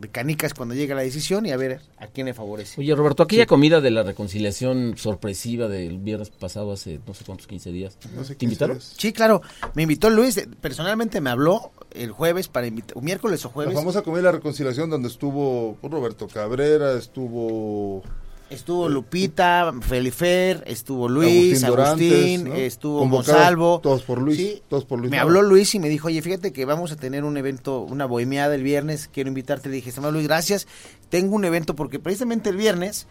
de 0.00 0.08
canicas 0.08 0.54
cuando 0.54 0.74
llegue 0.74 0.94
la 0.94 1.02
decisión 1.02 1.46
y 1.46 1.52
a 1.52 1.56
ver 1.56 1.80
a 1.98 2.06
quién 2.06 2.26
le 2.26 2.34
favorece. 2.34 2.80
Oye, 2.80 2.94
Roberto, 2.94 3.22
aquella 3.22 3.46
comida 3.46 3.80
de 3.80 3.90
la 3.90 4.02
reconciliación 4.02 4.96
sorpresiva 4.96 5.68
del 5.68 5.98
viernes 5.98 6.30
pasado, 6.30 6.72
hace 6.72 7.00
no 7.06 7.14
sé 7.14 7.24
cuántos, 7.24 7.46
15 7.46 7.72
días, 7.72 7.98
No 8.14 8.24
sé 8.24 8.34
¿te 8.34 8.44
invitaron? 8.44 8.80
Sí, 8.80 9.12
claro, 9.12 9.42
me 9.74 9.82
invitó 9.82 10.10
Luis, 10.10 10.46
personalmente 10.60 11.20
me 11.20 11.30
habló 11.30 11.72
el 11.92 12.12
jueves 12.12 12.48
para 12.48 12.66
invitar, 12.66 13.00
miércoles 13.02 13.44
o 13.44 13.48
La 13.48 13.54
jueves, 13.54 13.74
famosa 13.74 14.02
comida 14.02 14.18
de 14.18 14.24
la 14.24 14.32
reconciliación 14.32 14.90
donde 14.90 15.08
estuvo 15.08 15.78
Roberto 15.82 16.28
Cabrera, 16.28 16.94
estuvo 16.94 18.02
estuvo 18.50 18.88
Lupita, 18.88 19.72
Felifer, 19.80 20.64
estuvo 20.66 21.08
Luis, 21.08 21.62
Agustín 21.64 21.84
Agustín, 21.84 22.44
Dorantes, 22.44 22.44
¿no? 22.44 22.54
estuvo 22.54 22.98
Convocados 23.00 23.36
Monsalvo. 23.40 23.80
todos 23.80 24.02
por 24.02 24.20
Luis, 24.20 24.36
Sí, 24.38 24.62
todos 24.68 24.84
por 24.84 24.98
Luis 24.98 25.10
Me 25.10 25.18
habló 25.18 25.42
Luis 25.42 25.74
y 25.74 25.78
me 25.78 25.88
dijo, 25.88 26.08
oye, 26.08 26.22
fíjate 26.22 26.52
que 26.52 26.64
vamos 26.64 26.92
a 26.92 26.96
tener 26.96 27.24
un 27.24 27.36
evento, 27.36 27.80
una 27.80 28.06
bohemiada 28.06 28.54
el 28.54 28.62
viernes, 28.62 29.08
quiero 29.12 29.28
invitarte. 29.28 29.68
Le 29.68 29.76
dije, 29.76 29.90
estimado 29.90 30.12
Luis, 30.12 30.26
gracias. 30.26 30.66
Tengo 31.10 31.34
un 31.36 31.44
evento 31.44 31.74
porque 31.74 31.98
precisamente 31.98 32.50
el 32.50 32.56
viernes 32.56 33.06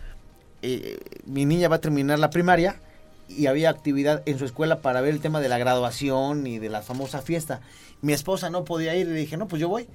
eh, 0.62 1.00
mi 1.26 1.46
niña 1.46 1.68
va 1.70 1.78
a 1.78 1.82
terminar 1.82 2.20
la 2.20 2.30
primaria 2.30 2.80
y 3.30 3.48
había 3.48 3.70
actividad 3.70 4.24
en 4.26 4.40
su 4.40 4.46
escuela 4.46 4.82
para 4.82 5.02
ver 5.02 5.14
el 5.14 5.20
tema 5.20 5.40
de 5.42 5.50
la 5.50 5.58
graduación 5.58 6.48
y 6.48 6.60
de 6.60 6.70
la 6.70 6.82
famosa 6.82 7.22
fiesta. 7.22 7.62
Mi 8.02 8.14
esposa 8.14 8.50
no 8.50 8.64
podía 8.64 8.96
ir 8.96 9.08
y 9.08 9.12
le 9.12 9.20
dije, 9.20 9.38
no, 9.38 9.48
pues 9.48 9.60
yo 9.62 9.70
voy. 9.70 9.88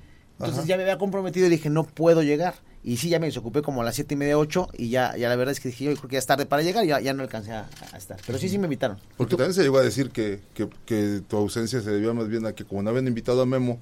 Entonces 0.43 0.59
Ajá. 0.65 0.69
ya 0.69 0.77
me 0.77 0.83
había 0.83 0.99
comprometido 0.99 1.47
y 1.47 1.51
dije, 1.51 1.71
no 1.71 1.85
puedo 1.85 2.23
llegar. 2.23 2.55
Y 2.85 2.97
sí, 2.97 3.09
ya 3.09 3.21
me 3.21 3.27
desocupé 3.27 3.63
como 3.63 3.83
a 3.83 3.85
las 3.85 3.95
siete 3.95 4.15
y 4.15 4.17
media, 4.17 4.37
ocho, 4.37 4.69
y 4.77 4.89
ya, 4.91 5.17
ya 5.17 5.29
la 5.29 5.37
verdad 5.37 5.53
es 5.53 5.61
que 5.61 5.69
dije, 5.69 5.85
yo 5.85 5.95
creo 5.95 6.09
que 6.09 6.15
ya 6.15 6.19
es 6.19 6.27
tarde 6.27 6.47
para 6.47 6.63
llegar, 6.63 6.85
y 6.85 6.89
ya, 6.89 7.01
ya 7.01 7.15
no 7.15 7.23
alcancé 7.23 7.53
a, 7.53 7.69
a 7.93 7.97
estar. 7.97 8.19
Pero 8.27 8.39
sí, 8.39 8.49
sí 8.49 8.59
me 8.59 8.65
invitaron. 8.65 8.99
Porque 9.17 9.37
también 9.37 9.55
se 9.55 9.63
llegó 9.63 9.79
a 9.79 9.83
decir 9.83 10.11
que, 10.11 10.41
que, 10.53 10.69
que 10.85 11.21
tu 11.29 11.37
ausencia 11.37 11.81
se 11.81 11.91
debía 11.93 12.13
más 12.13 12.27
bien 12.29 12.45
a 12.45 12.55
que 12.55 12.65
como 12.65 12.83
no 12.83 12.91
habían 12.91 13.07
invitado 13.07 13.41
a 13.41 13.47
Memo, 13.47 13.79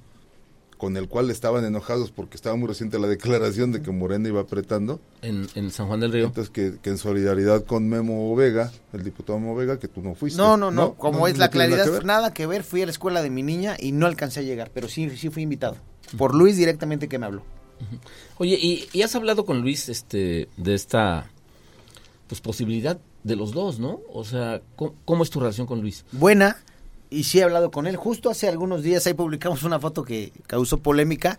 con 0.77 0.97
el 0.99 1.09
cual 1.09 1.31
estaban 1.31 1.65
enojados 1.65 2.11
porque 2.11 2.37
estaba 2.37 2.57
muy 2.57 2.69
reciente 2.69 2.99
la 2.99 3.07
declaración 3.09 3.73
de 3.73 3.81
que 3.81 3.91
Morena 3.91 4.29
iba 4.29 4.43
apretando, 4.43 5.01
En, 5.23 5.47
en 5.55 5.71
San 5.71 5.87
Juan 5.87 6.01
del 6.01 6.13
Río. 6.13 6.27
entonces 6.27 6.51
que, 6.51 6.75
que 6.83 6.91
en 6.91 6.99
solidaridad 6.99 7.65
con 7.65 7.89
Memo 7.89 8.37
Vega, 8.37 8.71
el 8.93 9.03
diputado 9.03 9.39
Memo 9.39 9.55
Vega, 9.57 9.79
que 9.79 9.89
tú 9.89 10.03
no 10.03 10.15
fuiste. 10.15 10.37
No, 10.37 10.59
no, 10.59 10.71
no, 10.71 10.93
como 10.97 11.27
es 11.27 11.35
la 11.39 11.47
nada 11.47 11.51
claridad, 11.51 11.99
que 12.01 12.05
nada 12.05 12.35
que 12.35 12.47
ver, 12.47 12.65
fui 12.65 12.83
a 12.83 12.85
la 12.87 12.93
escuela 12.93 13.23
de 13.23 13.31
mi 13.31 13.43
niña 13.43 13.77
y 13.79 13.93
no 13.93 14.05
alcancé 14.07 14.41
a 14.41 14.43
llegar, 14.43 14.71
pero 14.75 14.89
sí, 14.89 15.09
sí 15.17 15.31
fui 15.31 15.43
invitado. 15.43 15.77
Por 16.17 16.35
Luis 16.35 16.57
directamente 16.57 17.09
que 17.09 17.19
me 17.19 17.27
habló. 17.27 17.43
Oye, 18.39 18.59
y, 18.61 18.89
y 18.93 19.03
has 19.03 19.15
hablado 19.15 19.45
con 19.47 19.63
Luis 19.63 19.89
este, 19.89 20.49
de 20.57 20.75
esta 20.75 21.27
pues 22.27 22.41
posibilidad 22.41 22.99
de 23.25 23.37
los 23.37 23.53
dos, 23.53 23.79
¿no? 23.79 24.01
O 24.13 24.25
sea, 24.25 24.61
¿cómo, 24.77 24.95
cómo 25.05 25.23
es 25.23 25.31
tu 25.31 25.41
relación 25.41 25.67
con 25.67 25.81
Luis? 25.81 26.05
buena 26.13 26.59
y 27.11 27.25
sí 27.25 27.41
he 27.41 27.43
hablado 27.43 27.71
con 27.71 27.87
él. 27.87 27.97
Justo 27.97 28.31
hace 28.31 28.49
algunos 28.49 28.83
días 28.83 29.07
ahí 29.07 29.15
publicamos 29.15 29.65
una 29.65 29.81
foto 29.81 30.05
que 30.05 30.33
causó 30.47 30.79
polémica, 30.79 31.39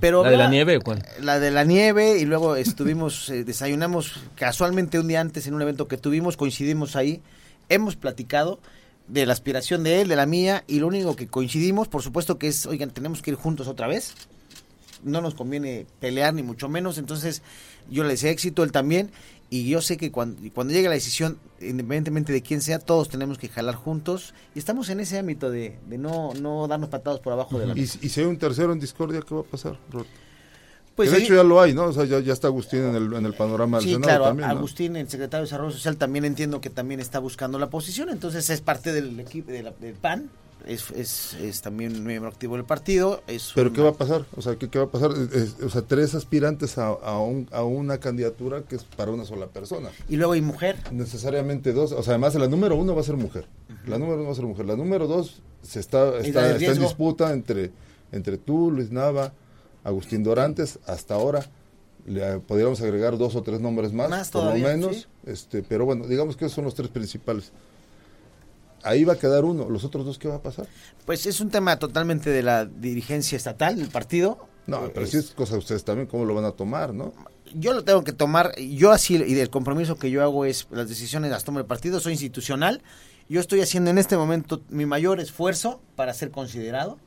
pero 0.00 0.22
¿La 0.22 0.30
de 0.30 0.36
la 0.36 0.48
nieve 0.48 0.76
o 0.76 0.80
cuál? 0.80 1.04
La 1.20 1.40
de 1.40 1.50
la 1.50 1.64
nieve 1.64 2.18
y 2.18 2.24
luego 2.24 2.56
estuvimos, 2.56 3.28
eh, 3.30 3.44
desayunamos 3.44 4.20
casualmente 4.36 4.98
un 4.98 5.08
día 5.08 5.20
antes 5.20 5.46
en 5.46 5.54
un 5.54 5.62
evento 5.62 5.88
que 5.88 5.96
tuvimos, 5.96 6.36
coincidimos 6.36 6.96
ahí, 6.96 7.20
hemos 7.68 7.96
platicado 7.96 8.60
de 9.08 9.26
la 9.26 9.32
aspiración 9.32 9.82
de 9.82 10.00
él, 10.02 10.08
de 10.08 10.16
la 10.16 10.26
mía 10.26 10.64
y 10.66 10.80
lo 10.80 10.86
único 10.86 11.16
que 11.16 11.26
coincidimos, 11.26 11.88
por 11.88 12.02
supuesto 12.02 12.38
que 12.38 12.48
es, 12.48 12.66
oigan, 12.66 12.90
tenemos 12.90 13.22
que 13.22 13.30
ir 13.30 13.36
juntos 13.36 13.66
otra 13.68 13.86
vez. 13.86 14.14
No 15.04 15.20
nos 15.20 15.34
conviene 15.34 15.86
pelear 16.00 16.34
ni 16.34 16.42
mucho 16.42 16.68
menos, 16.68 16.98
entonces 16.98 17.42
yo 17.88 18.02
le 18.02 18.10
deseo 18.10 18.30
éxito, 18.30 18.64
él 18.64 18.72
también, 18.72 19.10
y 19.48 19.68
yo 19.68 19.80
sé 19.80 19.96
que 19.96 20.10
cuando, 20.10 20.42
cuando 20.52 20.74
llegue 20.74 20.88
la 20.88 20.94
decisión, 20.94 21.38
independientemente 21.60 22.32
de 22.32 22.42
quién 22.42 22.60
sea, 22.60 22.80
todos 22.80 23.08
tenemos 23.08 23.38
que 23.38 23.48
jalar 23.48 23.76
juntos 23.76 24.34
y 24.54 24.58
estamos 24.58 24.90
en 24.90 25.00
ese 25.00 25.18
ámbito 25.18 25.50
de, 25.50 25.78
de 25.88 25.98
no, 25.98 26.34
no 26.34 26.66
darnos 26.66 26.88
patados 26.90 27.20
por 27.20 27.32
abajo 27.32 27.58
de 27.58 27.66
la 27.66 27.78
Y, 27.78 27.82
y 27.82 27.86
si 27.86 28.20
hay 28.20 28.26
un 28.26 28.38
tercero 28.38 28.72
en 28.72 28.80
discordia, 28.80 29.22
¿qué 29.22 29.34
va 29.34 29.42
a 29.42 29.44
pasar? 29.44 29.78
Pues 30.98 31.12
de 31.12 31.18
hecho 31.18 31.34
ya 31.34 31.44
lo 31.44 31.60
hay, 31.60 31.72
¿no? 31.74 31.84
O 31.84 31.92
sea, 31.92 32.04
ya, 32.04 32.18
ya 32.20 32.32
está 32.32 32.48
Agustín 32.48 32.80
en 32.80 32.94
el, 32.96 33.12
en 33.14 33.24
el 33.24 33.32
panorama 33.34 33.78
del 33.78 33.84
Sí, 33.86 33.92
Senado 33.94 34.08
claro, 34.08 34.24
también, 34.24 34.48
¿no? 34.50 34.56
Agustín, 34.58 34.96
el 34.96 35.08
secretario 35.08 35.42
de 35.42 35.46
Desarrollo 35.46 35.70
Social, 35.72 35.96
también 35.96 36.24
entiendo 36.24 36.60
que 36.60 36.70
también 36.70 36.98
está 37.00 37.20
buscando 37.20 37.58
la 37.58 37.70
posición, 37.70 38.10
entonces 38.10 38.50
es 38.50 38.60
parte 38.60 38.92
del 38.92 39.18
equipo 39.20 39.50
de 39.52 39.72
del 39.80 39.94
PAN, 39.94 40.28
es, 40.66 40.90
es, 40.90 41.34
es 41.34 41.62
también 41.62 42.04
miembro 42.04 42.28
activo 42.28 42.56
del 42.56 42.64
partido. 42.64 43.22
Es 43.28 43.52
Pero 43.54 43.68
una- 43.68 43.76
¿qué 43.76 43.82
va 43.82 43.88
a 43.90 43.94
pasar? 43.94 44.24
O 44.36 44.42
sea, 44.42 44.56
¿qué, 44.56 44.68
qué 44.68 44.78
va 44.80 44.86
a 44.86 44.90
pasar? 44.90 45.12
Es- 45.32 45.54
o 45.62 45.70
sea, 45.70 45.82
tres 45.82 46.14
aspirantes 46.16 46.76
a, 46.78 46.88
a, 46.88 47.18
un- 47.20 47.48
a 47.52 47.62
una 47.62 47.98
candidatura 47.98 48.62
que 48.62 48.74
es 48.76 48.82
para 48.84 49.12
una 49.12 49.24
sola 49.24 49.46
persona. 49.46 49.88
Y 50.08 50.16
luego 50.16 50.32
hay 50.32 50.42
mujer. 50.42 50.76
Necesariamente 50.90 51.72
dos. 51.72 51.92
O 51.92 52.02
sea, 52.02 52.14
además 52.14 52.34
la 52.34 52.48
número 52.48 52.74
uno 52.76 52.94
va 52.94 53.00
a 53.00 53.04
ser 53.04 53.16
mujer. 53.16 53.46
La 53.86 53.98
número 53.98 54.16
uno 54.18 54.26
va 54.26 54.32
a 54.32 54.34
ser 54.34 54.44
mujer. 54.44 54.66
La 54.66 54.76
número 54.76 55.06
dos 55.06 55.40
se 55.62 55.80
está, 55.80 56.18
Es 56.18 56.26
está, 56.26 56.50
está 56.56 56.72
en 56.72 56.80
disputa 56.80 57.32
entre, 57.32 57.70
entre 58.12 58.36
tú, 58.36 58.70
Luis 58.70 58.90
Nava, 58.90 59.32
Agustín 59.84 60.22
Dorantes, 60.22 60.78
hasta 60.86 61.14
ahora. 61.14 61.44
Le, 62.06 62.38
podríamos 62.40 62.80
agregar 62.80 63.18
dos 63.18 63.36
o 63.36 63.42
tres 63.42 63.60
nombres 63.60 63.92
más, 63.92 64.08
Más 64.08 64.30
por 64.30 64.44
lo 64.44 64.54
menos. 64.54 64.96
sí. 64.96 65.06
este 65.26 65.62
Pero 65.62 65.84
bueno, 65.84 66.06
digamos 66.06 66.36
que 66.36 66.46
esos 66.46 66.54
son 66.54 66.64
los 66.64 66.74
tres 66.74 66.88
principales. 66.88 67.52
Ahí 68.82 69.04
va 69.04 69.14
a 69.14 69.18
quedar 69.18 69.44
uno. 69.44 69.68
¿Los 69.68 69.84
otros 69.84 70.06
dos 70.06 70.18
qué 70.18 70.28
va 70.28 70.36
a 70.36 70.42
pasar? 70.42 70.66
Pues 71.04 71.26
es 71.26 71.40
un 71.40 71.50
tema 71.50 71.78
totalmente 71.78 72.30
de 72.30 72.42
la 72.42 72.64
dirigencia 72.64 73.36
estatal, 73.36 73.76
del 73.76 73.88
partido. 73.88 74.38
No, 74.66 74.90
pero 74.94 75.06
si 75.06 75.16
es 75.16 75.30
cosa 75.30 75.54
de 75.54 75.58
ustedes 75.58 75.84
también, 75.84 76.06
¿cómo 76.06 76.24
lo 76.24 76.34
van 76.34 76.44
a 76.44 76.52
tomar, 76.52 76.94
no? 76.94 77.12
yo 77.54 77.72
lo 77.72 77.84
tengo 77.84 78.04
que 78.04 78.12
tomar, 78.12 78.54
yo 78.58 78.92
así, 78.92 79.14
y 79.14 79.34
del 79.34 79.50
compromiso 79.50 79.96
que 79.96 80.10
yo 80.10 80.22
hago 80.22 80.44
es, 80.44 80.66
las 80.70 80.88
decisiones 80.88 81.30
las 81.30 81.44
tomo 81.44 81.58
el 81.58 81.66
partido, 81.66 82.00
soy 82.00 82.12
institucional, 82.12 82.82
yo 83.28 83.40
estoy 83.40 83.60
haciendo 83.60 83.90
en 83.90 83.98
este 83.98 84.16
momento 84.16 84.62
mi 84.68 84.86
mayor 84.86 85.20
esfuerzo 85.20 85.80
para 85.96 86.14
ser 86.14 86.30
considerado, 86.30 86.98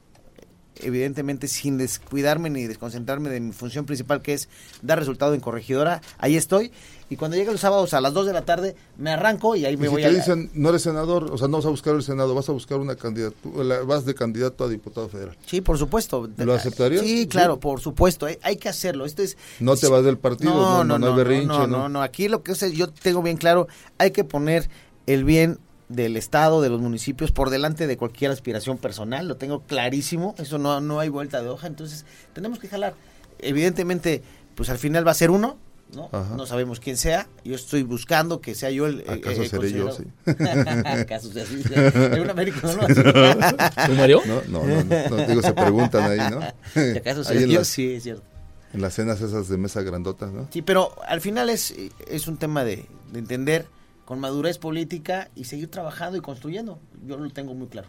evidentemente 0.79 1.47
sin 1.47 1.77
descuidarme 1.77 2.49
ni 2.49 2.65
desconcentrarme 2.65 3.29
de 3.29 3.39
mi 3.39 3.51
función 3.51 3.85
principal 3.85 4.21
que 4.21 4.33
es 4.33 4.49
dar 4.81 4.97
resultado 4.99 5.33
en 5.33 5.41
corregidora, 5.41 6.01
ahí 6.17 6.37
estoy, 6.37 6.71
y 7.09 7.17
cuando 7.17 7.35
llegue 7.35 7.51
los 7.51 7.59
sábados 7.59 7.93
a 7.93 7.99
las 7.99 8.13
2 8.13 8.25
de 8.27 8.33
la 8.33 8.43
tarde 8.43 8.75
me 8.97 9.11
arranco 9.11 9.55
y 9.57 9.65
ahí 9.65 9.73
Y 9.73 9.77
me 9.77 9.87
si 9.87 9.91
voy 9.91 10.01
te 10.01 10.07
a... 10.07 10.11
dicen, 10.11 10.49
no 10.53 10.69
eres 10.69 10.81
senador, 10.83 11.29
o 11.31 11.37
sea, 11.37 11.49
no 11.49 11.57
vas 11.57 11.65
a 11.65 11.69
buscar 11.69 11.93
el 11.95 12.03
Senado, 12.03 12.33
vas 12.33 12.47
a 12.47 12.53
buscar 12.53 12.79
una 12.79 12.95
candidatura, 12.95 13.83
vas 13.83 14.05
de 14.05 14.15
candidato 14.15 14.63
a 14.63 14.69
diputado 14.69 15.09
federal. 15.09 15.37
Sí, 15.45 15.59
por 15.59 15.77
supuesto. 15.77 16.29
¿Lo 16.37 16.53
aceptarías? 16.53 17.01
Sí, 17.03 17.27
claro, 17.27 17.55
Sí. 17.55 17.59
por 17.59 17.81
supuesto. 17.81 18.25
Hay, 18.27 18.37
hay 18.41 18.55
que 18.55 18.69
hacerlo. 18.69 19.05
Esto 19.05 19.23
es. 19.23 19.37
No 19.59 19.75
te 19.75 19.87
vas 19.89 20.05
del 20.05 20.17
partido, 20.17 20.53
no, 20.53 20.83
no, 20.85 20.97
no 20.99 21.07
hay 21.07 21.13
berrinche, 21.15 21.47
no, 21.47 21.67
¿no? 21.67 21.77
no, 21.79 21.89
no. 21.89 22.01
Aquí 22.01 22.29
lo 22.29 22.43
que 22.43 22.53
es, 22.53 22.61
yo 22.71 22.87
tengo 22.89 23.21
bien 23.21 23.35
claro, 23.37 23.67
hay 23.97 24.11
que 24.11 24.23
poner 24.23 24.69
el 25.05 25.25
bien 25.25 25.59
del 25.91 26.17
estado, 26.17 26.61
de 26.61 26.69
los 26.69 26.81
municipios 26.81 27.31
por 27.31 27.49
delante 27.49 27.87
de 27.87 27.97
cualquier 27.97 28.31
aspiración 28.31 28.77
personal. 28.77 29.27
Lo 29.27 29.37
tengo 29.37 29.61
clarísimo. 29.61 30.35
Eso 30.37 30.57
no, 30.57 30.79
no 30.81 30.99
hay 30.99 31.09
vuelta 31.09 31.41
de 31.41 31.49
hoja. 31.49 31.67
Entonces 31.67 32.05
tenemos 32.33 32.59
que 32.59 32.67
jalar. 32.67 32.93
Evidentemente, 33.39 34.23
pues 34.55 34.69
al 34.69 34.77
final 34.77 35.05
va 35.05 35.11
a 35.11 35.15
ser 35.15 35.31
uno. 35.31 35.57
¿no? 35.93 36.07
Ajá. 36.13 36.35
no 36.37 36.45
sabemos 36.45 36.79
quién 36.79 36.95
sea. 36.95 37.27
Yo 37.43 37.55
estoy 37.55 37.83
buscando 37.83 38.39
que 38.39 38.55
sea 38.55 38.69
yo 38.69 38.87
el. 38.87 39.01
¿Acaso 39.09 39.41
eh, 39.41 39.45
eh, 39.45 39.49
seré 39.49 39.71
yo? 39.73 39.89
considerado. 40.25 40.87
¿Acaso 41.01 41.31
sea 41.33 41.43
así? 41.43 41.61
Americano, 42.29 42.87
¿no? 42.87 42.87
¿Tú, 42.87 43.93
Mario? 43.95 44.21
No, 44.25 44.41
no, 44.47 44.63
no, 44.65 44.83
no, 44.85 45.09
no, 45.09 45.27
digo, 45.27 45.41
se 45.41 45.53
preguntan 45.53 46.09
ahí, 46.09 46.31
¿no? 46.31 46.39
¿Y 46.81 46.97
¿Acaso 46.97 47.29
en 47.29 47.49
yo? 47.49 47.59
las, 47.59 47.67
Sí, 47.67 47.95
es 47.95 48.03
cierto. 48.03 48.23
en 48.71 48.81
las 48.81 48.93
cenas 48.93 49.19
esas 49.19 49.49
de 49.49 49.57
mesa 49.57 49.81
grandota, 49.81 50.27
¿no? 50.27 50.47
Sí, 50.49 50.61
pero 50.61 50.95
al 51.05 51.19
final 51.19 51.49
es, 51.49 51.73
es 52.07 52.27
un 52.27 52.37
tema 52.37 52.63
de, 52.63 52.85
de 53.11 53.19
entender 53.19 53.67
con 54.11 54.19
madurez 54.19 54.57
política 54.57 55.29
y 55.37 55.45
seguir 55.45 55.69
trabajando 55.69 56.17
y 56.17 56.21
construyendo. 56.21 56.79
Yo 57.07 57.15
lo 57.15 57.29
tengo 57.29 57.53
muy 57.53 57.67
claro. 57.67 57.87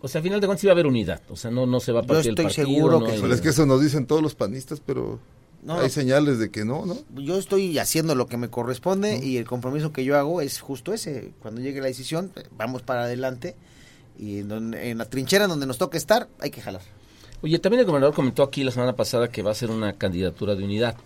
O 0.00 0.08
sea, 0.08 0.20
al 0.20 0.22
final 0.22 0.40
de 0.40 0.46
cuentas 0.46 0.62
sí 0.62 0.66
va 0.66 0.70
a 0.70 0.72
haber 0.72 0.86
unidad. 0.86 1.20
O 1.28 1.36
sea, 1.36 1.50
no, 1.50 1.66
no 1.66 1.78
se 1.78 1.92
va 1.92 1.98
a 2.00 2.02
Yo 2.04 2.06
partir 2.08 2.30
estoy 2.30 2.46
el 2.46 2.48
partido. 2.48 2.66
seguro 2.68 3.00
no 3.00 3.04
que 3.04 3.10
hay- 3.10 3.16
sí. 3.18 3.22
Pero 3.22 3.34
es 3.34 3.40
que 3.42 3.50
eso 3.50 3.66
nos 3.66 3.82
dicen 3.82 4.06
todos 4.06 4.22
los 4.22 4.34
panistas, 4.34 4.80
pero 4.80 5.18
No, 5.62 5.74
hay 5.78 5.90
señales 5.90 6.38
de 6.38 6.50
que 6.50 6.64
no, 6.64 6.86
¿no? 6.86 6.96
Yo 7.20 7.36
estoy 7.36 7.78
haciendo 7.78 8.14
lo 8.14 8.28
que 8.28 8.38
me 8.38 8.48
corresponde 8.48 9.22
y 9.22 9.36
el 9.36 9.44
compromiso 9.44 9.92
que 9.92 10.06
yo 10.06 10.16
hago 10.16 10.40
es 10.40 10.58
justo 10.58 10.94
ese. 10.94 11.32
Cuando 11.42 11.60
llegue 11.60 11.82
la 11.82 11.88
decisión, 11.88 12.32
vamos 12.56 12.80
para 12.80 13.02
adelante 13.02 13.54
y 14.18 14.38
en, 14.38 14.48
donde- 14.48 14.88
en 14.88 14.96
la 14.96 15.04
trinchera 15.04 15.48
donde 15.48 15.66
nos 15.66 15.76
toca 15.76 15.98
estar, 15.98 16.28
hay 16.40 16.48
que 16.50 16.62
jalar. 16.62 16.80
Oye, 17.42 17.58
también 17.58 17.80
el 17.80 17.86
gobernador 17.86 18.14
comentó 18.14 18.42
aquí 18.42 18.64
la 18.64 18.70
semana 18.70 18.96
pasada 18.96 19.28
que 19.28 19.42
va 19.42 19.50
a 19.50 19.54
ser 19.54 19.70
una 19.70 19.92
candidatura 19.92 20.54
de 20.54 20.64
unidad. 20.64 20.96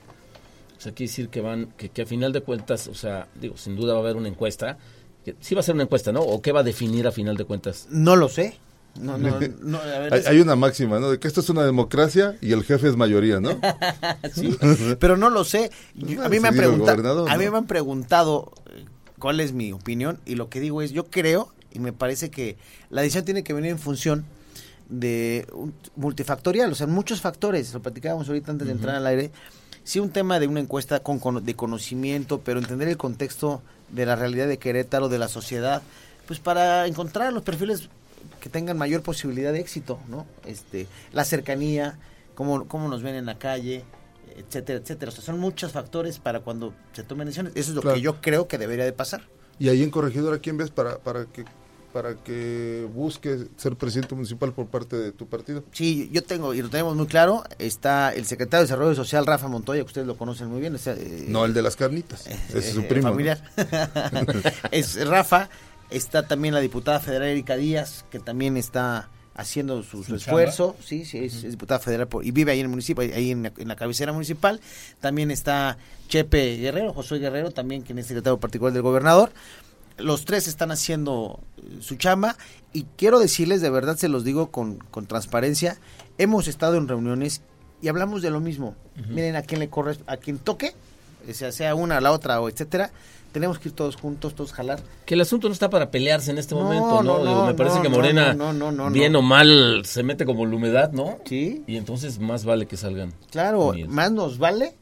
O 0.82 0.84
sea, 0.84 0.92
quiere 0.92 1.08
decir 1.10 1.28
que 1.28 1.40
van, 1.40 1.66
que, 1.76 1.90
que 1.90 2.02
a 2.02 2.06
final 2.06 2.32
de 2.32 2.40
cuentas, 2.40 2.88
o 2.88 2.94
sea, 2.94 3.28
digo, 3.40 3.56
sin 3.56 3.76
duda 3.76 3.92
va 3.92 4.00
a 4.00 4.02
haber 4.02 4.16
una 4.16 4.26
encuesta. 4.26 4.78
Que, 5.24 5.36
sí 5.40 5.54
va 5.54 5.60
a 5.60 5.62
ser 5.62 5.76
una 5.76 5.84
encuesta, 5.84 6.10
¿no? 6.10 6.22
¿O 6.22 6.42
qué 6.42 6.50
va 6.50 6.58
a 6.60 6.62
definir 6.64 7.06
a 7.06 7.12
final 7.12 7.36
de 7.36 7.44
cuentas? 7.44 7.86
No 7.88 8.16
lo 8.16 8.28
sé. 8.28 8.58
No, 9.00 9.16
no, 9.18 9.38
no, 9.60 9.78
a 9.78 9.84
ver, 10.00 10.12
Hay, 10.12 10.18
es- 10.20 10.26
hay 10.26 10.40
una 10.40 10.56
máxima, 10.56 10.98
¿no? 10.98 11.12
De 11.12 11.20
que 11.20 11.28
esto 11.28 11.40
es 11.40 11.48
una 11.50 11.64
democracia 11.64 12.36
y 12.40 12.50
el 12.50 12.64
jefe 12.64 12.88
es 12.88 12.96
mayoría, 12.96 13.38
¿no? 13.38 13.50
Sí, 14.34 14.58
pero 14.98 15.16
no 15.16 15.30
lo 15.30 15.44
sé. 15.44 15.70
Yo- 15.94 16.20
a 16.24 16.28
mí 16.28 16.40
me 16.40 16.48
han 16.48 16.56
preguntado, 16.56 17.28
a 17.28 17.36
mí 17.38 17.48
me 17.48 17.56
han 17.58 17.66
preguntado 17.68 18.50
eh, 18.74 18.84
cuál 19.20 19.38
es 19.38 19.52
mi 19.52 19.70
opinión 19.70 20.18
y 20.26 20.34
lo 20.34 20.48
que 20.48 20.58
digo 20.58 20.82
es, 20.82 20.90
yo 20.90 21.04
creo 21.04 21.52
y 21.72 21.78
me 21.78 21.92
parece 21.92 22.32
que 22.32 22.56
la 22.90 23.02
decisión 23.02 23.24
tiene 23.24 23.44
que 23.44 23.52
venir 23.52 23.70
en 23.70 23.78
función 23.78 24.24
de 24.88 25.46
multifactorial, 25.96 26.70
o 26.70 26.74
sea, 26.74 26.86
muchos 26.86 27.20
factores, 27.20 27.72
lo 27.72 27.80
platicábamos 27.80 28.28
ahorita 28.28 28.50
antes 28.50 28.66
de 28.66 28.72
entrar 28.72 28.96
al 28.96 29.06
aire, 29.06 29.30
sí 29.84 29.98
un 30.00 30.10
tema 30.10 30.38
de 30.40 30.46
una 30.46 30.60
encuesta 30.60 31.00
con, 31.00 31.18
con- 31.18 31.44
de 31.44 31.54
conocimiento, 31.56 32.40
pero 32.40 32.58
entender 32.60 32.88
el 32.88 32.96
contexto 32.96 33.62
de 33.90 34.06
la 34.06 34.16
realidad 34.16 34.48
de 34.48 34.58
Querétaro, 34.58 35.08
de 35.08 35.18
la 35.18 35.28
sociedad, 35.28 35.82
pues 36.26 36.38
para 36.40 36.86
encontrar 36.86 37.32
los 37.32 37.42
perfiles 37.42 37.88
que 38.40 38.48
tengan 38.48 38.78
mayor 38.78 39.02
posibilidad 39.02 39.52
de 39.52 39.60
éxito, 39.60 39.98
¿no? 40.08 40.26
Este, 40.46 40.86
la 41.12 41.24
cercanía, 41.24 41.98
cómo, 42.34 42.66
cómo 42.68 42.88
nos 42.88 43.02
ven 43.02 43.14
en 43.16 43.26
la 43.26 43.38
calle, 43.38 43.84
etcétera, 44.36 44.78
etcétera. 44.78 45.10
O 45.10 45.14
sea, 45.14 45.24
son 45.24 45.38
muchos 45.38 45.72
factores 45.72 46.18
para 46.18 46.40
cuando 46.40 46.72
se 46.92 47.02
tomen 47.02 47.26
decisiones. 47.26 47.52
Eso 47.56 47.70
es 47.70 47.74
lo 47.76 47.82
Claro. 47.82 47.96
que 47.96 48.00
yo 48.00 48.20
creo 48.20 48.48
que 48.48 48.58
debería 48.58 48.84
de 48.84 48.92
pasar. 48.92 49.22
Y 49.58 49.68
ahí 49.68 49.82
en 49.82 49.90
Corregidora, 49.90 50.38
¿quién 50.38 50.56
ves 50.56 50.70
para, 50.70 50.98
para 50.98 51.26
que 51.26 51.44
para 51.92 52.14
que 52.14 52.88
busque 52.94 53.46
ser 53.56 53.76
presidente 53.76 54.14
municipal 54.14 54.52
por 54.52 54.66
parte 54.66 54.96
de 54.96 55.12
tu 55.12 55.26
partido? 55.26 55.62
Sí, 55.72 56.08
yo 56.12 56.22
tengo, 56.22 56.54
y 56.54 56.62
lo 56.62 56.68
tenemos 56.70 56.96
muy 56.96 57.06
claro, 57.06 57.44
está 57.58 58.12
el 58.14 58.24
secretario 58.24 58.60
de 58.62 58.64
Desarrollo 58.66 58.94
Social, 58.94 59.26
Rafa 59.26 59.48
Montoya, 59.48 59.82
que 59.82 59.86
ustedes 59.86 60.06
lo 60.06 60.16
conocen 60.16 60.48
muy 60.48 60.60
bien. 60.60 60.74
está, 60.74 60.92
eh, 60.94 61.26
No, 61.28 61.44
el 61.44 61.54
de 61.54 61.62
las 61.62 61.76
carnitas. 61.76 62.26
Ese 62.26 62.58
es 62.58 62.70
su 62.74 62.80
eh, 62.80 62.84
primo. 62.84 63.08
¿no? 63.08 63.12
familiar. 63.12 63.42
es 64.70 65.06
Rafa, 65.06 65.48
está 65.90 66.26
también 66.26 66.54
la 66.54 66.60
diputada 66.60 67.00
federal 67.00 67.28
Erika 67.28 67.56
Díaz, 67.56 68.04
que 68.10 68.18
también 68.18 68.56
está 68.56 69.08
haciendo 69.34 69.82
su, 69.82 70.04
su 70.04 70.14
esfuerzo, 70.16 70.76
sí, 70.84 71.06
sí, 71.06 71.18
es, 71.24 71.36
es 71.44 71.52
diputada 71.52 71.80
federal 71.80 72.06
por- 72.06 72.22
y 72.24 72.30
vive 72.32 72.52
ahí 72.52 72.60
en 72.60 72.66
el 72.66 72.70
municipio, 72.70 73.02
ahí 73.02 73.30
en 73.30 73.44
la, 73.44 73.52
en 73.56 73.66
la 73.68 73.76
cabecera 73.76 74.12
municipal. 74.12 74.60
También 75.00 75.30
está 75.30 75.78
Chepe 76.08 76.56
Guerrero, 76.58 76.92
Josué 76.92 77.18
Guerrero, 77.18 77.50
también 77.50 77.80
quien 77.80 77.98
es 77.98 78.06
secretario 78.06 78.38
particular 78.38 78.74
del 78.74 78.82
gobernador. 78.82 79.32
Los 79.98 80.24
tres 80.24 80.48
están 80.48 80.70
haciendo 80.70 81.40
eh, 81.58 81.78
su 81.80 81.96
chamba 81.96 82.36
y 82.72 82.84
quiero 82.96 83.18
decirles, 83.18 83.60
de 83.60 83.70
verdad 83.70 83.96
se 83.96 84.08
los 84.08 84.24
digo 84.24 84.50
con, 84.50 84.76
con 84.90 85.06
transparencia, 85.06 85.78
hemos 86.18 86.48
estado 86.48 86.76
en 86.76 86.88
reuniones 86.88 87.42
y 87.80 87.88
hablamos 87.88 88.22
de 88.22 88.30
lo 88.30 88.40
mismo. 88.40 88.74
Miren, 89.08 89.36
a 89.36 89.42
quien 89.42 89.60
le 89.60 89.68
corre, 89.68 89.96
a 90.06 90.16
quien 90.16 90.38
toque, 90.38 90.74
o 91.28 91.32
sea, 91.34 91.50
sea 91.52 91.74
una, 91.74 92.00
la 92.00 92.12
otra 92.12 92.40
o 92.40 92.48
etcétera, 92.48 92.90
tenemos 93.32 93.58
que 93.58 93.70
ir 93.70 93.74
todos 93.74 93.96
juntos, 93.96 94.34
todos 94.34 94.52
jalar. 94.52 94.80
Que 95.06 95.14
el 95.14 95.20
asunto 95.22 95.48
no 95.48 95.54
está 95.54 95.70
para 95.70 95.90
pelearse 95.90 96.30
en 96.30 96.38
este 96.38 96.54
No, 96.54 96.62
momento, 96.62 97.02
¿no? 97.02 97.18
no, 97.18 97.24
Digo, 97.24 97.34
no, 97.40 97.46
me 97.46 97.54
parece 97.54 97.80
que 97.80 97.88
Morena, 97.88 98.36
bien 98.90 99.16
o 99.16 99.22
mal, 99.22 99.82
se 99.86 100.02
mete 100.02 100.24
como 100.26 100.44
la 100.46 100.54
humedad, 100.54 100.92
¿no? 100.92 101.18
Sí. 101.24 101.64
Y 101.66 101.76
entonces 101.76 102.18
más 102.18 102.44
vale 102.44 102.66
que 102.66 102.76
salgan. 102.76 103.12
Claro, 103.30 103.68
unidos. 103.68 103.90
más 103.90 104.12
nos 104.12 104.38
vale 104.38 104.74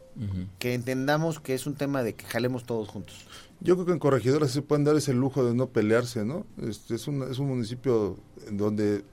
Que 0.58 0.74
entendamos 0.74 1.40
que 1.40 1.54
es 1.54 1.66
un 1.66 1.74
tema 1.74 2.02
de 2.02 2.14
que 2.14 2.24
jalemos 2.26 2.64
todos 2.64 2.88
juntos. 2.88 3.16
Yo 3.60 3.74
creo 3.74 3.86
que 3.86 3.92
en 3.92 3.98
Corregidora 3.98 4.48
se 4.48 4.62
pueden 4.62 4.84
dar 4.84 4.96
ese 4.96 5.12
lujo 5.14 5.44
de 5.44 5.54
no 5.54 5.66
pelearse, 5.68 6.24
¿no? 6.24 6.46
Este, 6.66 6.94
es, 6.94 7.06
un, 7.08 7.22
es 7.30 7.38
un 7.38 7.48
municipio 7.48 8.16
en 8.48 8.56
donde 8.56 9.04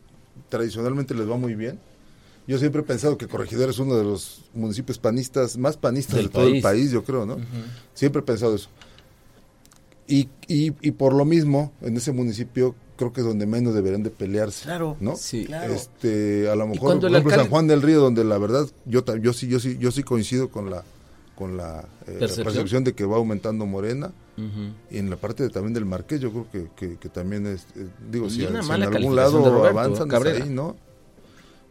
tradicionalmente 0.50 1.14
les 1.14 1.30
va 1.30 1.38
muy 1.38 1.56
bien. 1.56 1.80
Yo 2.48 2.58
siempre 2.58 2.82
he 2.82 2.86
pensado 2.86 3.18
que 3.18 3.28
Corregidora 3.28 3.72
es 3.72 3.80
uno 3.80 3.96
de 3.96 4.06
los 4.06 4.46
municipios 4.54 4.98
panistas, 5.00 5.58
más 5.58 5.76
panistas 5.76 6.16
Del 6.16 6.28
de 6.28 6.32
todo 6.32 6.48
el 6.48 6.62
país. 6.62 6.92
yo 6.92 7.04
creo, 7.04 7.26
¿no? 7.26 7.38
Siempre 7.94 8.22
he 8.22 8.24
pensado 8.24 8.56
eso. 8.56 8.70
Y, 10.08 10.30
y, 10.48 10.74
y 10.82 10.92
por 10.92 11.14
lo 11.14 11.26
mismo, 11.26 11.74
en 11.82 11.98
ese 11.98 12.14
municipio 12.14 12.74
creo 12.96 13.12
que 13.12 13.20
es 13.22 13.28
donde 13.28 13.46
menos 13.46 13.74
deberían 13.74 14.02
de 14.04 14.10
pelearse, 14.10 14.64
Claro. 14.64 14.96
¿no? 15.02 15.18
Sí. 15.18 15.46
Claro. 15.46 15.74
Este, 15.74 16.50
a 16.50 16.56
lo 16.56 16.68
mejor, 16.68 17.00
por 17.02 17.10
ejemplo, 17.12 17.32
San 17.36 17.50
Juan 17.50 17.68
del 17.68 17.82
Río, 17.82 18.00
donde 18.00 18.24
la 18.24 18.38
verdad, 18.38 18.66
yo, 18.86 19.04
yo 19.18 19.34
sí, 19.34 19.48
yo 19.50 19.60
sí, 19.60 19.78
yo 19.78 19.92
sí 19.92 20.04
coincido 20.04 20.50
con 20.50 20.70
la, 20.70 20.86
con 21.38 21.56
la 21.56 21.82
eh, 22.08 22.18
Percepción. 22.20 22.46
percepción 22.46 22.84
de 22.84 22.94
que 22.94 23.06
va 23.06 23.18
aumentando 23.18 23.66
Morena. 23.66 24.12
Y 24.92 24.98
en 25.00 25.10
la 25.10 25.16
parte 25.16 25.42
de- 25.44 25.50
también 25.50 25.74
del 25.74 25.86
Marqués, 25.86 26.20
yo 26.22 26.32
creo 26.32 26.48
que, 26.52 26.68
que, 26.76 26.98
que 26.98 27.10
también 27.10 27.48
es, 27.48 27.66
eh, 27.76 27.88
digo, 28.12 28.30
si, 28.30 28.44
en 28.46 28.56
algún 28.56 29.16
lado 29.16 29.40
Roberto 29.44 29.80
avanzan 29.80 30.28
ahí, 30.44 30.50
¿no? 30.50 30.76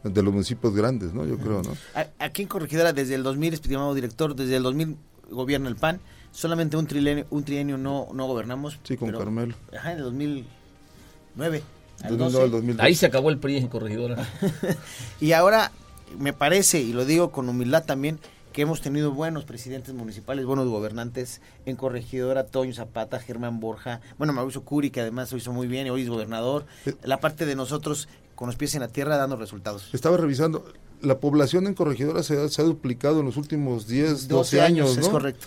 De 0.02 0.20
los 0.22 0.32
municipios 0.32 0.74
grandes, 0.74 1.12
¿no? 1.14 1.24
Yo 1.24 1.36
creo, 1.38 1.62
¿no? 1.62 1.76
Aquí 2.18 2.42
en 2.42 2.48
Corregidora, 2.48 2.92
desde 2.92 3.14
el 3.14 3.22
2000, 3.22 3.54
estimado 3.54 3.94
director, 3.94 4.34
desde 4.34 4.56
el 4.56 4.62
2000 4.64 4.96
gobierna 5.30 5.68
el 5.68 5.76
PAN, 5.76 6.00
solamente 6.32 6.76
un 6.76 6.86
trienio, 6.88 7.24
un 7.30 7.44
trienio 7.44 7.78
no, 7.78 8.08
no 8.12 8.26
gobernamos. 8.26 8.78
Sí, 8.82 8.96
con 8.96 9.08
pero- 9.08 9.18
Carmelo. 9.20 9.54
Ajá, 9.76 9.92
en 9.92 9.98
el 9.98 10.04
2009. 10.04 11.62
al 12.02 12.18
2009 12.18 12.18
12. 12.18 12.42
al 12.42 12.50
2012. 12.50 12.86
Ahí 12.86 12.94
se 12.96 13.06
acabó 13.06 13.30
el 13.30 13.38
PRI 13.38 13.58
en 13.58 13.68
Corregidora. 13.68 14.28
Y 15.20 15.32
ahora 15.32 15.70
me 16.18 16.32
parece, 16.32 16.80
y 16.80 16.92
lo 16.92 17.04
digo 17.04 17.30
con 17.30 17.48
humildad 17.48 17.84
también, 17.84 18.18
que 18.56 18.62
hemos 18.62 18.80
tenido 18.80 19.12
buenos 19.12 19.44
presidentes 19.44 19.92
municipales, 19.92 20.46
buenos 20.46 20.66
gobernantes 20.66 21.42
en 21.66 21.76
Corregidora, 21.76 22.46
Toño 22.46 22.72
Zapata, 22.72 23.20
Germán 23.20 23.60
Borja, 23.60 24.00
bueno, 24.16 24.32
Mauricio 24.32 24.64
Curi, 24.64 24.88
que 24.88 25.02
además 25.02 25.30
lo 25.30 25.36
hizo 25.36 25.52
muy 25.52 25.66
bien 25.66 25.86
y 25.86 25.90
hoy 25.90 26.04
es 26.04 26.08
gobernador. 26.08 26.64
La 27.02 27.20
parte 27.20 27.44
de 27.44 27.54
nosotros 27.54 28.08
con 28.34 28.46
los 28.46 28.56
pies 28.56 28.74
en 28.74 28.80
la 28.80 28.88
tierra 28.88 29.18
dando 29.18 29.36
resultados. 29.36 29.90
Estaba 29.92 30.16
revisando, 30.16 30.64
la 31.02 31.18
población 31.18 31.66
en 31.66 31.74
Corregidora 31.74 32.22
se 32.22 32.42
ha, 32.42 32.48
se 32.48 32.62
ha 32.62 32.64
duplicado 32.64 33.20
en 33.20 33.26
los 33.26 33.36
últimos 33.36 33.88
10, 33.88 34.26
12, 34.26 34.62
años, 34.62 34.96
¿no? 34.96 35.02
es 35.02 35.08
correcto. 35.10 35.46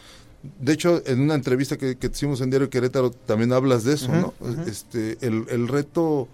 De 0.59 0.73
hecho, 0.73 1.01
en 1.07 1.21
una 1.21 1.33
entrevista 1.33 1.77
que, 1.79 1.97
que 1.97 2.07
hicimos 2.13 2.41
en 2.41 2.51
Diario 2.51 2.69
Querétaro 2.69 3.09
también 3.09 3.53
hablas 3.53 3.85
de 3.85 3.95
eso, 3.95 4.11
¿no? 4.11 4.35
Este, 4.67 5.17
el, 5.21 5.47
el 5.49 5.67
reto, 5.67 6.27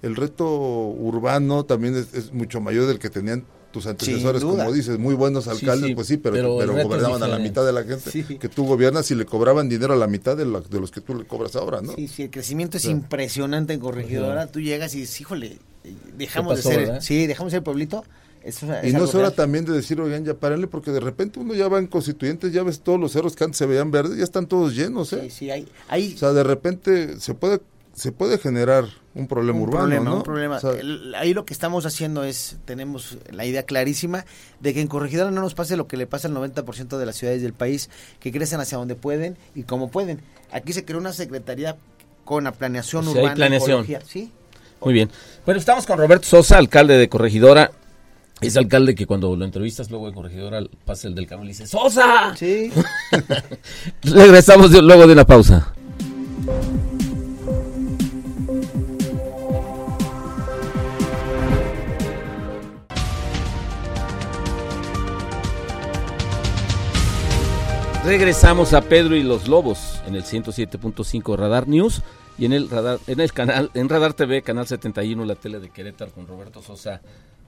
el 0.00 0.16
reto 0.16 0.46
urbano 0.46 1.64
también 1.64 1.94
es, 1.94 2.14
es 2.14 2.32
mucho 2.32 2.62
mayor 2.62 2.86
del 2.86 2.98
que 2.98 3.10
tenían 3.10 3.44
tus 3.74 3.86
antecesores, 3.86 4.44
como 4.44 4.72
dices, 4.72 4.98
muy 4.98 5.14
buenos 5.16 5.48
alcaldes, 5.48 5.88
sí, 5.88 5.94
pues 5.96 6.06
sí, 6.06 6.16
pero, 6.16 6.56
pero 6.58 6.72
gobernaban 6.84 7.22
a 7.24 7.26
la 7.28 7.38
mitad 7.40 7.66
de 7.66 7.72
la 7.72 7.82
gente 7.82 8.08
Sí. 8.10 8.22
que 8.38 8.48
tú 8.48 8.64
gobiernas 8.64 9.10
y 9.10 9.16
le 9.16 9.26
cobraban 9.26 9.68
dinero 9.68 9.92
a 9.92 9.96
la 9.96 10.06
mitad 10.06 10.36
de, 10.36 10.46
la- 10.46 10.60
de 10.60 10.80
los 10.80 10.92
que 10.92 11.00
tú 11.00 11.14
le 11.16 11.24
cobras 11.26 11.56
ahora, 11.56 11.80
¿no? 11.82 11.92
Sí, 11.96 12.06
sí, 12.06 12.22
el 12.22 12.30
crecimiento 12.30 12.76
es 12.76 12.84
impresionante 12.84 13.72
en 13.72 13.80
Corregidora. 13.80 14.46
Tú 14.46 14.60
llegas 14.60 14.94
y 14.94 15.00
dices, 15.00 15.20
híjole, 15.20 15.58
dejamos 16.16 16.54
pasó, 16.54 16.68
de 16.68 16.74
ser, 16.76 16.84
verdad? 16.86 17.00
sí, 17.02 17.26
dejamos 17.26 17.52
de 17.52 17.56
ser 17.58 17.64
pueblito. 17.64 18.04
Eso 18.44 18.72
es 18.74 18.88
Y 18.90 18.92
no 18.92 19.04
es 19.06 19.14
hora 19.14 19.24
real. 19.28 19.34
también 19.34 19.64
de 19.64 19.72
decir, 19.72 19.98
oigan, 20.00 20.24
ya 20.24 20.34
párenle, 20.34 20.66
porque 20.66 20.90
de 20.92 21.00
repente 21.00 21.40
uno 21.40 21.54
ya 21.54 21.66
va 21.66 21.78
en 21.78 21.86
constituyentes, 21.86 22.52
ya 22.52 22.62
ves 22.62 22.80
todos 22.80 23.00
los 23.00 23.10
cerros 23.12 23.34
que 23.34 23.42
antes 23.44 23.56
se 23.58 23.64
veían 23.66 23.90
verdes, 23.90 24.18
ya 24.18 24.22
están 24.24 24.46
todos 24.46 24.74
llenos, 24.76 25.12
¿eh? 25.14 25.20
Sí, 25.24 25.30
sí, 25.30 25.50
hay, 25.50 25.66
hay 25.88 26.14
O 26.14 26.18
sea, 26.18 26.32
de 26.32 26.44
repente 26.44 27.18
se 27.20 27.32
puede 27.34 27.60
se 27.94 28.12
puede 28.12 28.38
generar 28.38 28.84
un 29.14 29.26
problema 29.28 29.58
un 29.58 29.62
urbano, 29.68 29.80
problema, 29.86 30.10
¿no? 30.10 30.16
un 30.16 30.22
problema. 30.22 30.56
O 30.56 30.60
sea, 30.60 30.70
El- 30.72 31.14
ahí 31.14 31.32
lo 31.34 31.44
que 31.44 31.52
estamos 31.54 31.86
haciendo 31.86 32.24
es, 32.24 32.56
tenemos 32.64 33.16
la 33.30 33.46
idea 33.46 33.62
clarísima 33.64 34.24
de 34.60 34.74
que 34.74 34.80
en 34.80 34.88
Corregidora 34.88 35.30
no 35.30 35.40
nos 35.40 35.54
pase 35.54 35.76
lo 35.76 35.86
que 35.86 35.96
le 35.96 36.06
pasa 36.06 36.28
al 36.28 36.34
90% 36.34 36.98
de 36.98 37.06
las 37.06 37.16
ciudades 37.16 37.40
del 37.42 37.52
país, 37.52 37.88
que 38.20 38.32
crecen 38.32 38.60
hacia 38.60 38.78
donde 38.78 38.96
pueden 38.96 39.36
y 39.54 39.62
como 39.62 39.90
pueden. 39.90 40.20
Aquí 40.52 40.72
se 40.72 40.84
creó 40.84 40.98
una 40.98 41.12
secretaría 41.12 41.76
con 42.24 42.44
la 42.44 42.52
planeación 42.52 43.06
O 43.06 43.12
sea, 43.12 43.20
hay 43.20 43.24
urbana, 43.26 43.34
planeación. 43.36 43.70
ecología, 43.84 44.00
sí. 44.06 44.32
Muy 44.82 44.92
bien. 44.94 45.10
Bueno, 45.46 45.58
estamos 45.60 45.86
con 45.86 45.98
Roberto 45.98 46.26
Sosa, 46.26 46.58
alcalde 46.58 46.98
de 46.98 47.08
Corregidora. 47.08 47.70
Es 48.40 48.56
alcalde 48.56 48.94
que 48.94 49.06
cuando 49.06 49.34
lo 49.36 49.44
entrevistas 49.44 49.90
luego 49.90 50.08
de 50.08 50.12
Corregidora 50.14 50.60
pasa 50.84 51.06
el 51.08 51.14
del 51.14 51.26
camión 51.26 51.46
y 51.46 51.50
dice 51.52 51.66
¡Sosa! 51.66 52.34
Sí. 52.36 52.70
Regresamos 54.02 54.70
de- 54.72 54.82
luego 54.82 55.06
de 55.06 55.12
una 55.12 55.24
pausa. 55.24 55.72
Regresamos 68.04 68.74
a 68.74 68.82
Pedro 68.82 69.16
y 69.16 69.22
los 69.22 69.48
Lobos 69.48 70.02
en 70.06 70.14
el 70.14 70.24
107.5 70.24 71.36
Radar 71.38 71.66
News 71.68 72.02
y 72.36 72.44
en 72.44 72.52
el 72.52 72.68
radar 72.68 72.98
en 73.06 73.20
el 73.20 73.32
canal 73.32 73.70
en 73.72 73.88
Radar 73.88 74.12
TV 74.12 74.42
canal 74.42 74.66
71 74.66 75.24
la 75.24 75.34
tele 75.36 75.58
de 75.58 75.70
Querétaro 75.70 76.12
con 76.12 76.26
Roberto 76.26 76.60
Sosa, 76.62 77.00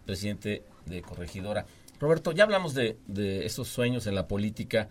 presidente 0.06 0.62
de 0.86 1.02
Corregidora. 1.02 1.66
Roberto, 2.00 2.32
ya 2.32 2.44
hablamos 2.44 2.72
de, 2.74 2.96
de 3.06 3.44
esos 3.44 3.68
sueños 3.68 4.06
en 4.06 4.14
la 4.14 4.26
política, 4.28 4.88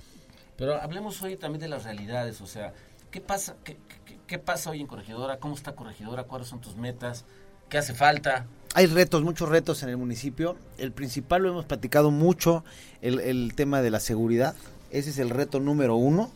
pero 0.56 0.80
hablemos 0.80 1.22
hoy 1.24 1.36
también 1.36 1.62
de 1.62 1.68
las 1.70 1.84
realidades, 1.84 2.42
o 2.42 2.48
sea, 2.48 2.74
¿qué 3.10 3.22
pasa 3.22 3.56
qué, 3.64 3.78
qué- 4.06 4.20
qué 4.28 4.38
pasa 4.40 4.70
hoy 4.70 4.82
en 4.82 4.88
Corregidora? 4.88 5.38
¿Cómo 5.40 5.56
está 5.56 5.74
Corregidora? 5.74 6.24
¿Cuáles 6.26 6.48
son 6.48 6.62
tus 6.62 6.76
metas? 6.76 7.26
¿Qué 7.70 7.80
hace 7.80 7.96
falta? 7.96 8.46
Hay 8.76 8.86
retos, 8.86 9.24
muchos 9.24 9.50
retos 9.50 9.82
en 9.82 9.90
el 9.90 9.98
municipio. 9.98 10.58
El 10.78 10.92
principal 10.92 11.42
lo 11.42 11.50
hemos 11.50 11.66
platicado 11.66 12.12
mucho, 12.12 12.64
el, 13.02 13.20
el 13.20 13.54
tema 13.56 13.82
de 13.82 13.90
la 13.90 14.00
seguridad. 14.00 14.54
Ese 14.92 15.10
es 15.10 15.18
el 15.20 15.30
reto 15.30 15.60
número 15.60 15.96
uno. 15.96 16.32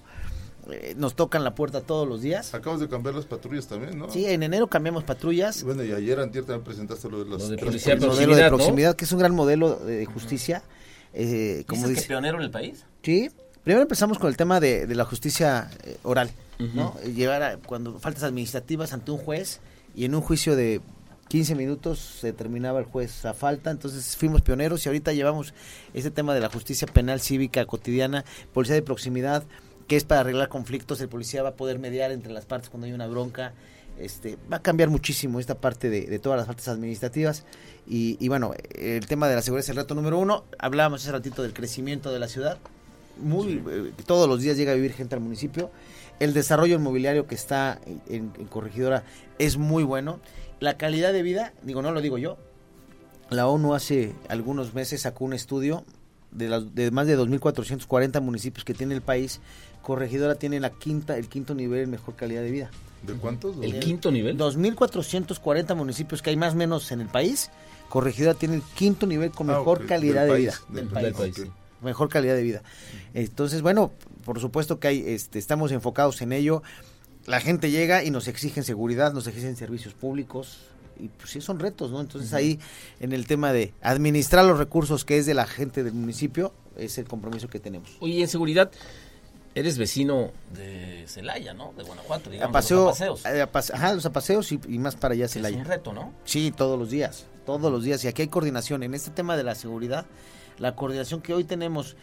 Eh, 0.71 0.93
nos 0.97 1.15
tocan 1.15 1.43
la 1.43 1.55
puerta 1.55 1.81
todos 1.81 2.07
los 2.07 2.21
días. 2.21 2.53
acabas 2.53 2.79
de 2.79 2.87
cambiar 2.87 3.15
las 3.15 3.25
patrullas 3.25 3.65
también, 3.67 3.97
¿no? 3.97 4.09
Sí, 4.11 4.25
en 4.25 4.43
enero 4.43 4.67
cambiamos 4.67 5.03
patrullas. 5.03 5.61
Y 5.61 5.65
bueno, 5.65 5.83
y 5.83 5.91
ayer 5.91 6.19
antier 6.19 6.43
también 6.45 6.63
presentaste 6.63 7.09
lo 7.09 7.23
de 7.23 7.29
las 7.29 7.41
Lo 7.41 7.47
de 7.49 7.55
tres 7.57 7.65
policía 7.69 7.93
El 7.93 7.99
de 7.99 8.05
policías. 8.05 8.27
modelo 8.27 8.35
de 8.43 8.49
proximidad, 8.49 8.51
¿no? 8.51 8.57
proximidad, 8.57 8.95
que 8.95 9.05
es 9.05 9.11
un 9.11 9.19
gran 9.19 9.35
modelo 9.35 9.75
de 9.77 10.05
justicia. 10.05 10.61
Eh, 11.13 11.63
como 11.67 11.81
¿Dices 11.81 11.89
que 11.89 11.95
dice. 12.01 12.07
pionero 12.07 12.37
en 12.37 12.43
el 12.43 12.51
país? 12.51 12.85
Sí, 13.01 13.31
primero 13.63 13.81
empezamos 13.81 14.19
con 14.19 14.29
el 14.29 14.37
tema 14.37 14.59
de, 14.59 14.85
de 14.85 14.93
la 14.95 15.05
justicia 15.05 15.71
eh, 15.83 15.97
oral, 16.03 16.29
¿no? 16.59 16.95
Llevar 17.01 17.41
a, 17.41 17.57
cuando 17.57 17.97
faltas 17.99 18.21
administrativas 18.23 18.93
ante 18.93 19.09
un 19.09 19.17
juez 19.17 19.61
y 19.95 20.05
en 20.05 20.13
un 20.13 20.21
juicio 20.21 20.55
de 20.55 20.81
15 21.29 21.55
minutos 21.55 21.99
se 21.99 22.33
terminaba 22.33 22.79
el 22.79 22.85
juez 22.85 23.23
a 23.23 23.33
falta, 23.33 23.69
entonces 23.69 24.17
fuimos 24.17 24.41
pioneros 24.41 24.83
y 24.83 24.89
ahorita 24.89 25.13
llevamos 25.13 25.53
ese 25.93 26.09
tema 26.09 26.33
de 26.33 26.41
la 26.41 26.49
justicia 26.49 26.87
penal 26.87 27.21
cívica 27.21 27.65
cotidiana, 27.65 28.25
policía 28.51 28.75
de 28.75 28.81
proximidad, 28.81 29.43
que 29.87 29.95
es 29.95 30.03
para 30.03 30.21
arreglar 30.21 30.49
conflictos, 30.49 30.99
el 31.01 31.07
policía 31.07 31.43
va 31.43 31.49
a 31.49 31.55
poder 31.55 31.77
mediar 31.77 32.11
entre 32.11 32.33
las 32.33 32.45
partes 32.45 32.69
cuando 32.69 32.87
hay 32.87 32.93
una 32.93 33.05
bronca, 33.07 33.53
este, 33.99 34.37
va 34.51 34.57
a 34.57 34.61
cambiar 34.61 34.89
muchísimo 34.89 35.39
esta 35.39 35.55
parte 35.55 35.89
de, 35.89 36.07
de 36.07 36.19
todas 36.19 36.37
las 36.37 36.47
faltas 36.47 36.67
administrativas 36.67 37.45
y, 37.87 38.17
y 38.19 38.27
bueno, 38.27 38.53
el 38.73 39.05
tema 39.05 39.27
de 39.27 39.35
la 39.35 39.43
seguridad 39.43 39.63
es 39.63 39.69
el 39.69 39.75
reto 39.75 39.93
número 39.93 40.17
uno, 40.17 40.45
hablábamos 40.57 41.03
hace 41.03 41.11
ratito 41.11 41.43
del 41.43 41.53
crecimiento 41.53 42.11
de 42.11 42.19
la 42.19 42.27
ciudad, 42.27 42.57
muy 43.21 43.61
eh, 43.69 43.91
todos 44.05 44.27
los 44.27 44.41
días 44.41 44.57
llega 44.57 44.71
a 44.71 44.75
vivir 44.75 44.93
gente 44.93 45.15
al 45.15 45.21
municipio. 45.21 45.69
El 46.19 46.33
desarrollo 46.33 46.75
inmobiliario 46.75 47.27
que 47.27 47.35
está 47.35 47.79
en, 48.07 48.31
en 48.37 48.45
Corregidora 48.47 49.03
es 49.37 49.57
muy 49.57 49.83
bueno. 49.83 50.19
La 50.59 50.77
calidad 50.77 51.13
de 51.13 51.21
vida, 51.23 51.53
digo, 51.63 51.81
no 51.81 51.91
lo 51.91 52.01
digo 52.01 52.17
yo. 52.17 52.37
La 53.29 53.47
ONU 53.47 53.73
hace 53.73 54.13
algunos 54.27 54.73
meses 54.73 55.01
sacó 55.01 55.23
un 55.25 55.33
estudio 55.33 55.85
de, 56.31 56.49
las, 56.49 56.75
de 56.75 56.91
más 56.91 57.07
de 57.07 57.17
2.440 57.17 58.21
municipios 58.21 58.65
que 58.65 58.73
tiene 58.73 58.95
el 58.95 59.01
país. 59.01 59.39
Corregidora 59.81 60.35
tiene 60.35 60.59
la 60.59 60.71
quinta, 60.71 61.15
el 61.17 61.29
quinto 61.29 61.53
nivel 61.55 61.83
en 61.83 61.91
mejor 61.91 62.15
calidad 62.15 62.41
de 62.41 62.51
vida. 62.51 62.69
¿De 63.03 63.13
cuántos? 63.13 63.55
¿El 63.61 63.71
Dos- 63.73 63.85
quinto 63.85 64.11
nivel? 64.11 64.37
2.440 64.37 65.75
municipios 65.75 66.21
que 66.21 66.31
hay 66.31 66.35
más 66.35 66.53
o 66.53 66.57
menos 66.57 66.91
en 66.91 67.01
el 67.01 67.07
país. 67.07 67.49
Corregidora 67.87 68.33
tiene 68.33 68.55
el 68.55 68.61
quinto 68.61 69.07
nivel 69.07 69.31
con 69.31 69.49
Ah, 69.49 69.57
mejor 69.59 69.85
calidad 69.85 70.25
del 70.25 70.27
de 70.27 70.33
país, 70.33 70.45
vida. 70.45 70.59
del 70.67 70.75
del 70.75 70.87
país, 70.93 71.05
Del 71.05 71.13
país, 71.13 71.39
ok. 71.47 71.53
Mejor 71.81 72.09
calidad 72.09 72.35
de 72.35 72.43
vida. 72.43 72.63
Entonces, 73.13 73.61
bueno, 73.61 73.91
por 74.25 74.39
supuesto 74.39 74.79
que 74.79 74.87
hay, 74.87 75.03
este, 75.07 75.39
estamos 75.39 75.71
enfocados 75.71 76.21
en 76.21 76.33
ello. 76.33 76.61
La 77.25 77.39
gente 77.39 77.69
llega 77.71 78.03
y 78.03 78.11
nos 78.11 78.27
exigen 78.27 78.63
seguridad, 78.63 79.13
nos 79.13 79.27
exigen 79.27 79.55
servicios 79.55 79.93
públicos 79.93 80.59
y 80.99 81.07
pues 81.09 81.29
sí 81.31 81.41
son 81.41 81.59
retos, 81.59 81.91
¿no? 81.91 82.01
Entonces 82.01 82.33
ahí 82.33 82.59
en 82.99 83.13
el 83.13 83.25
tema 83.27 83.53
de 83.53 83.73
administrar 83.81 84.43
los 84.45 84.57
recursos 84.57 85.05
que 85.05 85.17
es 85.17 85.25
de 85.25 85.33
la 85.33 85.45
gente 85.47 85.83
del 85.83 85.93
municipio 85.93 86.53
es 86.77 86.97
el 86.97 87.05
compromiso 87.05 87.47
que 87.47 87.59
tenemos. 87.59 87.95
Oye, 87.99 88.21
en 88.21 88.27
seguridad, 88.27 88.71
eres 89.55 89.77
vecino 89.77 90.31
de 90.55 91.05
Celaya, 91.07 91.53
¿no? 91.53 91.73
De 91.77 91.83
Guanajuato, 91.83 92.29
digamos, 92.29 92.69
los 92.71 92.87
apaseos. 92.99 93.25
eh, 93.25 93.41
a 93.41 93.49
ajá, 93.75 93.93
los 93.93 94.05
apaseos 94.05 94.51
y, 94.51 94.59
y 94.67 94.77
más 94.79 94.95
para 94.95 95.13
allá 95.13 95.25
Es 95.25 95.31
Celaya. 95.33 95.57
un 95.57 95.65
reto, 95.65 95.93
¿no? 95.93 96.13
Sí, 96.25 96.51
todos 96.55 96.77
los 96.79 96.89
días, 96.89 97.25
todos 97.45 97.71
los 97.71 97.83
días. 97.83 98.03
Y 98.03 98.07
aquí 98.07 98.23
hay 98.23 98.27
coordinación. 98.27 98.83
En 98.83 98.93
este 98.93 99.11
tema 99.11 99.37
de 99.37 99.43
la 99.43 99.55
seguridad, 99.55 100.05
la 100.59 100.75
coordinación 100.75 101.21
que 101.21 101.33
hoy 101.33 101.43
tenemos 101.43 101.95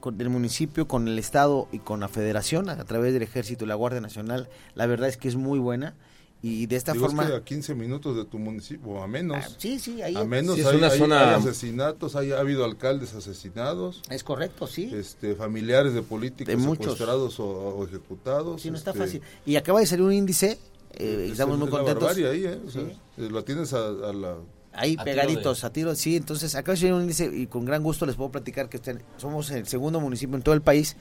con 0.00 0.20
el 0.20 0.28
municipio, 0.30 0.86
con 0.86 1.08
el 1.08 1.18
Estado 1.18 1.66
y 1.72 1.78
con 1.78 2.00
la 2.00 2.08
Federación, 2.08 2.68
a 2.68 2.84
través 2.84 3.12
del 3.12 3.22
Ejército 3.22 3.64
y 3.64 3.68
la 3.68 3.74
Guardia 3.74 4.00
Nacional, 4.00 4.48
la 4.74 4.86
verdad 4.86 5.08
es 5.08 5.16
que 5.16 5.28
es 5.28 5.36
muy 5.36 5.58
buena. 5.58 5.94
Y 6.42 6.66
de 6.66 6.76
esta 6.76 6.92
Digo, 6.92 7.06
es 7.06 7.12
forma... 7.14 7.26
que 7.26 7.36
a 7.36 7.42
15 7.42 7.74
minutos 7.74 8.14
de 8.16 8.26
tu 8.26 8.38
municipio, 8.38 8.86
o 8.92 9.02
a 9.02 9.06
menos. 9.08 9.38
Ah, 9.42 9.48
sí, 9.56 9.78
sí, 9.78 10.02
ahí 10.02 10.14
a 10.14 10.24
menos 10.24 10.56
Sí, 10.56 10.60
es 10.60 10.66
hay, 10.66 10.76
una 10.76 10.88
hay- 10.88 10.98
zona- 10.98 11.28
hay 11.30 11.34
asesinatos, 11.36 12.16
hay, 12.16 12.32
ha 12.32 12.38
habido 12.40 12.66
alcaldes 12.66 13.14
asesinados, 13.14 14.02
es 14.10 14.22
correcto, 14.22 14.66
sí. 14.66 14.90
este, 14.94 15.34
familiares 15.36 15.94
de 15.94 16.02
políticos 16.02 16.48
De 16.54 16.58
muchos. 16.58 16.84
secuestrados 16.98 17.40
o, 17.40 17.46
o 17.46 17.84
ejecutados. 17.86 18.60
Sí, 18.60 18.70
no 18.70 18.76
está 18.76 18.90
este, 18.90 19.02
fácil. 19.02 19.22
Y 19.46 19.56
acaba 19.56 19.80
de 19.80 19.86
salir 19.86 20.04
un 20.04 20.12
índice, 20.12 20.58
eh, 20.92 21.22
es- 21.24 21.32
estamos 21.32 21.54
es 21.54 21.60
muy 21.60 21.70
contentos. 21.70 22.14
ahí, 22.14 22.44
¿eh? 22.44 22.58
O 22.66 22.70
sea, 22.70 22.82
Sí. 22.82 22.92
eh, 23.22 23.28
lo 23.30 23.42
tienes 23.42 23.72
a, 23.72 23.86
a 23.86 24.12
la... 24.12 24.36
Ahí 24.74 24.96
A 24.98 25.04
tiro 25.04 25.16
pegaditos, 25.16 25.60
de- 25.60 25.66
a 25.66 25.72
tiro, 25.72 25.94
sí, 25.94 26.16
entonces 26.16 26.54
acá 26.54 26.72
un 26.72 27.02
índice 27.02 27.30
y 27.32 27.46
con 27.46 27.64
gran 27.64 27.82
gusto 27.82 28.06
les 28.06 28.16
puedo 28.16 28.30
platicar 28.32 28.68
que 28.68 28.78
estén- 28.78 29.02
somos 29.16 29.50
el 29.50 29.66
segundo 29.66 30.00
municipio 30.00 30.36
en 30.36 30.42
todo 30.42 30.54
el 30.54 30.62
país 30.62 30.96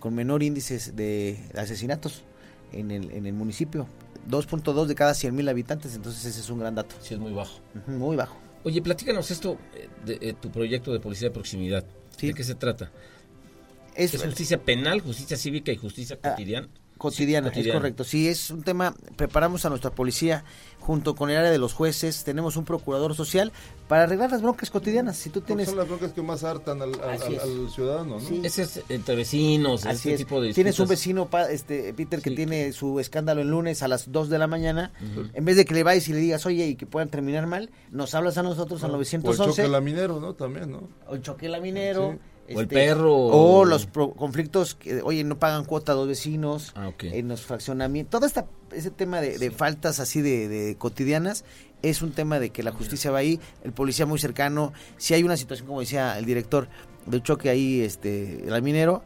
con 0.00 0.14
menor 0.14 0.42
índice 0.42 0.92
de 0.92 1.38
asesinatos 1.56 2.22
en 2.72 2.90
el, 2.90 3.10
en 3.12 3.26
el 3.26 3.32
municipio. 3.32 3.86
2.2 4.28 4.86
de 4.86 4.94
cada 4.94 5.14
100 5.14 5.34
mil 5.34 5.48
habitantes, 5.48 5.94
entonces 5.94 6.24
ese 6.24 6.40
es 6.40 6.50
un 6.50 6.58
gran 6.60 6.74
dato. 6.74 6.94
Sí, 7.00 7.14
es 7.14 7.20
muy 7.20 7.32
bajo. 7.32 7.60
Muy 7.86 8.16
bajo. 8.16 8.36
Oye, 8.64 8.80
platícanos 8.82 9.30
esto 9.30 9.58
eh, 9.74 9.88
de, 10.04 10.18
eh, 10.20 10.34
tu 10.40 10.50
proyecto 10.50 10.92
de 10.92 11.00
policía 11.00 11.28
de 11.28 11.34
proximidad. 11.34 11.84
Sí. 12.16 12.28
¿De 12.28 12.34
qué 12.34 12.44
se 12.44 12.54
trata? 12.54 12.90
Es, 13.94 14.14
¿Es 14.14 14.22
justicia 14.24 14.62
penal, 14.62 15.00
justicia 15.00 15.36
cívica 15.36 15.70
y 15.72 15.76
justicia 15.76 16.18
Ah, 16.22 16.30
cotidiana? 16.30 16.68
cotidiana, 16.96 17.48
Sí, 17.48 17.54
cotidiana. 17.54 17.76
es 17.76 17.80
correcto. 17.82 18.04
Sí, 18.04 18.28
es 18.28 18.50
un 18.50 18.62
tema, 18.62 18.94
preparamos 19.16 19.64
a 19.64 19.68
nuestra 19.70 19.90
policía 19.90 20.44
junto 20.82 21.14
con 21.14 21.30
el 21.30 21.36
área 21.36 21.50
de 21.50 21.58
los 21.58 21.72
jueces, 21.74 22.24
tenemos 22.24 22.56
un 22.56 22.64
procurador 22.64 23.14
social 23.14 23.52
para 23.88 24.02
arreglar 24.02 24.30
las 24.32 24.42
broncas 24.42 24.68
cotidianas. 24.70 25.16
Si 25.16 25.30
tú 25.30 25.40
tienes 25.40 25.68
Son 25.68 25.78
las 25.78 25.86
broncas 25.86 26.12
que 26.12 26.22
más 26.22 26.42
hartan 26.44 26.82
al, 26.82 26.94
al- 27.00 27.22
al- 27.22 27.38
al 27.40 27.70
ciudadano, 27.70 28.18
¿no? 28.18 28.20
Sí. 28.20 28.40
Ese 28.42 28.62
es 28.62 28.80
entre 28.88 29.14
vecinos, 29.14 29.86
Así 29.86 30.10
este 30.10 30.12
es. 30.14 30.18
tipo 30.18 30.40
de 30.40 30.52
Tienes 30.52 30.78
un 30.80 30.84
disputas. 30.84 30.88
vecino, 30.98 31.26
pa- 31.30 31.50
este, 31.50 31.94
Peter, 31.94 32.20
que 32.20 32.30
Sí. 32.30 32.36
tiene 32.36 32.72
su 32.72 32.98
escándalo 32.98 33.40
el 33.42 33.48
lunes 33.48 33.82
a 33.82 33.88
las 33.88 34.10
2 34.10 34.28
de 34.28 34.38
la 34.38 34.46
mañana. 34.48 34.92
Ujú. 35.12 35.28
En 35.34 35.44
vez 35.44 35.56
de 35.56 35.64
que 35.64 35.74
le 35.74 35.82
vayas 35.84 36.08
y 36.08 36.12
le 36.14 36.18
digas, 36.18 36.44
oye, 36.46 36.66
y 36.66 36.74
que 36.76 36.86
puedan 36.86 37.08
terminar 37.10 37.46
mal, 37.46 37.70
nos 37.90 38.14
hablas 38.14 38.36
a 38.38 38.42
nosotros 38.42 38.82
al 38.82 38.90
O 38.90 38.94
el 38.94 38.98
911. 38.98 39.44
choque 39.62 39.68
laminero, 39.68 40.20
¿no? 40.20 40.34
También, 40.34 40.70
¿no? 40.72 40.88
o 41.06 41.14
el 41.14 41.22
choque 41.22 41.48
laminero. 41.48 42.12
Sí. 42.12 42.18
O 42.54 42.60
el 42.60 42.68
perro. 42.68 43.14
O 43.16 43.64
los 43.64 43.86
pro- 43.86 44.12
conflictos, 44.12 44.74
que, 44.74 45.00
oye, 45.02 45.24
no 45.24 45.38
pagan 45.38 45.64
cuota 45.64 45.92
a 45.92 45.94
dos 45.94 46.08
vecinos. 46.08 46.72
Ah, 46.74 46.88
ok. 46.88 47.04
En 47.04 47.28
los 47.28 47.42
fraccionamientos. 47.42 48.10
Todo 48.18 48.26
esta, 48.26 48.46
ese 48.72 48.90
tema 48.90 49.20
de, 49.20 49.38
de 49.38 49.50
faltas 49.50 50.00
así 50.00 50.20
de, 50.22 50.48
de 50.48 50.76
cotidianas 50.76 51.44
es 51.82 52.02
un 52.02 52.12
tema 52.12 52.38
de 52.38 52.50
que 52.50 52.62
la 52.62 52.70
justicia 52.72 53.10
va 53.10 53.18
ahí, 53.18 53.40
el 53.64 53.72
policía 53.72 54.06
muy 54.06 54.18
cercano. 54.18 54.72
Si 54.98 55.14
hay 55.14 55.22
una 55.22 55.36
situación, 55.36 55.66
como 55.66 55.80
decía 55.80 56.18
el 56.18 56.24
director, 56.24 56.68
de 57.06 57.20
choque 57.22 57.50
ahí, 57.50 57.80
este, 57.80 58.44
el 58.46 58.62
minero, 58.62 59.02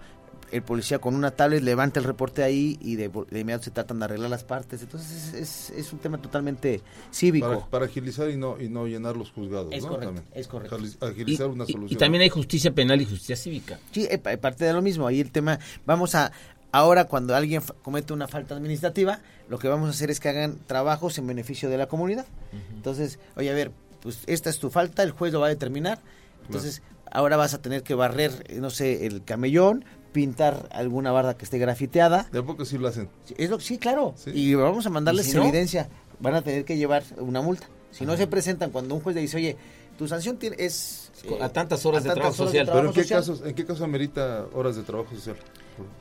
el 0.53 0.63
policía 0.63 0.99
con 0.99 1.15
una 1.15 1.31
tablet 1.33 1.63
levanta 1.63 1.99
el 2.01 2.05
reporte 2.05 2.43
ahí 2.43 2.79
y 2.81 2.97
de, 2.97 3.09
de 3.09 3.41
inmediato 3.41 3.65
se 3.65 3.71
tratan 3.73 3.99
de 3.99 4.05
arreglar 4.07 4.31
las 4.31 4.45
partes. 4.45 4.83
Entonces 4.83 5.35
es, 5.35 5.35
es, 5.35 5.71
es 5.71 5.93
un 5.93 5.99
tema 5.99 6.19
totalmente 6.19 6.81
cívico. 7.11 7.49
Para, 7.49 7.67
para 7.67 7.85
agilizar 7.87 8.31
y 8.31 8.37
no 8.37 8.61
y 8.61 8.69
no 8.69 8.87
llenar 8.87 9.17
los 9.17 9.31
juzgados, 9.33 9.73
Es 9.73 9.83
¿no? 9.83 9.91
correcto, 9.91 10.15
También. 10.15 10.27
es 10.35 10.49
correcto. 10.49 10.79
Agili- 10.79 10.97
Y, 11.01 11.05
Agilizar 11.05 11.47
una 11.49 11.67
solución. 11.67 11.89
y 11.93 11.97
también 11.97 12.23
hay 12.23 12.29
justicia 12.29 12.73
penal 12.73 13.01
y 13.01 13.05
justicia 13.07 13.37
cívica. 13.37 13.79
Sí, 13.91 14.07
eh, 14.11 14.19
pa- 14.19 14.37
parte 14.37 14.65
de 14.65 14.73
lo 14.73 14.83
mismo. 14.83 15.07
Ahí 15.07 15.21
el 15.21 15.31
tema, 15.33 15.59
vamos 15.85 16.15
a, 16.15 16.31
ahora 16.73 17.05
cuando 17.07 17.35
alguien 17.35 17.63
comete 17.83 18.13
una 18.13 18.29
falta 18.29 18.55
administrativa, 18.55 19.21
lo 19.49 19.59
que 19.59 19.69
vamos 19.69 19.89
a 19.89 19.91
hacer 19.91 20.11
es 20.11 20.21
que 20.21 20.29
hagan 20.29 20.59
trabajos 20.67 21.19
en 21.19 21.27
beneficio 21.27 21.69
de 21.71 21.79
la 21.79 21.87
comunidad. 21.87 22.27
Entonces, 22.75 23.19
oye, 23.37 23.51
a 23.51 23.55
ver, 23.55 23.73
pues 24.01 24.21
esta 24.27 24.51
es 24.51 24.59
tu 24.59 24.71
falta, 24.71 25.03
el 25.03 25.11
juez 25.11 25.33
lo 25.33 25.41
va 25.41 25.47
a 25.47 25.51
determinar. 25.51 26.01
Entonces, 26.47 26.83
ahora 27.11 27.37
vas 27.37 27.55
a 27.55 27.63
tener 27.63 27.83
que 27.83 27.95
barrer, 27.95 28.45
eh, 28.49 28.59
no 28.61 28.71
sé, 28.71 29.07
el 29.07 29.25
camellón, 29.25 29.85
pintar 30.17 30.67
alguna 30.73 31.13
barda 31.13 31.37
que 31.37 31.45
esté 31.45 31.59
grafiteada. 31.59 32.27
De 32.33 32.39
a 32.39 32.43
poco 32.43 32.65
sí 32.65 32.79
lo 32.79 32.89
hacen. 32.89 33.11
Sí, 33.27 33.35
Es 33.37 33.51
lo, 33.51 33.61
sí, 33.61 33.77
claro. 33.77 34.15
Sí. 34.17 34.31
Y 34.33 34.55
vamos 34.55 34.87
a 34.87 34.89
mandarles 34.91 35.29
¿Y 35.29 35.33
si 35.33 35.37
no? 35.37 35.43
evidencia. 35.43 35.91
Van 36.21 36.35
a 36.35 36.41
tener 36.41 36.65
que 36.65 36.79
llevar 36.79 37.03
una 37.19 37.43
multa. 37.43 37.67
Si 37.91 38.07
no 38.07 38.17
se 38.17 38.27
presentan 38.27 38.71
cuando 38.71 38.95
un 38.95 39.03
juez 39.03 39.15
le 39.15 39.21
dice, 39.21 39.37
oye, 39.37 39.57
tu 39.99 40.09
sanción 40.09 40.39
tiene, 40.39 40.57
es... 40.59 41.11
eh, 41.25 41.37
A 41.43 41.51
tantas 41.51 41.85
horas 41.85 42.03
de 42.03 42.11
trabajo 42.15 42.29
horas 42.29 42.37
social. 42.37 42.67
Pero 42.73 42.89
¿en 42.89 42.95
qué 42.95 43.03
social". 43.03 43.21
casos 43.21 43.43
en 43.45 43.55
qué 43.55 43.67
casos 43.67 43.83
amerita 43.83 44.47
horas 44.55 44.77
de 44.77 44.83
trabajo 44.85 45.15
social? 45.15 45.37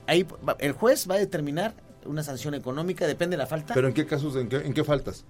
Ahí 0.08 0.24
va- 0.24 0.56
el 0.60 0.72
juez 0.72 1.10
va 1.12 1.16
a 1.16 1.18
determinar 1.18 1.74
una 2.06 2.24
sanción 2.24 2.54
económica, 2.54 3.06
depende 3.06 3.34
de 3.36 3.40
la 3.44 3.48
falta. 3.48 3.74
Pero 3.74 3.90
en 3.90 3.94
qué 3.94 4.06
casos 4.06 4.36
en 4.38 4.48
qué, 4.48 4.58
en 4.58 4.74
qué 4.74 4.84
faltas? 4.86 5.26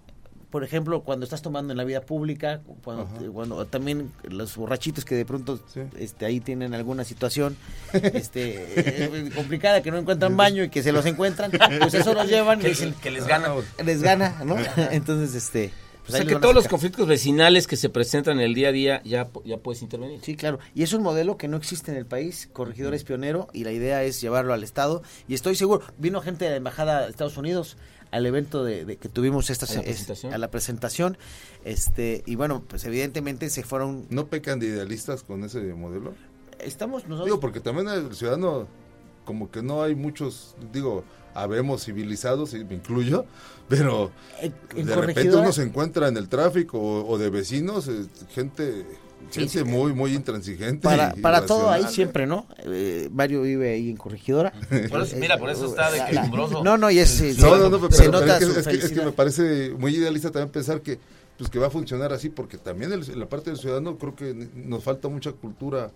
Por 0.55 0.63
ejemplo, 0.63 1.01
cuando 1.03 1.25
estás 1.25 1.41
tomando 1.41 1.73
en 1.73 1.77
la 1.77 1.83
vida 1.83 1.99
pública, 1.99 2.61
cuando, 2.81 3.03
te- 3.19 3.25
cuando 3.27 3.65
también 3.65 4.13
los 4.23 4.55
borrachitos 4.55 5.03
que 5.03 5.13
de 5.13 5.25
pronto 5.25 5.59
Sí. 5.73 5.81
este, 5.99 6.25
ahí 6.25 6.39
tienen 6.39 6.73
alguna 6.73 7.03
situación 7.03 7.57
este, 7.93 8.65
eh, 8.77 9.31
complicada, 9.35 9.81
que 9.83 9.91
no 9.91 9.97
encuentran 9.97 10.37
baño 10.37 10.63
y 10.63 10.69
que 10.69 10.81
se 10.81 10.93
los 10.93 11.05
encuentran, 11.05 11.51
pues 11.51 11.93
eso 11.93 12.13
los 12.13 12.29
llevan 12.29 12.59
y 12.59 12.61
Que, 12.61 12.67
dicen, 12.69 12.93
que 13.03 13.11
les 13.11 13.27
gana. 13.27 13.49
les 13.83 14.01
gana, 14.01 14.43
¿no? 14.45 14.55
Entonces, 14.91 15.35
este... 15.35 15.65
O 15.67 16.07
pues 16.07 16.17
sea 16.19 16.25
que 16.25 16.33
les 16.35 16.41
todos 16.41 16.55
los 16.55 16.67
conflictos 16.69 17.05
vecinales 17.05 17.65
que 17.67 17.75
se 17.75 17.89
presentan 17.89 18.37
en 18.39 18.45
el 18.45 18.53
día 18.53 18.69
a 18.69 18.71
día 18.71 19.01
ya, 19.03 19.27
ya 19.43 19.57
puedes 19.57 19.81
intervenir. 19.81 20.19
Sí, 20.23 20.35
claro. 20.37 20.59
Y 20.73 20.83
es 20.83 20.93
un 20.93 21.01
modelo 21.01 21.35
que 21.35 21.47
no 21.49 21.57
existe 21.57 21.91
en 21.91 21.97
el 21.97 22.05
país. 22.05 22.47
Corregidor 22.53 22.93
es 22.93 23.03
pionero 23.03 23.47
y 23.53 23.63
la 23.65 23.71
idea 23.71 24.03
es 24.03 24.21
llevarlo 24.21 24.53
al 24.53 24.63
Estado. 24.63 25.01
Y 25.27 25.33
estoy 25.33 25.55
seguro, 25.55 25.83
vino 25.97 26.21
gente 26.21 26.45
de 26.45 26.51
la 26.51 26.57
Embajada 26.57 27.01
de 27.05 27.09
Estados 27.09 27.35
Unidos 27.37 27.75
al 28.15 28.25
evento 28.25 28.63
de, 28.63 28.85
de 28.85 28.97
que 28.97 29.09
tuvimos 29.09 29.49
esta 29.49 29.65
¿A 29.65 29.69
la 29.75 29.81
es- 29.81 29.85
presentación? 29.85 30.33
a 30.33 30.37
la 30.37 30.49
presentación. 30.51 31.17
Este, 31.63 32.23
y 32.25 32.35
bueno, 32.35 32.63
pues 32.67 32.85
evidentemente 32.85 33.49
se 33.49 33.63
fueron. 33.63 34.05
¿No 34.09 34.27
pecan 34.27 34.59
de 34.59 34.67
idealistas 34.67 35.23
con 35.23 35.43
ese 35.43 35.59
modelo? 35.73 36.13
Estamos 36.59 37.03
nosotros. 37.03 37.25
Digo, 37.25 37.39
porque 37.39 37.59
también 37.59 37.87
el 37.89 38.15
ciudadano, 38.15 38.67
como 39.25 39.51
que 39.51 39.61
no 39.61 39.83
hay 39.83 39.95
muchos, 39.95 40.55
digo, 40.71 41.03
habemos 41.33 41.83
civilizados, 41.83 42.53
y 42.53 42.63
me 42.63 42.75
incluyo, 42.75 43.25
pero 43.67 44.11
en, 44.39 44.53
en 44.75 44.85
de 44.85 44.95
repente 44.95 45.35
uno 45.35 45.51
se 45.51 45.63
encuentra 45.63 46.07
en 46.07 46.15
el 46.15 46.29
tráfico 46.29 46.79
o, 46.79 47.07
o 47.09 47.17
de 47.17 47.29
vecinos, 47.29 47.87
eh, 47.89 48.05
gente, 48.29 48.85
gente 49.31 49.63
muy, 49.63 49.93
muy 49.93 50.13
intransigente. 50.13 50.79
para, 50.83 51.13
para 51.15 51.45
todo 51.45 51.63
irracional. 51.67 51.91
siempre, 51.93 52.25
¿no? 52.27 52.45
Eh, 52.65 53.09
Mario 53.11 53.41
vive 53.41 53.73
ahí 53.73 53.89
en 53.89 53.97
Corregidora. 53.97 54.51
Por 54.89 55.01
eso- 55.01 55.15
mira, 55.17 55.37
por 55.37 55.49
eso 55.49 55.65
está 55.67 55.91
de 55.91 55.97
La- 55.99 56.05
quejumbroso. 56.07 56.63
No, 56.63 56.77
no, 56.77 56.89
y 56.91 56.99
es, 56.99 57.37
No, 57.39 57.57
no, 57.57 57.69
no, 57.69 57.79
pero, 57.79 57.91
se 57.91 58.03
pero 58.05 58.11
nota 58.19 58.37
es, 58.37 58.39
que, 58.39 58.45
su 58.45 58.51
es 58.51 58.55
que- 58.55 58.59
es 58.59 58.65
que 58.65 58.81
felicidad. 58.87 59.05
me 59.05 59.11
parece 59.11 59.71
muy 59.77 59.95
idealista 59.95 60.31
también 60.31 60.49
pensar 60.51 60.81
que 60.81 60.99
pues 61.37 61.49
que 61.49 61.59
va 61.59 61.67
a 61.67 61.69
funcionar 61.69 62.13
así, 62.13 62.29
porque 62.29 62.57
también 62.57 62.93
el- 62.93 63.09
en 63.09 63.19
la 63.19 63.27
parte 63.27 63.49
del 63.49 63.59
ciudadano 63.59 63.97
creo 63.97 64.15
que 64.15 64.33
nos 64.55 64.83
falta 64.83 65.09
mucha 65.09 65.31
cultura 65.33 65.91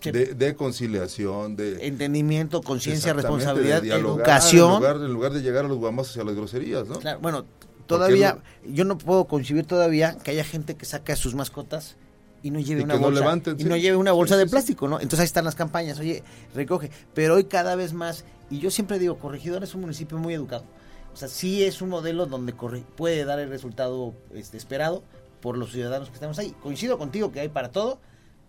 Sí. 0.00 0.12
de, 0.12 0.26
de 0.34 0.54
conciliación, 0.54 1.56
de 1.56 1.84
Entendimiento, 1.86 2.62
conciencia, 2.62 3.12
responsabilidad, 3.12 3.82
dialogar, 3.82 4.20
educación. 4.26 4.70
En 4.74 4.78
lugar, 4.78 4.96
en 4.96 5.12
lugar 5.12 5.32
de 5.32 5.42
llegar 5.42 5.64
a 5.64 5.68
los 5.68 5.76
guamazos 5.76 6.16
y 6.16 6.20
a 6.20 6.24
las 6.24 6.36
groserías, 6.36 6.86
¿no? 6.86 7.00
Claro, 7.00 7.18
bueno, 7.20 7.44
todavía, 7.86 8.38
yo 8.64 8.84
no 8.84 8.96
puedo 8.96 9.24
concebir 9.26 9.66
todavía 9.66 10.16
que 10.22 10.30
haya 10.30 10.44
gente 10.44 10.76
que 10.76 10.86
saque 10.86 11.12
a 11.12 11.16
sus 11.16 11.34
mascotas 11.34 11.96
y 12.42 12.50
no 12.50 12.60
lleve 12.60 12.80
Y 12.80 12.84
una 12.84 12.94
que 12.94 13.00
no 13.00 13.06
bolsa 13.06 13.20
levanten, 13.20 13.56
y 13.58 13.62
sí. 13.62 13.68
no 13.68 13.76
lleve 13.76 13.96
una 13.96 14.12
bolsa 14.12 14.34
Sí, 14.34 14.38
de 14.40 14.44
sí, 14.46 14.50
plástico, 14.50 14.88
¿no? 14.88 14.96
Entonces 15.00 15.20
ahí 15.20 15.26
están 15.26 15.44
las 15.44 15.54
campañas, 15.54 15.98
oye, 15.98 16.22
recoge, 16.54 16.90
pero 17.14 17.34
hoy 17.34 17.44
cada 17.44 17.74
vez 17.76 17.92
más 17.92 18.24
y 18.50 18.58
yo 18.60 18.70
siempre 18.70 18.98
digo, 18.98 19.18
Corregidora 19.18 19.64
es 19.64 19.74
un 19.74 19.82
municipio 19.82 20.16
muy 20.18 20.34
educado. 20.34 20.64
O 21.12 21.16
sea, 21.16 21.28
sí 21.28 21.64
es 21.64 21.82
un 21.82 21.88
modelo 21.88 22.26
donde 22.26 22.54
corre- 22.54 22.84
puede 22.96 23.24
dar 23.24 23.40
el 23.40 23.48
resultado 23.48 24.14
este, 24.34 24.56
esperado 24.56 25.02
por 25.40 25.58
los 25.58 25.72
ciudadanos 25.72 26.08
que 26.08 26.14
estamos 26.14 26.38
ahí. 26.38 26.54
Coincido 26.62 26.96
contigo 26.96 27.32
que 27.32 27.40
hay 27.40 27.48
para 27.48 27.70
todo, 27.70 28.00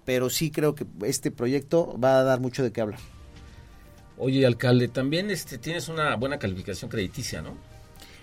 pero 0.05 0.29
sí 0.29 0.51
creo 0.51 0.75
que 0.75 0.85
este 1.03 1.31
proyecto 1.31 1.97
va 1.99 2.19
a 2.19 2.23
dar 2.23 2.39
mucho 2.39 2.61
de 2.63 2.71
qué 2.71 2.81
hablar. 2.81 2.99
Oye, 4.17 4.45
alcalde, 4.45 4.87
también 4.89 5.31
este, 5.31 5.57
tienes 5.57 5.87
una 5.87 6.15
buena 6.15 6.37
calificación 6.37 6.89
crediticia, 6.91 7.41
¿no? 7.41 7.55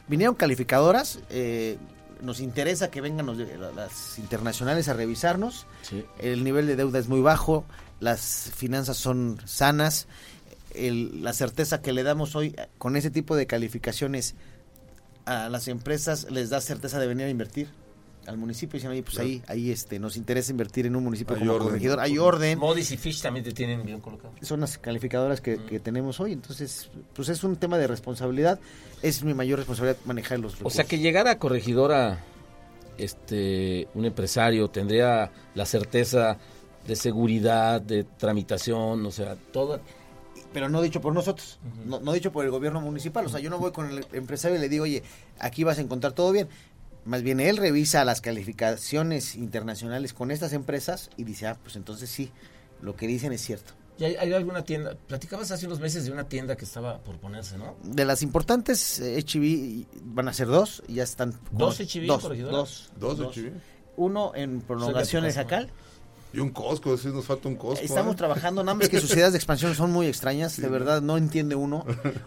Vinieron 0.08 0.34
calificadoras, 0.34 1.20
eh, 1.30 1.78
nos 2.22 2.40
interesa 2.40 2.90
que 2.90 3.00
vengan 3.00 3.26
los 3.26 3.38
las 3.74 4.18
internacionales 4.18 4.88
a 4.88 4.94
revisarnos. 4.94 5.66
Sí. 5.82 6.04
El 6.18 6.44
nivel 6.44 6.66
de 6.66 6.76
deuda 6.76 6.98
es 6.98 7.08
muy 7.08 7.20
bajo, 7.20 7.64
las 8.00 8.50
finanzas 8.54 8.96
son 8.96 9.40
sanas, 9.44 10.06
el- 10.74 11.22
la 11.22 11.32
certeza 11.32 11.80
que 11.82 11.92
le 11.92 12.02
damos 12.02 12.36
hoy 12.36 12.54
eh, 12.58 12.68
con 12.78 12.96
ese 12.96 13.10
tipo 13.10 13.36
de 13.36 13.46
calificaciones 13.46 14.34
a 15.24 15.48
las 15.48 15.68
empresas 15.68 16.30
les 16.30 16.50
da 16.50 16.60
certeza 16.60 16.98
de 17.00 17.06
venir 17.06 17.26
a 17.26 17.30
invertir 17.30 17.68
al 18.26 18.36
municipio. 18.36 18.76
Dicen, 18.78 18.90
oye, 18.90 19.02
pues 19.02 19.14
Claro. 19.16 19.28
ahí, 19.28 19.42
ahí 19.46 19.70
este, 19.70 19.98
nos 19.98 20.16
interesa 20.16 20.50
invertir 20.50 20.86
en 20.86 20.96
un 20.96 21.04
municipio 21.04 21.34
Hay 21.34 21.40
como 21.40 21.52
orden. 21.54 21.68
corregidor. 21.68 22.00
Hay 22.00 22.18
orden. 22.18 22.58
Modis 22.58 22.90
y 22.92 22.96
Fish 22.96 23.20
también 23.22 23.44
te 23.44 23.52
tienen 23.52 23.84
bien 23.84 24.00
colocado. 24.00 24.32
Son 24.42 24.60
las 24.60 24.78
calificadoras 24.78 25.40
que, 25.40 25.56
que 25.64 25.80
tenemos 25.80 26.20
hoy. 26.20 26.32
Entonces, 26.32 26.90
pues 27.14 27.28
es 27.28 27.42
un 27.44 27.56
tema 27.56 27.78
de 27.78 27.86
responsabilidad. 27.86 28.58
Es 29.02 29.22
mi 29.22 29.34
mayor 29.34 29.58
responsabilidad 29.58 29.98
manejar 30.04 30.38
los 30.38 30.56
O 30.62 30.70
sea 30.70 30.84
que 30.84 30.98
llegara 30.98 31.32
a 31.32 31.38
corregidora 31.38 32.24
este 32.98 33.88
un 33.94 34.04
empresario 34.04 34.68
tendría 34.68 35.30
la 35.54 35.66
certeza 35.66 36.38
de 36.86 36.96
seguridad, 36.96 37.80
de 37.80 38.04
tramitación, 38.04 39.04
o 39.04 39.10
sea, 39.10 39.36
toda 39.52 39.80
pero 40.52 40.70
no 40.70 40.80
dicho 40.80 41.02
por 41.02 41.12
nosotros, 41.12 41.58
no, 41.84 42.00
no 42.00 42.12
dicho 42.14 42.32
por 42.32 42.42
el 42.46 42.50
gobierno 42.50 42.80
municipal. 42.80 43.26
O 43.26 43.28
sea, 43.28 43.40
yo 43.40 43.50
no 43.50 43.58
voy 43.58 43.72
con 43.72 43.90
el 43.90 44.06
empresario 44.12 44.56
y 44.56 44.60
le 44.60 44.70
digo, 44.70 44.84
oye, 44.84 45.02
aquí 45.38 45.64
vas 45.64 45.76
a 45.76 45.82
encontrar 45.82 46.14
todo 46.14 46.32
bien. 46.32 46.48
Más 47.06 47.22
bien 47.22 47.40
él 47.40 47.56
revisa 47.56 48.04
las 48.04 48.20
calificaciones 48.20 49.36
internacionales 49.36 50.12
con 50.12 50.30
estas 50.30 50.52
empresas 50.52 51.08
y 51.16 51.24
dice, 51.24 51.46
ah, 51.46 51.56
pues 51.62 51.76
entonces 51.76 52.10
sí, 52.10 52.32
lo 52.82 52.96
que 52.96 53.06
dicen 53.06 53.32
es 53.32 53.40
cierto. 53.40 53.74
¿Y 53.98 54.04
hay, 54.04 54.16
hay 54.16 54.32
alguna 54.32 54.64
tienda? 54.64 54.94
Platicabas 55.06 55.50
hace 55.52 55.66
unos 55.66 55.80
meses 55.80 56.04
de 56.04 56.12
una 56.12 56.28
tienda 56.28 56.56
que 56.56 56.64
estaba 56.64 56.98
por 56.98 57.18
ponerse, 57.18 57.56
¿no? 57.56 57.76
De 57.82 58.04
las 58.04 58.22
importantes 58.22 58.98
eh, 58.98 59.18
HB 59.24 59.86
van 60.02 60.28
a 60.28 60.32
ser 60.34 60.48
dos, 60.48 60.82
y 60.88 60.94
ya 60.94 61.04
están. 61.04 61.32
¿Dos 61.52 61.78
HB, 61.80 62.06
Dos, 62.06 62.22
corregidora? 62.22 62.56
dos, 62.56 62.90
Dos 62.98 63.18
dos. 63.18 63.36
Uno 63.96 64.32
en 64.34 64.62
¿no? 64.68 65.32
Jacal. 65.32 65.70
Y 66.32 66.40
un 66.40 66.50
Costco, 66.50 66.96
sí 66.98 67.08
nos 67.08 67.24
falta 67.24 67.48
un 67.48 67.56
Costco. 67.56 67.84
Estamos 67.84 68.14
¿eh? 68.14 68.16
trabajando, 68.18 68.62
nada 68.62 68.74
más 68.74 68.88
que 68.88 69.00
sus 69.00 69.10
ideas 69.12 69.32
de 69.32 69.38
expansión 69.38 69.74
son 69.74 69.90
muy 69.92 70.06
extrañas, 70.06 70.56
de 70.60 70.68
verdad, 70.68 71.00
no 71.00 71.16
entiende 71.16 71.54
uno. 71.54 71.84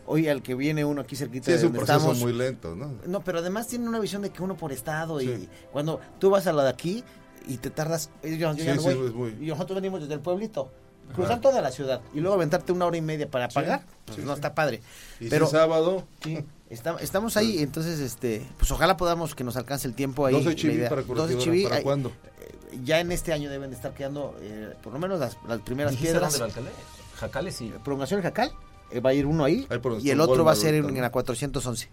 Hoy 0.08 0.28
al 0.28 0.42
que 0.42 0.56
viene 0.56 0.84
uno 0.86 1.02
aquí 1.02 1.16
cerquita 1.16 1.46
Sí, 1.46 1.52
de 1.52 1.58
es 1.58 1.64
un 1.64 1.68
donde 1.74 1.80
proceso 1.86 1.98
estamos. 2.00 2.20
muy 2.20 2.34
lento, 2.34 2.76
¿no? 2.76 2.94
No, 3.06 3.22
pero 3.24 3.40
además 3.40 3.68
tiene 3.68 3.88
una 3.88 4.00
visión 4.00 4.22
de 4.22 4.32
que 4.32 4.42
uno 4.42 4.56
por 4.58 4.72
estado 4.72 5.22
y 5.22 5.48
cuando 5.72 6.00
tú 6.20 6.30
vas 6.30 6.48
a 6.48 6.54
la 6.54 6.64
de 6.64 6.70
aquí 6.70 7.04
y 7.48 7.58
te 7.58 7.70
tardas, 7.70 8.10
eh, 8.24 8.38
yo, 8.38 8.54
yo 8.56 8.64
ya 8.64 8.72
Sí, 8.74 8.78
no 8.84 8.90
sí, 8.90 8.96
voy. 8.98 9.08
es 9.08 9.14
muy- 9.14 9.38
Y 9.42 9.48
nosotros 9.48 9.76
venimos 9.76 10.02
desde 10.02 10.14
el 10.16 10.22
pueblito, 10.22 10.72
cruzar 11.14 11.40
toda 11.42 11.62
la 11.62 11.72
ciudad 11.72 12.02
y 12.14 12.20
luego 12.20 12.36
aventarte 12.36 12.72
una 12.72 12.86
hora 12.86 12.98
y 12.98 13.02
media 13.02 13.30
para 13.30 13.48
pagar, 13.50 13.84
pues 14.06 14.20
no 14.20 14.34
está 14.34 14.56
padre. 14.56 14.82
Y 15.20 15.28
pero 15.30 15.46
si 15.46 15.52
sábado, 15.54 16.08
sí, 16.24 16.40
está- 16.70 16.98
estamos 17.00 17.36
ahí, 17.38 17.60
entonces 17.60 18.00
este, 18.00 18.46
pues 18.58 18.72
ojalá 18.72 18.98
podamos 18.98 19.36
que 19.36 19.44
nos 19.44 19.56
alcance 19.56 19.88
el 19.88 19.94
tiempo 19.94 20.26
ahí. 20.26 20.34
dos 20.34 20.46
de 20.46 20.52
la 20.52 20.56
Chiví 20.56 20.74
idea. 20.76 20.90
para 20.90 21.02
Dos 21.02 21.08
de 21.08 21.16
corregidora, 21.16 21.44
Chiví, 21.44 21.64
¿para 21.64 21.76
ahí- 21.78 21.84
cuándo? 21.84 22.10
eh, 22.10 22.56
ya 22.84 23.00
en 23.00 23.12
este 23.12 23.34
año 23.34 23.50
deben 23.50 23.70
de 23.70 23.76
estar 23.76 23.94
quedando 23.94 24.36
eh, 24.42 24.74
por 24.84 24.94
lo 24.94 25.00
menos 25.00 25.20
las, 25.20 25.38
las 25.48 25.60
primeras 25.62 25.92
¿Dijiste 25.92 26.14
piedras. 26.14 26.34
dónde, 26.34 26.46
alcalde? 26.46 26.72
Jacales 27.18 27.56
sí. 27.56 27.74
Prolongación 27.84 28.20
en 28.20 28.24
Jacal, 28.24 28.52
eh, 28.92 29.00
va 29.00 29.10
a 29.10 29.14
ir 29.14 29.26
uno 29.26 29.44
ahí 29.44 29.68
y 30.02 30.10
el 30.10 30.20
otro 30.22 30.44
va 30.46 30.52
a 30.54 30.56
ser 30.56 30.74
en, 30.76 30.86
en 30.96 31.02
la 31.02 31.10
411. 31.12 31.90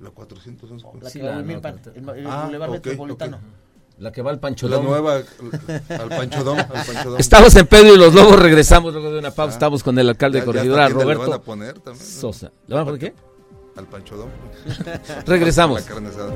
La 0.00 0.10
411. 0.10 0.86
La 1.00 1.10
Sí, 1.10 1.20
que 1.20 1.26
va 1.26 1.36
la 1.36 1.42
Milpan, 1.42 1.80
el, 1.94 2.08
el 2.18 2.26
Ah, 2.26 2.42
Boulevard 2.44 2.70
Metropolitano. 2.70 3.38
La 3.98 4.12
que 4.12 4.20
va 4.20 4.30
al 4.30 4.38
Pancho 4.38 4.68
La 4.68 4.78
nueva, 4.78 5.14
al 5.14 6.08
Panchodón, 6.10 6.58
al 6.58 6.66
Panchodón. 6.68 7.18
Estamos 7.18 7.56
en 7.56 7.66
Pedro 7.66 7.94
y 7.94 7.96
los 7.98 8.12
Lobos, 8.14 8.38
regresamos 8.38 8.92
luego 8.92 9.10
de 9.10 9.20
una 9.20 9.30
pausa. 9.30 9.52
Ah. 9.52 9.54
Estamos 9.54 9.82
con 9.82 9.98
el 9.98 10.06
alcalde 10.10 10.36
Ya- 10.38 10.42
de 10.42 10.46
Corregidora, 10.46 10.86
tienda 10.88 10.98
le 10.98 11.14
Roberto 11.14 11.30
van 11.30 11.40
a 11.40 11.42
poner 11.42 11.78
también, 11.80 12.06
¿no? 12.06 12.20
Sosa. 12.20 12.52
¿Le 12.66 12.74
van 12.74 12.82
a 12.82 12.84
poner 12.84 13.00
qué? 13.00 13.14
Al 13.76 13.86
Panchodón. 13.86 14.28
Regresamos. 15.26 15.80
La 15.80 15.86
carne 15.94 16.08
asada. 16.10 16.32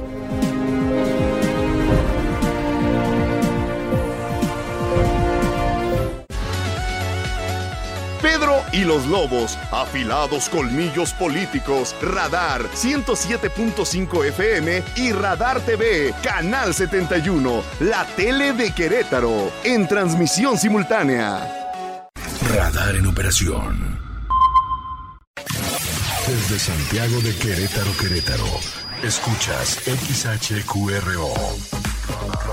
Y 8.72 8.84
los 8.84 9.06
Lobos, 9.06 9.58
afilados 9.70 10.48
colmillos 10.48 11.12
políticos, 11.14 11.94
Radar 12.02 12.62
107.5 12.74 14.24
FM 14.26 14.82
y 14.96 15.12
Radar 15.12 15.60
TV, 15.60 16.14
Canal 16.22 16.74
71, 16.74 17.62
la 17.80 18.04
tele 18.16 18.52
de 18.52 18.72
Querétaro, 18.72 19.52
en 19.64 19.86
transmisión 19.88 20.58
simultánea. 20.58 21.60
Radar 22.54 22.96
en 22.96 23.06
operación. 23.06 23.98
Desde 26.26 26.58
Santiago 26.58 27.20
de 27.22 27.34
Querétaro, 27.36 27.90
Querétaro. 27.96 28.46
Escuchas 29.02 29.80
XHQRO. 29.84 31.79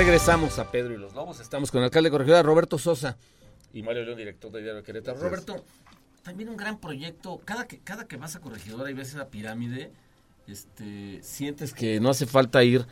Regresamos 0.00 0.58
a 0.58 0.70
Pedro 0.70 0.94
y 0.94 0.96
los 0.96 1.12
Lobos. 1.12 1.40
Estamos 1.40 1.70
con 1.70 1.80
el 1.80 1.84
alcalde 1.84 2.06
de 2.06 2.12
Corregidora, 2.12 2.42
Roberto 2.42 2.78
Sosa, 2.78 3.18
y 3.74 3.82
Mario 3.82 4.02
León, 4.06 4.16
director 4.16 4.50
de 4.50 4.62
Diario 4.62 4.76
de 4.76 4.82
Querétaro. 4.82 5.20
Roberto, 5.20 5.62
también 6.22 6.48
un 6.48 6.56
gran 6.56 6.80
proyecto. 6.80 7.38
Cada 7.44 7.66
que, 7.68 7.80
cada 7.80 8.08
que 8.08 8.16
vas 8.16 8.34
a 8.34 8.40
Corregidora 8.40 8.90
y 8.90 8.94
ves 8.94 9.10
esa 9.10 9.28
pirámide, 9.28 9.92
este, 10.48 11.18
sientes 11.22 11.74
que 11.74 12.00
no 12.00 12.08
hace 12.08 12.24
falta 12.24 12.64
ir. 12.64 12.86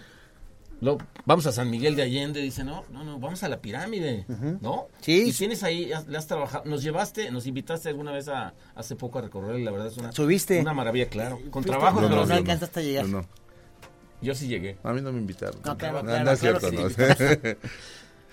Lo- 0.83 0.99
vamos 1.25 1.47
a 1.47 1.53
San 1.53 1.71
Miguel 1.71 1.97
de 1.97 2.03
Allende, 2.03 2.42
dice, 2.42 2.62
no, 2.62 2.85
no, 2.92 3.03
no, 3.05 3.18
vamos 3.18 3.42
a 3.42 3.49
la 3.49 3.62
pirámide, 3.62 4.27
¿no? 4.61 4.88
Sí. 5.01 5.31
Y 5.31 5.33
tienes 5.33 5.62
ahí, 5.62 5.90
has- 5.90 6.09
le 6.09 6.18
has 6.18 6.27
trabajado, 6.27 6.66
nos 6.66 6.83
llevaste, 6.83 7.31
nos 7.31 7.47
invitaste 7.47 7.88
alguna 7.88 8.12
vez 8.12 8.29
a, 8.29 8.53
hace 8.75 8.97
poco 8.97 9.18
a 9.18 9.23
recorrer 9.23 9.59
y 9.59 9.64
la 9.64 9.71
verdad 9.71 9.87
es 9.87 9.97
una, 9.97 10.12
¿Subiste? 10.12 10.61
una 10.61 10.75
maravilla, 10.75 11.09
claro. 11.09 11.40
Con 11.51 11.64
trabajo, 11.64 11.97
pero 12.01 12.09
pero 12.11 12.21
no 12.21 12.27
sí. 12.27 12.33
alcanzaste 12.35 12.81
a 12.81 12.83
llegar. 12.83 13.07
Yo 14.20 14.35
sí 14.35 14.48
llegué. 14.48 14.76
A 14.83 14.92
mí 14.92 15.00
no 15.00 15.12
me 15.12 15.18
invitaron. 15.18 15.61
No, 15.64 15.76
claro, 15.78 15.98
no, 16.02 16.09
claro, 16.09 16.24
no 16.24 16.31
es 16.33 16.40
claro 16.40 16.61
cierto, 16.61 17.40
que 17.40 17.54
no. 17.54 17.59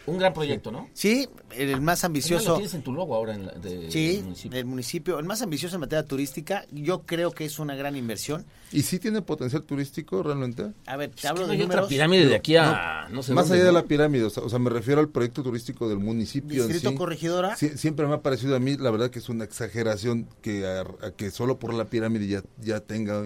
Un 0.08 0.20
gran 0.20 0.34
proyecto, 0.36 0.72
¿no? 0.72 0.88
Sí, 0.94 1.28
el 1.58 1.72
más 1.78 1.82
más, 1.82 2.04
lo 2.04 2.06
ambicioso. 2.06 2.54
tienes 2.58 2.76
en 2.76 2.84
tu 2.84 2.94
logo 2.94 3.16
ahora 3.16 3.34
en 3.34 3.48
la, 3.48 3.54
de, 3.54 3.90
Sí, 3.90 4.18
del 4.18 4.24
municipio. 4.24 4.56
del 4.58 4.66
municipio. 4.66 5.18
El 5.20 5.26
más 5.26 5.42
ambicioso 5.42 5.78
en 5.78 5.80
materia 5.82 6.06
turística. 6.06 6.64
Yo 6.72 7.02
creo 7.08 7.32
que 7.32 7.44
es 7.46 7.58
una 7.58 7.74
gran 7.76 7.96
inversión. 7.96 8.46
¿Y 8.72 8.84
sí 8.84 9.00
tiene 9.00 9.24
potencial 9.24 9.64
turístico 9.64 10.22
realmente? 10.22 10.74
A 10.86 10.96
ver, 10.96 11.10
te 11.10 11.16
Es 11.16 11.22
que 11.24 11.28
hablo 11.28 11.42
no 11.42 11.48
de 11.48 11.54
hay 11.54 11.62
otra 11.64 11.68
números. 11.78 11.90
pirámide 11.90 12.28
de 12.28 12.36
aquí 12.36 12.56
a 12.56 13.08
no, 13.10 13.24
sé 13.24 13.34
Más 13.34 13.46
dónde, 13.48 13.64
allá 13.64 13.72
de 13.72 13.74
la 13.74 13.84
pirámide, 13.86 14.26
o 14.26 14.30
sea, 14.30 14.44
o 14.44 14.50
sea, 14.50 14.60
me 14.60 14.70
refiero 14.70 15.02
al 15.02 15.10
proyecto 15.10 15.42
turístico 15.42 15.90
del 15.90 15.98
municipio 15.98 16.62
en 16.62 16.68
Distrito 16.68 16.92
sí. 16.92 16.96
Corregidora. 16.98 17.56
Sie- 17.56 17.76
siempre 17.76 18.06
me 18.06 18.14
ha 18.14 18.22
parecido 18.22 18.56
a 18.56 18.60
mí, 18.60 18.78
la 18.78 18.92
verdad 18.92 19.10
que 19.10 19.18
es 19.18 19.28
una 19.30 19.44
exageración 19.44 20.28
que, 20.44 20.68
a- 20.68 20.82
a 21.08 21.12
que 21.18 21.32
solo 21.32 21.58
por 21.58 21.74
la 21.74 21.86
pirámide 21.86 22.28
ya, 22.28 22.44
ya 22.62 22.80
tenga 22.80 23.24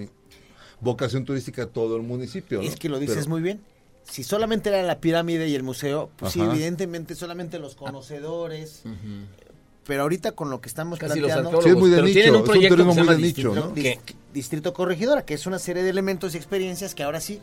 vocación 0.82 1.26
turística 1.26 1.68
todo 1.68 1.96
el 1.96 2.04
municipio. 2.04 2.62
¿no? 2.62 2.68
Es 2.68 2.76
que 2.76 2.90
lo 2.90 3.00
dices 3.00 3.18
Pero- 3.18 3.30
muy 3.30 3.42
bien. 3.42 3.62
Si 4.04 4.24
solamente 4.24 4.70
era 4.70 4.82
la 4.82 5.00
pirámide 5.00 5.48
y 5.50 5.54
el 5.56 5.62
museo, 5.62 6.10
pues 6.16 6.32
sí, 6.34 6.42
evidentemente 6.42 7.14
solamente 7.14 7.60
los 7.60 7.76
conocedores. 7.76 8.82
Pero 9.86 10.02
ahorita 10.04 10.32
con 10.32 10.50
lo 10.50 10.62
que 10.62 10.70
estamos 10.70 10.98
Casi 10.98 11.20
planteando. 11.20 11.62
Sí, 11.62 11.70
es 11.70 11.76
muy 11.76 11.90
de 11.90 11.98
pero 11.98 12.08
nicho, 12.08 12.14
tienen 12.20 12.32
un 12.32 12.36
es 12.38 12.42
un 12.42 12.46
proyecto 12.48 12.76
turismo 12.76 12.92
que 12.92 12.96
se 12.96 13.00
muy 13.02 13.08
llama 13.08 13.22
de 13.22 13.28
nicho, 13.84 14.04
Distrito 14.34 14.74
Corregidora, 14.74 15.26
que 15.26 15.34
es 15.36 15.46
una 15.46 15.60
serie 15.60 15.84
de 15.84 15.90
elementos 15.90 16.34
y 16.34 16.38
experiencias 16.38 16.96
que 16.96 17.04
ahora 17.04 17.20
sí 17.22 17.40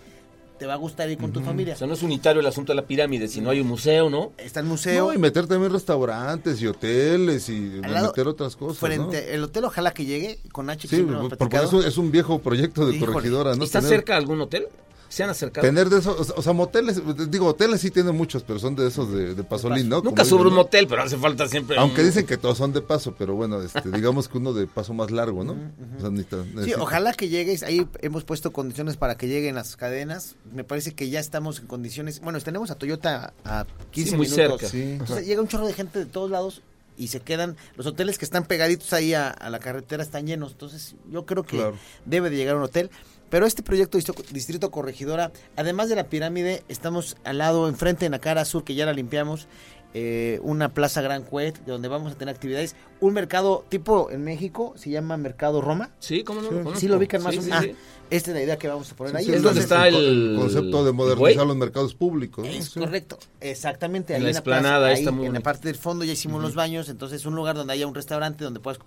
te 0.58 0.66
va 0.66 0.74
a 0.74 0.76
gustar 0.76 1.10
ir 1.10 1.18
con 1.18 1.32
tu 1.32 1.40
familia. 1.40 1.74
O 1.74 1.76
sea, 1.76 1.86
no 1.86 1.94
es 1.94 2.02
unitario 2.02 2.40
el 2.40 2.46
asunto 2.46 2.72
de 2.72 2.76
la 2.76 2.86
pirámide, 2.86 3.28
sino 3.28 3.50
hay 3.50 3.60
un 3.60 3.66
museo, 3.66 4.08
¿no? 4.10 4.32
Está 4.38 4.60
el 4.60 4.66
museo. 4.66 5.08
No, 5.08 5.12
y 5.14 5.18
meter 5.18 5.46
también 5.46 5.72
restaurantes 5.72 6.60
y 6.62 6.66
hoteles 6.66 7.48
y 7.48 7.80
lado- 7.82 8.08
meter 8.08 8.26
otras 8.28 8.56
cosas. 8.56 8.80
¿no? 8.82 8.86
frente 9.10 9.34
el 9.34 9.42
hotel 9.44 9.64
ojalá 9.64 9.92
que 9.92 10.04
llegue 10.04 10.38
con 10.52 10.68
H 10.70 10.88
Sí, 10.88 11.02
porque 11.02 11.36
platicado. 11.36 11.66
es 11.66 11.72
un, 11.72 11.84
es 11.84 11.98
un 11.98 12.10
viejo 12.10 12.38
proyecto 12.40 12.86
de 12.86 12.96
Híjole, 12.96 13.12
corregidora, 13.12 13.54
¿no? 13.54 13.64
¿Está 13.64 13.80
Tener- 13.80 13.96
cerca 13.96 14.16
algún 14.16 14.40
hotel? 14.40 14.66
¿Se 15.08 15.22
han 15.22 15.30
acercado? 15.30 15.66
Tener 15.66 15.88
de 15.88 15.98
esos, 15.98 16.30
o 16.36 16.42
sea- 16.42 16.52
moteles, 16.52 17.00
digo, 17.30 17.46
hoteles 17.46 17.80
sí 17.80 17.90
tienen 17.90 18.14
muchos, 18.16 18.42
pero 18.42 18.58
son 18.58 18.74
de 18.74 18.86
esos 18.88 19.12
de, 19.12 19.34
de 19.34 19.44
pasolín, 19.44 19.88
¿no? 19.88 20.00
Nunca 20.02 20.24
sobre 20.24 20.44
un 20.48 20.54
¿no? 20.54 20.62
motel, 20.62 20.86
pero 20.88 21.02
hace 21.02 21.16
falta 21.16 21.46
siempre 21.48 21.76
Aunque 21.78 22.00
un- 22.00 22.06
dicen 22.08 22.26
que 22.26 22.36
todos 22.36 22.58
son 22.58 22.72
de 22.72 22.80
paso, 22.82 23.14
pero 23.16 23.34
bueno, 23.34 23.62
este, 23.62 23.90
digamos 23.90 24.28
que 24.28 24.38
uno 24.38 24.52
de 24.52 24.66
paso 24.66 24.94
más 24.94 25.10
largo, 25.10 25.44
¿no? 25.44 25.52
O 25.52 26.00
sea, 26.00 26.10
necesita- 26.10 26.42
Sí, 26.44 26.50
necesita- 26.54 26.82
ojalá 26.82 27.12
que 27.12 27.28
llegues. 27.28 27.62
Ahí 27.62 27.86
hemos 28.00 28.24
puesto 28.24 28.52
condiciones 28.52 28.96
para 28.96 29.16
que 29.16 29.28
lleguen 29.28 29.54
las 29.54 29.76
cadenas. 29.76 30.36
Me 30.52 30.64
parece 30.64 30.92
que 30.94 31.08
ya 31.08 31.20
estamos 31.20 31.60
en 31.60 31.66
condiciones. 31.66 32.20
Bueno, 32.20 32.40
tenemos 32.40 32.70
a 32.70 32.74
Toyota 32.74 33.32
a 33.44 33.64
15 33.92 34.10
Sí, 34.10 34.16
muy 34.16 34.26
minutos. 34.28 34.60
cerca. 34.60 34.68
Sí. 34.68 34.82
Entonces 34.92 35.26
llega 35.26 35.40
un 35.40 35.48
chorro 35.48 35.66
de 35.66 35.72
gente 35.74 35.98
de 36.00 36.06
todos 36.06 36.30
lados 36.30 36.62
y 36.98 37.08
se 37.08 37.20
quedan. 37.20 37.56
Los 37.76 37.86
hoteles 37.86 38.18
que 38.18 38.24
están 38.24 38.44
pegaditos 38.44 38.92
ahí 38.92 39.12
a, 39.14 39.28
a 39.28 39.50
la 39.50 39.58
carretera 39.60 40.02
están 40.02 40.26
llenos. 40.26 40.52
Entonces 40.52 40.94
yo 41.12 41.26
creo 41.26 41.42
que 41.44 41.56
Claro. 41.58 41.76
debe 42.06 42.30
de 42.30 42.36
llegar 42.36 42.56
un 42.56 42.62
hotel. 42.62 42.90
Pero 43.28 43.46
este 43.46 43.62
proyecto 43.62 43.98
Distrito- 44.32 44.70
Corregidora, 44.70 45.32
además 45.56 45.88
de 45.88 45.96
la 45.96 46.04
pirámide, 46.04 46.62
estamos 46.68 47.16
al 47.24 47.38
lado, 47.38 47.68
enfrente, 47.68 48.06
en 48.06 48.12
la 48.12 48.20
cara 48.20 48.44
sur, 48.44 48.64
que 48.64 48.74
ya 48.74 48.86
la 48.86 48.92
limpiamos. 48.92 49.48
Eh, 49.94 50.40
una 50.42 50.74
plaza 50.74 51.00
Gran 51.02 51.22
Cuet, 51.22 51.64
donde 51.66 51.88
vamos 51.88 52.12
a 52.12 52.14
tener 52.16 52.34
actividades. 52.34 52.76
Un 53.00 53.12
mercado 53.14 53.64
tipo 53.68 54.10
en 54.10 54.24
México, 54.24 54.72
se 54.76 54.90
llama 54.90 55.16
Mercado 55.16 55.60
Roma. 55.60 55.90
Sí, 56.00 56.22
¿cómo 56.24 56.40
no? 56.42 56.48
Sí. 56.48 56.54
lo. 56.64 56.76
Sí, 56.76 56.88
lo 56.88 56.96
ubican 56.96 57.22
más 57.22 57.34
Sí, 57.34 57.40
o 57.40 57.42
menos. 57.42 57.62
sí. 57.64 57.70
Ah, 57.74 58.06
esta 58.08 58.30
es 58.30 58.36
la 58.36 58.42
idea 58.42 58.56
que 58.56 58.68
vamos 58.68 58.90
a 58.90 58.94
poner 58.96 59.12
Sí, 59.12 59.16
ahí. 59.18 59.24
sí, 59.24 59.30
es 59.32 59.36
Entonces, 59.38 59.68
donde 59.68 59.88
está 59.88 59.98
el- 59.98 60.36
concepto 60.38 60.84
de 60.84 60.92
modernizar 60.92 61.46
los 61.46 61.56
mercados 61.56 61.94
públicos. 61.94 62.44
¿no? 62.46 62.50
Es 62.50 62.66
Sí. 62.70 62.80
correcto, 62.80 63.18
exactamente. 63.40 64.14
En 64.14 64.24
ahí 64.24 64.32
la 64.32 64.42
plaza, 64.42 64.58
explanada, 64.60 64.86
ahí, 64.88 64.94
está 64.98 65.10
muy 65.10 65.26
en 65.26 65.32
la 65.34 65.40
parte 65.40 65.68
del 65.68 65.76
fondo 65.76 66.04
ya 66.04 66.12
hicimos 66.12 66.40
los 66.42 66.54
baños, 66.54 66.88
entonces 66.88 67.26
un 67.26 67.34
lugar 67.34 67.56
donde 67.56 67.72
haya 67.72 67.86
un 67.86 67.94
restaurante 67.94 68.44
donde 68.44 68.60
puedas 68.60 68.78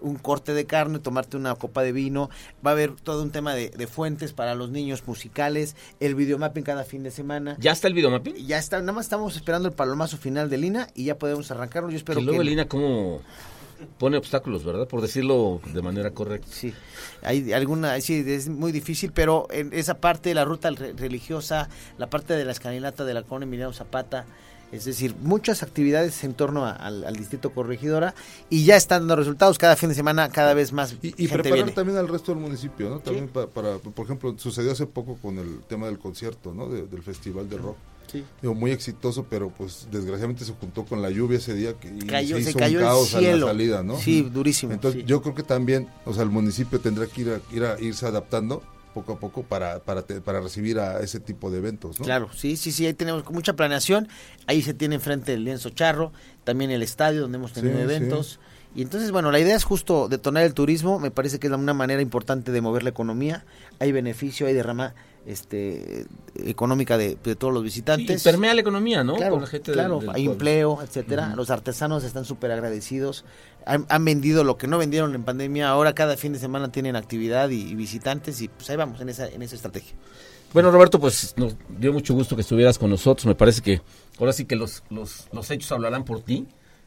un 0.00 0.16
corte 0.16 0.52
de 0.54 0.66
carne, 0.66 0.98
tomarte 0.98 1.36
una 1.36 1.54
copa 1.54 1.82
de 1.82 1.92
vino, 1.92 2.28
va 2.66 2.70
a 2.70 2.74
haber 2.74 2.92
todo 2.92 3.22
un 3.22 3.30
tema 3.30 3.54
de, 3.54 3.70
de 3.70 3.86
fuentes 3.86 4.32
para 4.34 4.54
los 4.54 4.70
niños 4.70 5.06
musicales, 5.06 5.76
el 6.00 6.14
videomapping 6.14 6.62
cada 6.64 6.84
fin 6.84 7.02
de 7.02 7.10
semana. 7.10 7.56
¿Ya 7.60 7.72
está 7.72 7.88
el 7.88 7.94
videomapping? 7.94 8.34
Ya 8.46 8.58
está, 8.58 8.80
nada 8.80 8.92
más 8.92 9.06
estamos 9.06 9.34
esperando 9.36 9.68
el 9.68 9.74
palomazo 9.74 10.18
final 10.18 10.50
de 10.50 10.53
Lina 10.58 10.88
y 10.94 11.04
ya 11.04 11.18
podemos 11.18 11.50
arrancarlo. 11.50 11.90
Yo 11.90 11.96
espero 11.96 12.20
que 12.20 12.24
luego 12.26 12.40
que 12.40 12.44
Lina 12.48 12.66
como 12.68 13.20
pone 13.98 14.16
obstáculos, 14.16 14.64
¿verdad? 14.64 14.86
Por 14.88 15.00
decirlo 15.02 15.60
de 15.72 15.82
manera 15.82 16.10
correcta. 16.12 16.48
Sí, 16.50 16.72
hay 17.22 17.52
alguna, 17.52 18.00
sí, 18.00 18.24
es 18.26 18.48
muy 18.48 18.72
difícil, 18.72 19.12
pero 19.12 19.46
en 19.50 19.72
esa 19.72 19.94
parte 20.00 20.30
de 20.30 20.34
la 20.34 20.44
ruta 20.44 20.70
re- 20.70 20.92
religiosa, 20.94 21.68
la 21.98 22.08
parte 22.08 22.34
de 22.34 22.44
la 22.44 22.52
escalinata 22.52 23.04
de 23.04 23.14
la 23.14 23.22
colonia 23.22 23.44
Emiliano 23.46 23.72
Zapata, 23.72 24.24
es 24.72 24.86
decir, 24.86 25.14
muchas 25.20 25.62
actividades 25.62 26.24
en 26.24 26.34
torno 26.34 26.64
a- 26.64 26.72
al, 26.72 27.04
al 27.04 27.14
distrito 27.16 27.50
corregidora 27.52 28.14
y 28.48 28.64
ya 28.64 28.76
están 28.76 29.02
dando 29.02 29.16
resultados 29.16 29.58
cada 29.58 29.76
fin 29.76 29.90
de 29.90 29.94
semana, 29.94 30.30
cada 30.30 30.54
vez 30.54 30.72
más 30.72 30.96
Y, 31.02 31.08
y 31.08 31.10
gente 31.10 31.28
preparar 31.34 31.54
viene. 31.54 31.72
también 31.72 31.98
al 31.98 32.08
resto 32.08 32.32
del 32.32 32.40
municipio, 32.40 32.88
¿no? 32.88 33.00
También 33.00 33.28
pa- 33.28 33.46
para, 33.48 33.78
por 33.78 34.04
ejemplo, 34.04 34.34
sucedió 34.38 34.72
hace 34.72 34.86
poco 34.86 35.16
con 35.20 35.38
el 35.38 35.60
tema 35.68 35.86
del 35.86 35.98
concierto, 35.98 36.54
¿no? 36.54 36.68
De- 36.68 36.86
del 36.86 37.02
festival 37.02 37.48
de 37.50 37.58
rock. 37.58 37.76
Sí. 38.10 38.24
Digo, 38.42 38.54
muy 38.54 38.70
exitoso, 38.70 39.26
pero 39.28 39.50
pues 39.50 39.88
desgraciadamente 39.90 40.44
se 40.44 40.52
juntó 40.52 40.84
con 40.84 41.02
la 41.02 41.10
lluvia 41.10 41.38
ese 41.38 41.54
día 41.54 41.74
que, 41.74 41.88
Cayó, 42.06 42.36
se 42.36 42.44
se 42.44 42.50
hizo 42.50 42.58
cayó 42.58 42.78
un 42.78 42.84
el 42.84 42.88
caos 42.90 43.08
cielo. 43.08 43.28
en 43.34 43.40
la 43.40 43.46
salida, 43.48 43.82
¿no? 43.82 43.98
Sí, 43.98 44.22
durísimo. 44.22 44.72
Entonces 44.72 45.00
sí. 45.02 45.06
yo 45.06 45.20
creo 45.22 45.34
que 45.34 45.42
también, 45.42 45.88
o 46.04 46.12
sea, 46.14 46.22
el 46.22 46.30
municipio 46.30 46.78
tendrá 46.80 47.06
que 47.06 47.20
ir 47.22 47.30
a, 47.30 47.54
ir 47.54 47.64
a 47.64 47.80
irse 47.80 48.06
adaptando 48.06 48.62
poco 48.94 49.14
a 49.14 49.18
poco 49.18 49.42
para, 49.42 49.80
para, 49.80 50.02
te- 50.02 50.20
para 50.20 50.40
recibir 50.40 50.78
a 50.78 51.00
ese 51.00 51.18
tipo 51.18 51.50
de 51.50 51.58
eventos, 51.58 51.98
¿no? 51.98 52.04
Claro, 52.04 52.28
sí, 52.32 52.56
sí, 52.56 52.70
sí, 52.70 52.86
ahí 52.86 52.94
tenemos 52.94 53.28
mucha 53.30 53.54
planeación. 53.54 54.06
Ahí 54.46 54.62
se 54.62 54.72
tiene 54.74 54.94
enfrente 54.94 55.34
el 55.34 55.42
lienzo 55.42 55.70
charro, 55.70 56.12
también 56.44 56.70
el 56.70 56.82
estadio 56.84 57.22
donde 57.22 57.38
hemos 57.38 57.52
tenido 57.52 57.74
Sí, 57.76 57.82
eventos. 57.82 58.38
Y 58.76 58.82
entonces, 58.82 59.10
bueno, 59.10 59.32
la 59.32 59.40
idea 59.40 59.56
es 59.56 59.64
justo 59.64 60.08
detonar 60.08 60.44
el 60.44 60.54
turismo, 60.54 61.00
me 61.00 61.10
parece 61.10 61.38
que 61.40 61.46
es 61.48 61.52
una 61.52 61.74
manera 61.74 62.02
importante 62.02 62.52
de 62.52 62.60
mover 62.60 62.82
la 62.84 62.90
economía. 62.90 63.44
Hay 63.80 63.90
beneficio, 63.90 64.46
hay 64.46 64.52
derrama 64.54 64.94
este 65.26 66.06
económica 66.36 66.98
de, 66.98 67.16
de 67.22 67.36
todos 67.36 67.52
los 67.54 67.62
Y 67.62 67.64
visitantes. 67.64 68.22
permea 68.22 68.54
la 68.54 68.60
economía, 68.60 69.02
¿no? 69.04 69.16
Claro, 69.16 69.32
Con 69.34 69.40
la 69.42 69.46
gente 69.46 69.70
del- 69.70 69.78
claro, 69.80 69.98
del 70.00 70.08
hay 70.10 70.14
pueblo. 70.14 70.32
empleo, 70.32 70.78
etcétera. 70.82 71.34
Los 71.36 71.50
artesanos 71.50 72.04
están 72.04 72.24
súper 72.24 72.50
agradecidos. 72.52 73.24
Han, 73.66 73.86
han 73.88 74.04
vendido 74.04 74.44
lo 74.44 74.56
que 74.58 74.66
no 74.66 74.78
vendieron 74.78 75.14
en 75.14 75.24
pandemia. 75.24 75.68
Ahora 75.70 75.94
cada 75.94 76.16
fin 76.16 76.32
de 76.32 76.38
semana 76.38 76.70
tienen 76.70 76.96
actividad 76.96 77.48
y, 77.50 77.62
y 77.62 77.74
visitantes 77.74 78.40
y 78.42 78.48
pues 78.48 78.68
ahí 78.70 78.76
vamos 78.76 79.00
en 79.00 79.08
esa 79.08 79.26
en 79.28 79.42
esa 79.42 79.54
estrategia. 79.56 79.94
Bueno, 80.52 80.70
Roberto, 80.70 81.00
pues 81.00 81.34
nos 81.36 81.56
dio 81.68 81.92
mucho 81.92 82.14
gusto 82.14 82.36
que 82.36 82.42
estuvieras 82.42 82.78
con 82.78 82.88
nosotros. 82.90 83.26
Me 83.26 83.34
parece 83.34 83.60
que 83.60 83.80
ahora 84.20 84.32
sí 84.32 84.44
que 84.44 84.54
los, 84.54 84.82
los, 84.90 85.26
los 85.32 85.50
hechos 85.50 85.72
hablarán 85.72 86.04
por 86.04 86.20
ti. 86.20 86.46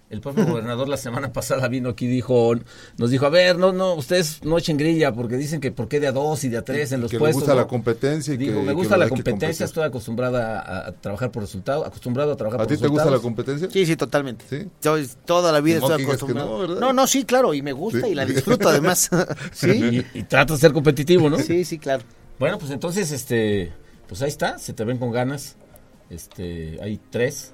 El 0.09 0.21
propio 0.21 0.45
gobernador 0.45 0.87
la 0.87 0.95
semana 0.95 1.33
pasada 1.33 1.67
vino 1.67 1.89
aquí 1.89 2.05
y 2.05 2.07
dijo, 2.07 2.53
nos 2.97 3.09
dijo, 3.11 3.25
a 3.25 3.29
ver, 3.29 3.57
no, 3.57 3.73
no, 3.73 3.93
ustedes 3.95 4.41
no 4.41 4.57
echen 4.57 4.77
grilla 4.77 5.11
porque 5.11 5.35
dicen 5.35 5.59
que 5.59 5.73
por 5.73 5.89
qué 5.89 5.99
de 5.99 6.07
a 6.07 6.13
dos 6.13 6.45
y 6.45 6.49
de 6.49 6.55
a 6.57 6.61
tres 6.61 6.93
en 6.93 7.01
los 7.01 7.11
que 7.11 7.19
puestos. 7.19 7.41
gusta 7.41 7.53
¿no?". 7.53 7.59
la 7.59 7.67
competencia 7.67 8.33
y 8.33 8.37
Digo, 8.37 8.61
que- 8.61 8.67
me 8.67 8.71
gusta 8.71 8.95
la 8.95 9.09
competencia, 9.09 9.65
estoy 9.65 9.83
acostumbrada 9.83 10.61
a, 10.61 10.87
a 10.87 10.91
trabajar 10.93 11.29
por 11.29 11.43
resultado, 11.43 11.85
acostumbrado 11.85 12.31
a 12.31 12.37
trabajar 12.37 12.61
¿A 12.61 12.63
por 12.63 12.73
ti 12.73 12.81
te 12.81 12.87
gusta 12.87 13.03
la 13.03 13.11
resultados. 13.17 13.21
competencia? 13.21 13.69
Sí, 13.69 13.85
sí, 13.85 13.97
totalmente. 13.97 14.45
¿Sí? 14.49 14.69
Yo 14.81 14.95
toda 15.25 15.51
la 15.51 15.59
vida 15.59 15.79
estoy 15.79 16.01
acostumbrado. 16.01 16.67
no, 16.69 16.75
no, 16.79 16.93
no, 16.93 17.05
sí, 17.05 17.25
claro, 17.25 17.53
y 17.53 17.61
me 17.61 17.73
gusta 17.73 17.99
Sí. 18.01 18.07
y 18.11 18.15
la 18.15 18.25
disfruto 18.25 18.69
además. 18.69 19.09
sí, 19.51 20.05
Y, 20.13 20.19
y 20.19 20.23
trata 20.23 20.53
de 20.53 20.59
ser 20.61 20.71
competitivo, 20.71 21.29
¿no? 21.29 21.37
sí, 21.39 21.65
sí, 21.65 21.79
claro. 21.79 22.03
Bueno, 22.39 22.57
pues 22.59 22.71
entonces, 22.71 23.11
este, 23.11 23.73
pues 24.07 24.21
ahí 24.21 24.29
está, 24.29 24.57
se 24.57 24.71
te 24.71 24.85
ven 24.85 24.99
con 24.99 25.11
ganas. 25.11 25.57
Este, 26.09 26.79
hay 26.81 26.97
tres. 27.09 27.53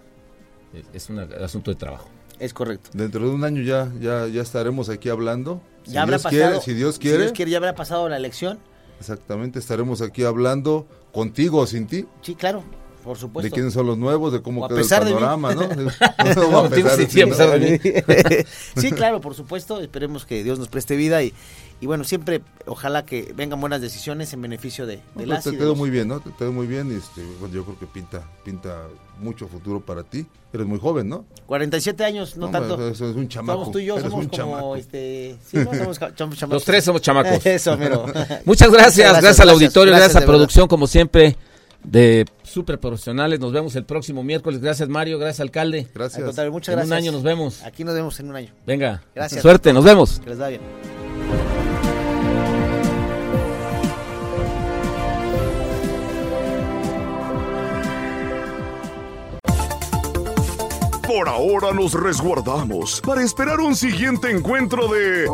Es- 0.71 0.85
Es 0.93 1.09
un 1.09 1.17
asunto 1.19 1.71
de 1.71 1.75
trabajo. 1.77 2.09
Es 2.39 2.53
correcto. 2.53 2.89
Dentro 2.93 3.21
de 3.27 3.29
un 3.33 3.43
año 3.43 3.61
ya, 3.61 3.91
ya, 4.01 4.27
ya 4.27 4.41
estaremos 4.41 4.89
aquí 4.89 5.09
hablando. 5.09 5.61
Si 5.85 5.91
Ya 5.93 6.01
habrá 6.03 6.17
Dios 6.17 6.23
pasado. 6.23 6.41
quiere, 6.43 6.61
si 6.61 6.73
Dios 6.73 6.99
quiere, 6.99 7.51
ya 7.51 7.57
habrá 7.57 7.75
pasado 7.75 8.07
la 8.09 8.17
elección. 8.17 8.59
exactamente, 8.99 9.59
estaremos 9.59 10.01
aquí 10.01 10.23
hablando 10.23 10.87
contigo 11.11 11.59
o 11.59 11.67
sin 11.67 11.87
ti. 11.87 12.05
Sí, 12.21 12.35
claro, 12.35 12.63
por 13.03 13.15
De 13.17 13.21
supuesto. 13.21 13.53
quiénes 13.53 13.73
son 13.73 13.85
los 13.87 13.97
nuevos, 13.97 14.33
de 14.33 14.41
cómo 14.41 14.67
queda 14.67 14.79
el 14.81 14.87
de 14.87 15.13
panorama, 15.13 15.53
¿no? 15.53 15.61
No, 16.51 16.69
de 16.69 16.81
sí, 16.81 16.87
a 16.87 17.07
ti, 17.07 17.21
¿no? 17.21 17.27
pesar 17.29 17.59
de 17.59 17.71
mí. 17.71 18.45
sí, 18.81 18.91
claro, 18.91 19.21
por 19.21 19.35
supuesto. 19.35 19.79
Esperemos 19.81 20.25
que 20.25 20.43
Dios 20.43 20.57
nos 20.59 20.67
preste 20.69 20.95
vida 20.95 21.21
y, 21.23 21.33
y 21.81 21.85
bueno, 21.85 22.03
siempre 22.03 22.41
ojalá 22.65 23.05
que 23.05 23.33
vengan 23.35 23.59
buenas 23.59 23.81
decisiones 23.81 24.31
en 24.33 24.41
beneficio 24.41 24.85
de, 24.85 24.97
No, 24.97 25.01
de 25.01 25.09
pero 25.15 25.27
las 25.27 25.43
te 25.43 25.51
de 25.51 25.57
quedó 25.57 25.69
los- 25.69 25.77
muy 25.77 25.89
bien, 25.89 26.07
¿no? 26.07 26.19
Te 26.21 26.31
quedó 26.31 26.51
muy 26.51 26.65
bien 26.67 26.91
y 26.91 26.95
este, 26.95 27.21
bueno, 27.39 27.53
yo 27.53 27.63
creo 27.65 27.77
que 27.79 27.85
pinta, 27.87 28.23
pinta 28.43 28.83
mucho 29.19 29.47
futuro 29.47 29.79
para 29.79 30.03
ti. 30.03 30.25
Eres 30.53 30.67
muy 30.67 30.79
joven, 30.79 31.09
¿no? 31.09 31.25
47 31.47 32.03
años, 32.05 32.37
no, 32.37 32.45
No, 32.45 32.51
tanto. 32.51 32.87
eso 32.87 33.09
es 33.09 33.15
un 33.15 33.27
chamaco. 33.27 33.59
Somos 33.59 33.71
tú 33.71 33.79
y 33.79 33.85
yo, 33.85 33.95
Eres 33.97 34.09
somos 34.09 34.27
como 34.27 34.37
chamaco. 34.37 34.75
este, 34.75 35.35
sí, 35.45 35.57
no 35.57 35.73
somos 35.73 35.97
chamacos. 35.99 36.49
Los 36.49 36.63
tres 36.63 36.83
somos 36.83 37.01
chamacos. 37.01 37.43
Eso, 37.45 37.75
mero. 37.77 38.05
Muchas 38.45 38.71
gracias, 38.71 39.11
gracias, 39.13 39.39
al 39.39 39.49
auditorio, 39.49 39.91
gracias, 39.93 40.13
de 40.13 40.17
a 40.17 40.21
verdad. 40.21 40.31
producción, 40.33 40.67
como 40.67 40.85
siempre, 40.87 41.35
de 41.83 42.25
súper 42.43 42.79
profesionales. 42.79 43.39
Nos 43.39 43.51
vemos 43.51 43.75
el 43.75 43.85
próximo 43.85 44.23
miércoles. 44.23 44.61
Gracias, 44.61 44.89
Mario. 44.89 45.19
Gracias, 45.19 45.39
alcalde. 45.41 45.79
Al 45.79 45.93
Gracias. 45.93 46.51
muchas 46.51 46.75
En 46.77 46.85
un 46.85 46.93
año 46.93 47.11
nos 47.11 47.23
vemos. 47.23 47.63
Aquí 47.63 47.83
nos 47.83 47.95
vemos 47.95 48.19
en 48.19 48.29
un 48.29 48.35
año. 48.35 48.49
Venga, 48.65 49.03
Gracias. 49.15 49.41
suerte, 49.41 49.73
nos 49.73 49.83
vemos. 49.83 50.19
Que 50.19 50.29
les 50.29 50.37
da 50.37 50.49
bien. 50.49 50.61
Por 61.07 61.29
ahora 61.29 61.71
nos 61.73 61.93
resguardamos 61.93 62.99
para 63.01 63.21
esperar 63.21 63.59
un 63.59 63.75
siguiente 63.75 64.31
encuentro 64.31 64.87
de... 64.87 65.27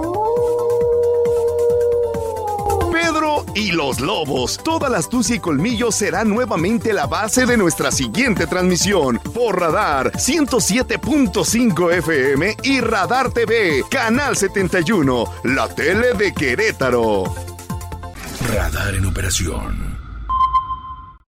Y 3.55 3.71
los 3.71 3.99
lobos. 3.99 4.57
Toda 4.63 4.89
la 4.89 4.97
astucia 4.97 5.35
y 5.35 5.39
colmillo 5.39 5.91
será 5.91 6.23
nuevamente 6.23 6.93
la 6.93 7.07
base 7.07 7.45
de 7.45 7.57
nuestra 7.57 7.91
siguiente 7.91 8.47
transmisión. 8.47 9.19
Por 9.33 9.59
Radar 9.59 10.11
107.5 10.13 11.93
FM 11.93 12.57
y 12.63 12.81
Radar 12.81 13.31
TV, 13.31 13.83
Canal 13.89 14.35
71, 14.35 15.25
la 15.43 15.67
tele 15.69 16.13
de 16.13 16.33
Querétaro. 16.33 17.23
Radar 18.47 18.95
en 18.95 19.05
operación. 19.05 19.88